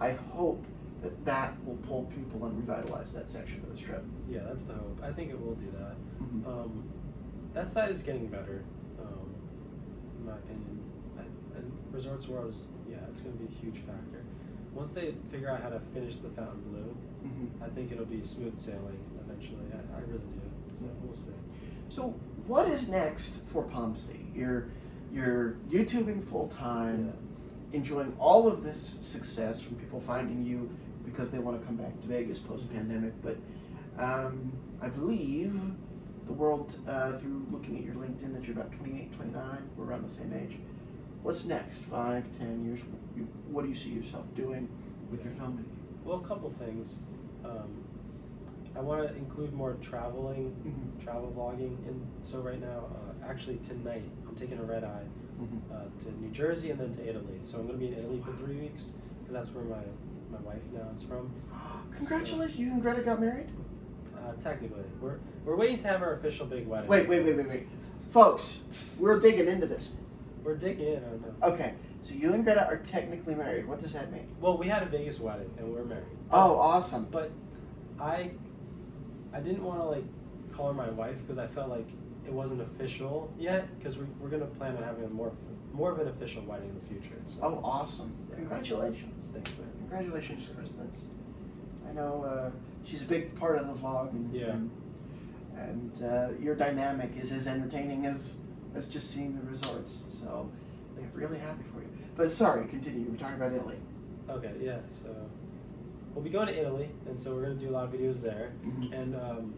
I 0.00 0.12
hope 0.32 0.64
that 1.02 1.24
that 1.24 1.54
will 1.64 1.76
pull 1.76 2.04
people 2.16 2.44
and 2.46 2.56
revitalize 2.56 3.12
that 3.14 3.30
section 3.30 3.60
of 3.62 3.70
the 3.70 3.76
strip. 3.76 4.02
Yeah, 4.28 4.40
that's 4.48 4.64
the 4.64 4.74
hope. 4.74 4.98
I 5.02 5.12
think 5.12 5.30
it 5.30 5.40
will 5.40 5.54
do 5.54 5.70
that. 5.78 5.94
Mhm. 6.22 6.46
Um, 6.46 6.84
that 7.54 7.68
side 7.70 7.90
is 7.90 8.02
getting 8.02 8.26
better, 8.26 8.64
um, 9.00 9.30
in 10.18 10.26
my 10.26 10.32
opinion. 10.32 10.80
I, 11.18 11.22
and 11.58 11.72
Resorts 11.92 12.26
World 12.28 12.52
is, 12.52 12.64
yeah, 12.90 12.96
it's 13.10 13.20
going 13.20 13.36
to 13.38 13.44
be 13.44 13.52
a 13.52 13.56
huge 13.58 13.78
factor. 13.84 14.22
Once 14.74 14.92
they 14.92 15.14
figure 15.30 15.48
out 15.50 15.62
how 15.62 15.68
to 15.70 15.80
finish 15.94 16.16
the 16.16 16.28
Fontainebleau, 16.30 16.94
Mhm. 17.24 17.48
I 17.62 17.68
think 17.68 17.92
it'll 17.92 18.04
be 18.04 18.22
smooth 18.24 18.56
sailing 18.58 18.98
eventually. 19.20 19.66
I, 19.72 19.98
I 19.98 20.00
really 20.00 20.18
do. 20.18 20.40
So 20.78 20.84
we'll 21.04 21.14
see. 21.16 21.30
So, 21.88 22.14
what 22.48 22.66
is 22.66 22.88
next 22.88 23.44
for 23.44 23.62
Pompsie? 23.62 24.34
You're 24.34 24.68
you're 25.12 25.56
YouTubing 25.70 26.24
full 26.24 26.48
time, 26.48 27.12
enjoying 27.72 28.14
all 28.18 28.48
of 28.48 28.64
this 28.64 28.80
success 28.80 29.60
from 29.60 29.76
people 29.76 30.00
finding 30.00 30.44
you 30.44 30.70
because 31.04 31.30
they 31.30 31.38
want 31.38 31.60
to 31.60 31.66
come 31.66 31.76
back 31.76 32.00
to 32.00 32.06
Vegas 32.06 32.38
post 32.38 32.70
pandemic. 32.72 33.12
But 33.22 33.36
um, 33.98 34.52
I 34.80 34.88
believe 34.88 35.60
the 36.26 36.32
world, 36.32 36.78
uh, 36.88 37.12
through 37.12 37.46
looking 37.50 37.78
at 37.78 37.84
your 37.84 37.94
LinkedIn, 37.94 38.34
that 38.34 38.46
you're 38.46 38.56
about 38.56 38.72
28, 38.72 39.12
29, 39.12 39.70
we're 39.76 39.84
around 39.84 40.04
the 40.04 40.12
same 40.12 40.32
age. 40.32 40.58
What's 41.22 41.44
next? 41.44 41.78
Five, 41.78 42.24
ten 42.38 42.64
years? 42.64 42.84
What 43.50 43.62
do 43.62 43.68
you 43.68 43.74
see 43.74 43.90
yourself 43.90 44.24
doing 44.34 44.68
with 45.10 45.24
your 45.24 45.32
filmmaking? 45.34 45.64
Well, 46.04 46.18
a 46.18 46.26
couple 46.26 46.48
things. 46.50 47.00
Um, 47.44 47.84
I 48.78 48.80
want 48.80 49.08
to 49.08 49.14
include 49.16 49.52
more 49.52 49.74
traveling, 49.82 50.54
Mhm. 50.64 51.02
travel 51.04 51.32
vlogging, 51.36 51.76
and 51.88 52.00
so 52.22 52.38
right 52.40 52.60
now, 52.60 52.86
uh, 52.94 53.28
actually 53.28 53.56
tonight, 53.56 54.04
I'm 54.28 54.36
taking 54.36 54.58
a 54.58 54.62
red 54.62 54.84
eye 54.84 55.02
Mhm. 55.40 55.60
uh, 55.72 55.84
to 56.04 56.20
New 56.22 56.30
Jersey 56.30 56.70
and 56.70 56.78
then 56.78 56.92
to 56.92 57.08
Italy. 57.08 57.40
So 57.42 57.58
I'm 57.58 57.66
going 57.66 57.80
to 57.80 57.84
be 57.86 57.92
in 57.92 57.98
Italy 57.98 58.22
for 58.24 58.32
three 58.34 58.56
weeks 58.60 58.92
because 59.20 59.32
that's 59.32 59.54
where 59.54 59.64
my 59.64 59.82
my 60.30 60.38
wife 60.40 60.60
now 60.74 60.86
is 60.94 61.02
from. 61.02 61.30
Congratulations, 61.96 62.58
you 62.58 62.70
and 62.72 62.82
Greta 62.82 63.00
got 63.00 63.18
married? 63.18 63.48
Uh, 64.14 64.32
technically, 64.42 64.84
we're 65.00 65.18
we're 65.44 65.56
waiting 65.56 65.78
to 65.78 65.88
have 65.88 66.02
our 66.02 66.12
official 66.12 66.46
big 66.46 66.68
wedding. 66.68 66.88
Wait, 66.88 67.08
wait, 67.08 67.24
wait, 67.24 67.36
wait, 67.36 67.48
wait. 67.48 67.66
Folks, 68.10 68.98
we're 69.00 69.18
digging 69.18 69.48
into 69.48 69.66
this. 69.66 69.96
We're 70.44 70.54
digging 70.56 70.86
in. 70.86 71.04
I 71.04 71.08
don't 71.08 71.40
know. 71.40 71.46
Okay, 71.54 71.74
so 72.02 72.14
you 72.14 72.32
and 72.34 72.44
Greta 72.44 72.66
are 72.66 72.76
technically 72.76 73.34
married. 73.34 73.66
What 73.66 73.80
does 73.80 73.94
that 73.94 74.12
mean? 74.12 74.28
Well, 74.40 74.56
we 74.58 74.66
had 74.68 74.82
a 74.82 74.86
Vegas 74.86 75.18
wedding 75.18 75.50
and 75.58 75.72
we're 75.72 75.84
married. 75.84 76.04
Oh, 76.30 76.58
awesome. 76.58 77.06
But 77.10 77.30
I 77.98 78.32
I 79.38 79.40
didn't 79.40 79.62
want 79.62 79.78
to 79.78 79.84
like 79.84 80.04
call 80.52 80.66
her 80.68 80.74
my 80.74 80.90
wife 80.90 81.16
because 81.22 81.38
I 81.38 81.46
felt 81.46 81.70
like 81.70 81.86
it 82.26 82.32
wasn't 82.32 82.60
official 82.60 83.32
yet 83.38 83.66
because 83.78 83.96
we, 83.96 84.04
we're 84.20 84.28
gonna 84.28 84.46
plan 84.46 84.76
on 84.76 84.82
having 84.82 85.04
a 85.04 85.08
more 85.08 85.32
more 85.72 85.92
of 85.92 86.00
an 86.00 86.08
official 86.08 86.42
wedding 86.42 86.70
in 86.70 86.74
the 86.74 86.80
future. 86.80 87.14
So. 87.28 87.38
Oh, 87.42 87.60
awesome. 87.62 88.12
Congratulations. 88.34 89.30
Thanks, 89.32 89.56
man. 89.58 89.68
Congratulations, 89.78 90.50
Chris. 90.54 90.72
That's, 90.72 91.10
I 91.88 91.92
know 91.92 92.24
uh, 92.24 92.50
she's 92.84 93.02
a 93.02 93.04
big 93.04 93.38
part 93.38 93.58
of 93.58 93.68
the 93.68 93.74
vlog. 93.74 94.10
And, 94.10 94.34
Yeah. 94.34 94.46
And, 94.46 94.70
and 95.56 96.02
uh, 96.02 96.28
your 96.40 96.56
dynamic 96.56 97.16
is 97.16 97.30
as 97.30 97.46
entertaining 97.46 98.06
as, 98.06 98.38
as 98.74 98.88
just 98.88 99.12
seeing 99.12 99.38
the 99.38 99.48
resorts. 99.48 100.04
So, 100.08 100.50
Thanks. 100.96 101.14
really 101.14 101.38
happy 101.38 101.62
for 101.72 101.80
you. 101.80 101.88
But 102.16 102.32
sorry, 102.32 102.66
continue. 102.66 103.04
You 103.04 103.12
were 103.12 103.16
talking 103.16 103.36
about 103.36 103.52
Italy. 103.52 103.78
Okay, 104.28 104.52
yeah. 104.60 104.78
So 104.88 105.14
we'll 106.18 106.24
be 106.24 106.30
going 106.30 106.48
to 106.48 106.60
Italy, 106.60 106.88
and 107.06 107.20
so 107.22 107.32
we're 107.32 107.42
gonna 107.42 107.54
do 107.54 107.68
a 107.70 107.70
lot 107.70 107.84
of 107.84 107.92
videos 107.92 108.20
there. 108.20 108.50
Mhm. 108.66 108.92
And 108.92 109.14
um, 109.14 109.54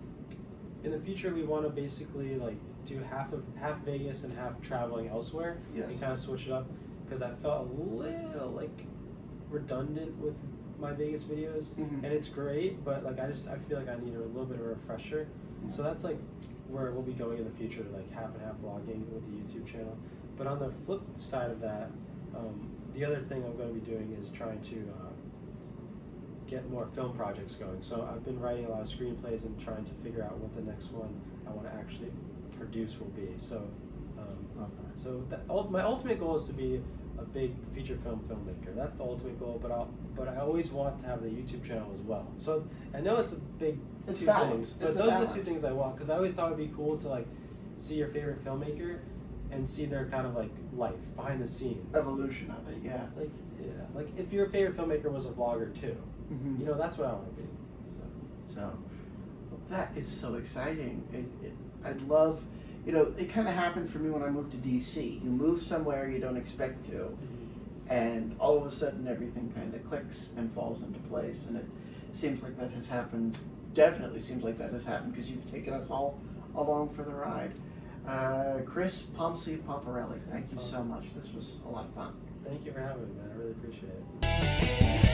in 0.85 0.91
the 0.91 0.99
future, 1.01 1.33
we 1.35 1.43
want 1.43 1.63
to 1.65 1.71
basically 1.71 2.37
like 2.37 2.59
do 2.85 2.99
half 2.99 3.33
of 3.33 3.43
half 3.59 3.83
Vegas 3.83 4.25
and 4.25 4.35
half 4.35 4.61
traveling 4.61 5.09
elsewhere, 5.09 5.57
Yes. 5.75 5.91
and 5.93 6.01
kind 6.01 6.13
of 6.13 6.19
switch 6.19 6.49
it 6.49 6.53
up 6.53 6.67
because 7.07 7.23
I 7.23 7.31
felt 7.37 7.67
a 7.71 7.73
little 7.73 8.51
like 8.51 8.85
redundant 9.49 10.19
with 10.19 10.37
my 10.79 10.93
Vegas 10.93 11.25
videos, 11.25 11.77
Mhm. 11.77 12.05
and 12.05 12.07
it's 12.13 12.29
great, 12.29 12.85
but 12.85 13.05
like 13.05 13.19
I 13.19 13.27
just 13.27 13.49
I 13.49 13.57
feel 13.57 13.79
like 13.79 13.89
I 13.89 13.97
need 13.97 14.15
a 14.15 14.19
little 14.21 14.45
bit 14.45 14.61
of 14.61 14.67
a 14.67 14.69
refresher. 14.69 15.29
Yeah. 15.65 15.71
So 15.71 15.83
that's 15.83 16.05
like 16.05 16.19
where 16.69 16.93
we'll 16.93 17.01
be 17.03 17.15
going 17.15 17.39
in 17.39 17.45
the 17.45 17.51
future, 17.53 17.87
like 17.91 18.11
half 18.11 18.35
and 18.35 18.43
half 18.43 18.57
vlogging 18.61 19.09
with 19.09 19.25
the 19.31 19.37
YouTube 19.59 19.65
channel. 19.65 19.97
But 20.37 20.47
on 20.47 20.59
the 20.59 20.71
flip 20.71 21.01
side 21.17 21.51
of 21.51 21.61
that, 21.63 21.91
um, 22.37 22.69
the 22.93 23.03
other 23.07 23.21
thing 23.21 23.45
I'm 23.47 23.57
going 23.57 23.69
to 23.75 23.81
be 23.81 23.81
doing 23.91 24.13
is 24.21 24.31
trying 24.31 24.61
to 24.61 24.77
uh, 24.77 25.09
get 26.51 26.69
more 26.69 26.87
film 26.87 27.17
projects 27.17 27.55
going. 27.55 27.79
So 27.83 28.07
I've 28.13 28.25
been 28.25 28.39
writing 28.41 28.65
a 28.67 28.71
lot 28.71 28.83
of 28.83 28.89
screenplays 28.89 29.45
and 29.45 29.59
trying 29.61 29.85
to 29.85 29.95
figure 30.03 30.25
out 30.25 30.37
what 30.39 30.55
the 30.57 30.63
next 30.63 30.91
one 30.93 31.09
I 31.47 31.51
want 31.53 31.71
to 31.71 31.75
actually 31.75 32.11
produce 32.59 32.99
will 32.99 33.07
be. 33.09 33.29
So, 33.39 33.59
um, 34.19 34.47
Love 34.59 34.71
that. 34.83 34.99
so 34.99 35.23
that 35.31 35.47
my 35.71 35.83
ultimate 35.83 36.19
goal 36.19 36.37
is 36.37 36.47
to 36.47 36.53
be 36.53 36.83
a 37.19 37.23
big 37.23 37.55
feature 37.73 37.97
film 37.97 38.21
filmmaker. 38.29 38.75
That's 38.75 38.97
the 38.97 39.05
ultimate 39.05 39.39
goal. 39.39 39.59
But 39.63 39.71
I'll 39.71 39.89
but 40.17 40.29
I 40.29 40.37
always 40.39 40.71
want 40.71 40.99
to 41.01 41.07
have 41.07 41.23
the 41.23 41.29
YouTube 41.29 41.65
channel 41.65 41.91
as 41.95 42.01
well. 42.03 42.27
So 42.37 42.67
I 42.93 43.01
know 43.01 43.17
it's 43.19 43.33
a 43.33 43.37
big 43.39 43.79
It's 44.09 44.21
two 44.21 44.27
balance. 44.27 44.73
things, 44.73 44.73
but 44.75 44.89
It's 44.89 44.97
those 44.97 45.13
are 45.13 45.25
the 45.27 45.33
two 45.33 45.43
things 45.43 45.65
I 45.65 45.73
want 45.73 45.95
because 45.95 46.11
I 46.11 46.17
always 46.17 46.35
thought 46.35 46.53
it'd 46.53 46.59
be 46.59 46.75
cool 46.77 46.99
to 46.99 47.09
like 47.09 47.27
see 47.77 47.95
your 47.95 48.09
favorite 48.09 48.45
filmmaker 48.45 48.99
and 49.53 49.69
see 49.69 49.87
their 49.87 50.07
kind 50.07 50.27
of 50.27 50.35
like 50.35 50.51
life 50.77 51.15
behind 51.17 51.41
the 51.43 51.49
scenes. 51.49 51.95
Evolution 51.97 52.51
of 52.51 52.69
it, 52.69 52.79
yeah. 52.85 53.07
Like 53.17 53.31
yeah, 53.61 53.71
like 53.95 54.09
if 54.19 54.33
your 54.33 54.49
favorite 54.49 54.77
filmmaker 54.77 55.11
was 55.11 55.27
a 55.27 55.31
vlogger 55.31 55.79
too, 55.79 55.97
Mhm. 56.33 56.61
you 56.61 56.67
know 56.67 56.75
that's 56.75 56.97
what 56.99 57.09
I 57.09 57.13
want 57.13 57.37
to 57.37 57.43
be. 57.43 57.49
So 57.89 58.01
So, 58.47 58.61
well, 59.51 59.61
that 59.69 59.97
is 59.97 60.09
so 60.09 60.35
exciting. 60.35 61.03
It, 61.13 61.47
it, 61.47 61.55
I 61.85 61.93
love, 62.07 62.45
you 62.87 62.93
know, 62.93 63.13
it 63.19 63.29
kind 63.29 63.49
of 63.49 63.55
happened 63.55 63.89
for 63.89 63.99
me 63.99 64.11
when 64.11 64.23
I 64.23 64.29
moved 64.31 64.53
to 64.53 64.59
DC. 64.59 65.23
You 65.25 65.31
move 65.31 65.59
somewhere 65.61 66.09
you 66.11 66.19
don't 66.19 66.37
expect 66.37 66.85
to, 66.87 67.17
and 67.89 68.37
all 68.39 68.57
of 68.59 68.67
a 68.67 68.71
sudden 68.71 69.07
everything 69.09 69.53
kind 69.55 69.75
of 69.75 69.89
clicks 69.89 70.31
and 70.37 70.51
falls 70.53 70.83
into 70.83 70.99
place. 71.01 71.47
And 71.47 71.57
it 71.57 71.67
seems 72.13 72.43
like 72.43 72.59
that 72.59 72.71
has 72.73 72.87
happened, 72.87 73.39
definitely 73.75 74.19
seems 74.21 74.45
like 74.45 74.57
that 74.59 74.73
has 74.73 74.85
happened 74.85 75.13
because 75.15 75.31
you've 75.31 75.51
taken 75.51 75.73
us 75.75 75.91
all 75.91 76.19
along 76.55 76.91
for 76.91 77.03
the 77.03 77.13
ride. 77.15 77.53
Uh, 78.07 78.59
Chris 78.65 79.03
Pompsie 79.03 79.59
Pomparelli, 79.59 80.21
thank 80.31 80.51
you 80.53 80.59
so 80.59 80.83
much. 80.83 81.05
This 81.15 81.33
was 81.33 81.61
a 81.67 81.69
lot 81.69 81.85
of 81.87 81.95
fun. 81.95 82.15
thank 82.45 82.65
you 82.65 82.73
for 82.73 82.81
having 82.81 83.03
me, 83.03 83.15
man. 83.21 83.31
I 83.33 83.39
really 83.39 83.51
appreciate 83.53 85.05
it. 85.05 85.10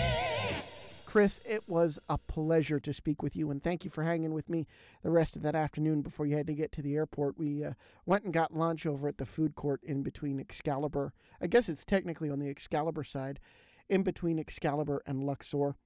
Chris, 1.16 1.40
it 1.46 1.66
was 1.66 1.98
a 2.10 2.18
pleasure 2.18 2.78
to 2.78 2.92
speak 2.92 3.22
with 3.22 3.34
you, 3.34 3.50
and 3.50 3.62
thank 3.62 3.86
you 3.86 3.90
for 3.90 4.04
hanging 4.04 4.34
with 4.34 4.50
me 4.50 4.66
the 5.02 5.10
rest 5.10 5.34
of 5.34 5.40
that 5.40 5.54
afternoon 5.54 6.02
before 6.02 6.26
you 6.26 6.36
had 6.36 6.46
to 6.46 6.52
get 6.52 6.70
to 6.70 6.82
the 6.82 6.94
airport. 6.94 7.38
We 7.38 7.64
uh, 7.64 7.72
went 8.04 8.24
and 8.24 8.34
got 8.34 8.54
lunch 8.54 8.84
over 8.84 9.08
at 9.08 9.16
the 9.16 9.24
food 9.24 9.54
court 9.54 9.80
in 9.82 10.02
between 10.02 10.38
Excalibur. 10.38 11.14
I 11.40 11.46
guess 11.46 11.70
it's 11.70 11.86
technically 11.86 12.28
on 12.28 12.38
the 12.38 12.50
Excalibur 12.50 13.02
side, 13.02 13.40
in 13.88 14.02
between 14.02 14.38
Excalibur 14.38 15.00
and 15.06 15.24
Luxor. 15.24 15.76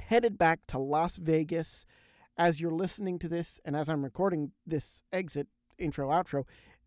Headed 0.00 0.36
back 0.36 0.66
to 0.66 0.80
Las 0.80 1.18
Vegas. 1.18 1.86
As 2.36 2.60
you're 2.60 2.72
listening 2.72 3.20
to 3.20 3.28
this, 3.28 3.60
and 3.64 3.76
as 3.76 3.88
I'm 3.88 4.02
recording 4.02 4.50
this 4.66 5.04
exit, 5.12 5.46
intro, 5.78 6.08
outro, 6.08 6.42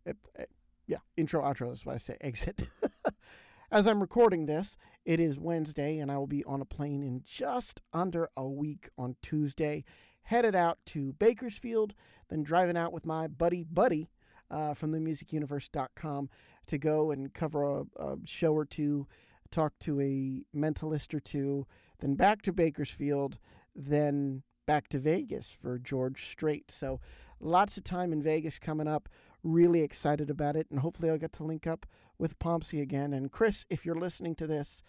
uh, 0.06 0.12
uh, 0.38 0.44
yeah, 0.86 0.98
intro, 1.15 1.41
outro, 1.41 1.70
that's 1.70 1.86
why 1.86 1.94
I 1.94 1.98
say 1.98 2.17
exit. 2.20 2.63
As 3.74 3.88
I'm 3.88 4.02
recording 4.02 4.48
this, 4.48 4.76
it 5.06 5.22
is 5.22 5.40
Wednesday, 5.40 6.00
and 6.00 6.12
I 6.12 6.18
will 6.18 6.28
be 6.28 6.44
on 6.44 6.60
a 6.60 6.66
plane 6.66 7.02
in 7.02 7.22
just 7.26 7.80
under 7.94 8.28
a 8.36 8.46
week 8.46 8.90
on 8.98 9.16
Tuesday, 9.22 9.86
headed 10.24 10.56
out 10.56 10.80
to 10.88 11.14
Bakersfield, 11.14 11.94
then 12.28 12.44
driving 12.44 12.76
out 12.76 12.92
with 12.92 13.06
my 13.06 13.28
buddy 13.28 13.64
Buddy 13.64 14.10
uh, 14.50 14.74
from 14.74 14.92
themusicuniverse.com 14.92 16.30
to 16.68 16.78
go 16.78 17.12
and 17.12 17.34
cover 17.34 17.64
a, 17.64 17.86
a 17.96 18.18
show 18.26 18.54
or 18.54 18.66
two, 18.66 19.08
talk 19.52 19.72
to 19.80 20.02
a 20.02 20.44
mentalist 20.54 21.14
or 21.14 21.22
two, 21.22 21.66
then 22.00 22.16
back 22.16 22.42
to 22.42 22.52
Bakersfield, 22.52 23.40
then 23.74 24.44
back 24.68 24.90
to 24.90 25.00
Vegas 25.00 25.50
for 25.50 25.80
George 25.80 26.26
Strait. 26.26 26.72
So 26.72 27.00
lots 27.40 27.78
of 27.78 27.86
time 27.86 28.12
in 28.12 28.22
Vegas 28.22 28.60
coming 28.60 28.90
up. 28.90 29.08
Really 29.44 29.82
excited 29.82 30.30
about 30.30 30.56
it, 30.56 30.68
and 30.70 30.80
hopefully 30.80 31.10
I'll 31.10 31.18
get 31.18 31.34
to 31.34 31.44
link 31.44 31.66
up 31.66 31.86
with 32.18 32.40
Pompsie 32.40 32.82
again. 32.82 33.14
And 33.14 33.32
Chris, 33.32 33.66
if 33.70 33.86
you're 33.86 33.96
listening 33.96 34.36
to 34.36 34.48
this, 34.48 34.84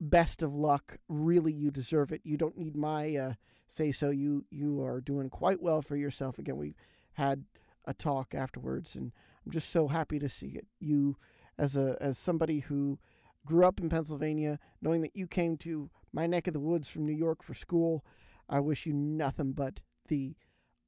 best 0.00 0.42
of 0.42 0.54
luck. 0.54 0.98
Really, 1.08 1.52
you 1.52 1.70
deserve 1.70 2.12
it. 2.12 2.20
You 2.24 2.36
don't 2.36 2.58
need 2.58 2.76
my 2.76 3.16
uh, 3.16 3.32
say 3.68 3.92
so. 3.92 4.10
You 4.10 4.44
you 4.50 4.82
are 4.82 5.00
doing 5.00 5.30
quite 5.30 5.62
well 5.62 5.82
for 5.82 5.96
yourself. 5.96 6.38
Again, 6.38 6.56
we 6.56 6.76
had 7.14 7.44
a 7.84 7.94
talk 7.94 8.34
afterwards, 8.34 8.94
and 8.94 9.12
I'm 9.44 9.52
just 9.52 9.70
so 9.70 9.88
happy 9.88 10.18
to 10.18 10.28
see 10.28 10.48
it. 10.48 10.66
You, 10.78 11.16
as 11.56 11.76
a 11.76 11.96
as 12.00 12.18
somebody 12.18 12.60
who 12.60 12.98
grew 13.46 13.64
up 13.64 13.80
in 13.80 13.88
Pennsylvania, 13.88 14.58
knowing 14.82 15.00
that 15.02 15.16
you 15.16 15.26
came 15.26 15.56
to 15.58 15.90
my 16.12 16.26
neck 16.26 16.46
of 16.46 16.54
the 16.54 16.60
woods 16.60 16.88
from 16.88 17.06
New 17.06 17.14
York 17.14 17.42
for 17.42 17.54
school, 17.54 18.04
I 18.48 18.60
wish 18.60 18.86
you 18.86 18.92
nothing 18.92 19.52
but 19.52 19.80
the 20.08 20.36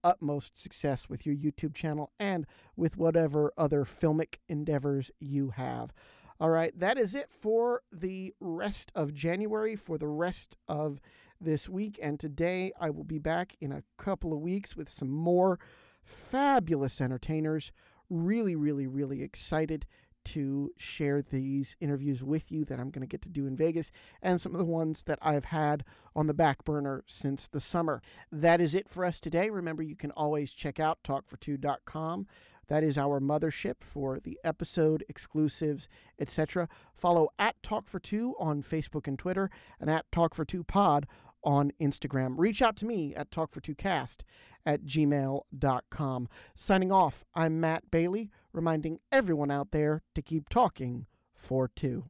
utmost 0.03 0.59
success 0.59 1.09
with 1.09 1.27
your 1.27 1.35
YouTube 1.35 1.75
channel 1.75 2.13
and 2.19 2.47
with 2.77 2.97
whatever 2.97 3.53
other 3.57 3.85
filmic 3.85 4.37
endeavors 4.49 5.11
you 5.21 5.51
have. 5.51 5.93
All 6.41 6.51
right, 6.51 6.73
that 6.79 6.97
is 6.97 7.15
it 7.15 7.31
for 7.31 7.83
the 7.93 8.35
rest 8.41 8.91
of 8.95 9.13
January, 9.13 9.77
for 9.77 9.99
the 9.99 10.09
rest 10.09 10.57
of 10.67 11.01
this 11.41 11.69
week. 11.69 11.99
And 12.03 12.19
today 12.19 12.73
I 12.81 12.91
will 12.91 13.05
be 13.05 13.19
back 13.19 13.57
in 13.61 13.73
a 13.73 13.83
couple 13.99 14.33
of 14.33 14.41
weeks 14.41 14.75
with 14.77 14.89
some 14.89 15.11
more 15.11 15.59
fabulous 16.03 17.01
entertainers. 17.01 17.73
Really, 18.09 18.57
really, 18.57 18.87
really 18.87 19.23
excited 19.23 19.87
to 20.27 20.73
share 20.77 21.23
these 21.23 21.77
interviews 21.81 22.23
with 22.23 22.51
you 22.53 22.65
that 22.67 22.79
I'm 22.79 22.91
going 22.91 23.03
to 23.03 23.07
get 23.07 23.23
to 23.23 23.29
do 23.29 23.47
in 23.47 23.57
Vegas 23.57 23.93
and 24.23 24.41
some 24.41 24.53
of 24.53 24.59
the 24.59 24.65
ones 24.65 25.05
that 25.05 25.19
I've 25.23 25.47
had 25.47 25.85
on 26.15 26.27
the 26.27 26.35
back 26.35 26.65
burner 26.65 27.05
since 27.07 27.49
the 27.49 27.61
summer. 27.61 28.03
That 28.31 28.61
is 28.61 28.75
it 28.75 28.89
for 28.89 29.05
us 29.05 29.21
today. 29.21 29.51
Remember, 29.51 29.83
you 29.83 29.97
can 29.97 30.11
always 30.13 30.53
check 30.53 30.79
out 30.79 31.03
talkfor2.com. 31.03 32.27
That 32.69 32.85
is 32.85 32.97
our 32.97 33.21
mothership 33.21 33.77
for 33.81 34.21
the 34.21 34.39
episode 34.45 35.05
exclusives, 35.09 35.89
etc. 36.21 36.69
Follow 36.95 37.31
at 37.37 37.61
Talk 37.65 37.89
for 37.89 37.99
Two 37.99 38.37
on 38.39 38.63
Facebook 38.63 39.09
and 39.09 39.19
Twitter, 39.19 39.51
and 39.81 39.91
at 39.91 40.11
Talk 40.13 40.37
for 40.37 40.45
Two 40.45 40.63
Pod 40.63 41.09
on 41.43 41.73
Instagram. 41.81 42.35
Reach 42.37 42.63
out 42.63 42.77
to 42.77 42.87
me 42.87 43.15
at 43.15 43.31
talkfor2cast 43.31 44.19
at 44.67 44.85
gmail.com. 44.85 46.29
Signing 46.55 46.93
off, 46.93 47.25
I'm 47.35 47.61
Matt 47.61 47.91
Bailey, 47.91 48.31
reminding 48.53 49.01
everyone 49.11 49.51
out 49.51 49.71
there 49.71 50.03
to 50.15 50.23
keep 50.23 50.49
talking 50.49 51.07
for 51.35 51.69
two. 51.69 52.05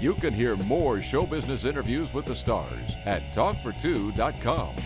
You 0.00 0.14
can 0.14 0.32
hear 0.32 0.56
more 0.56 1.00
show 1.00 1.26
business 1.26 1.64
interviews 1.64 2.14
with 2.14 2.24
the 2.26 2.36
stars 2.36 2.96
at 3.04 3.32
talkfor2.com. 3.34 4.76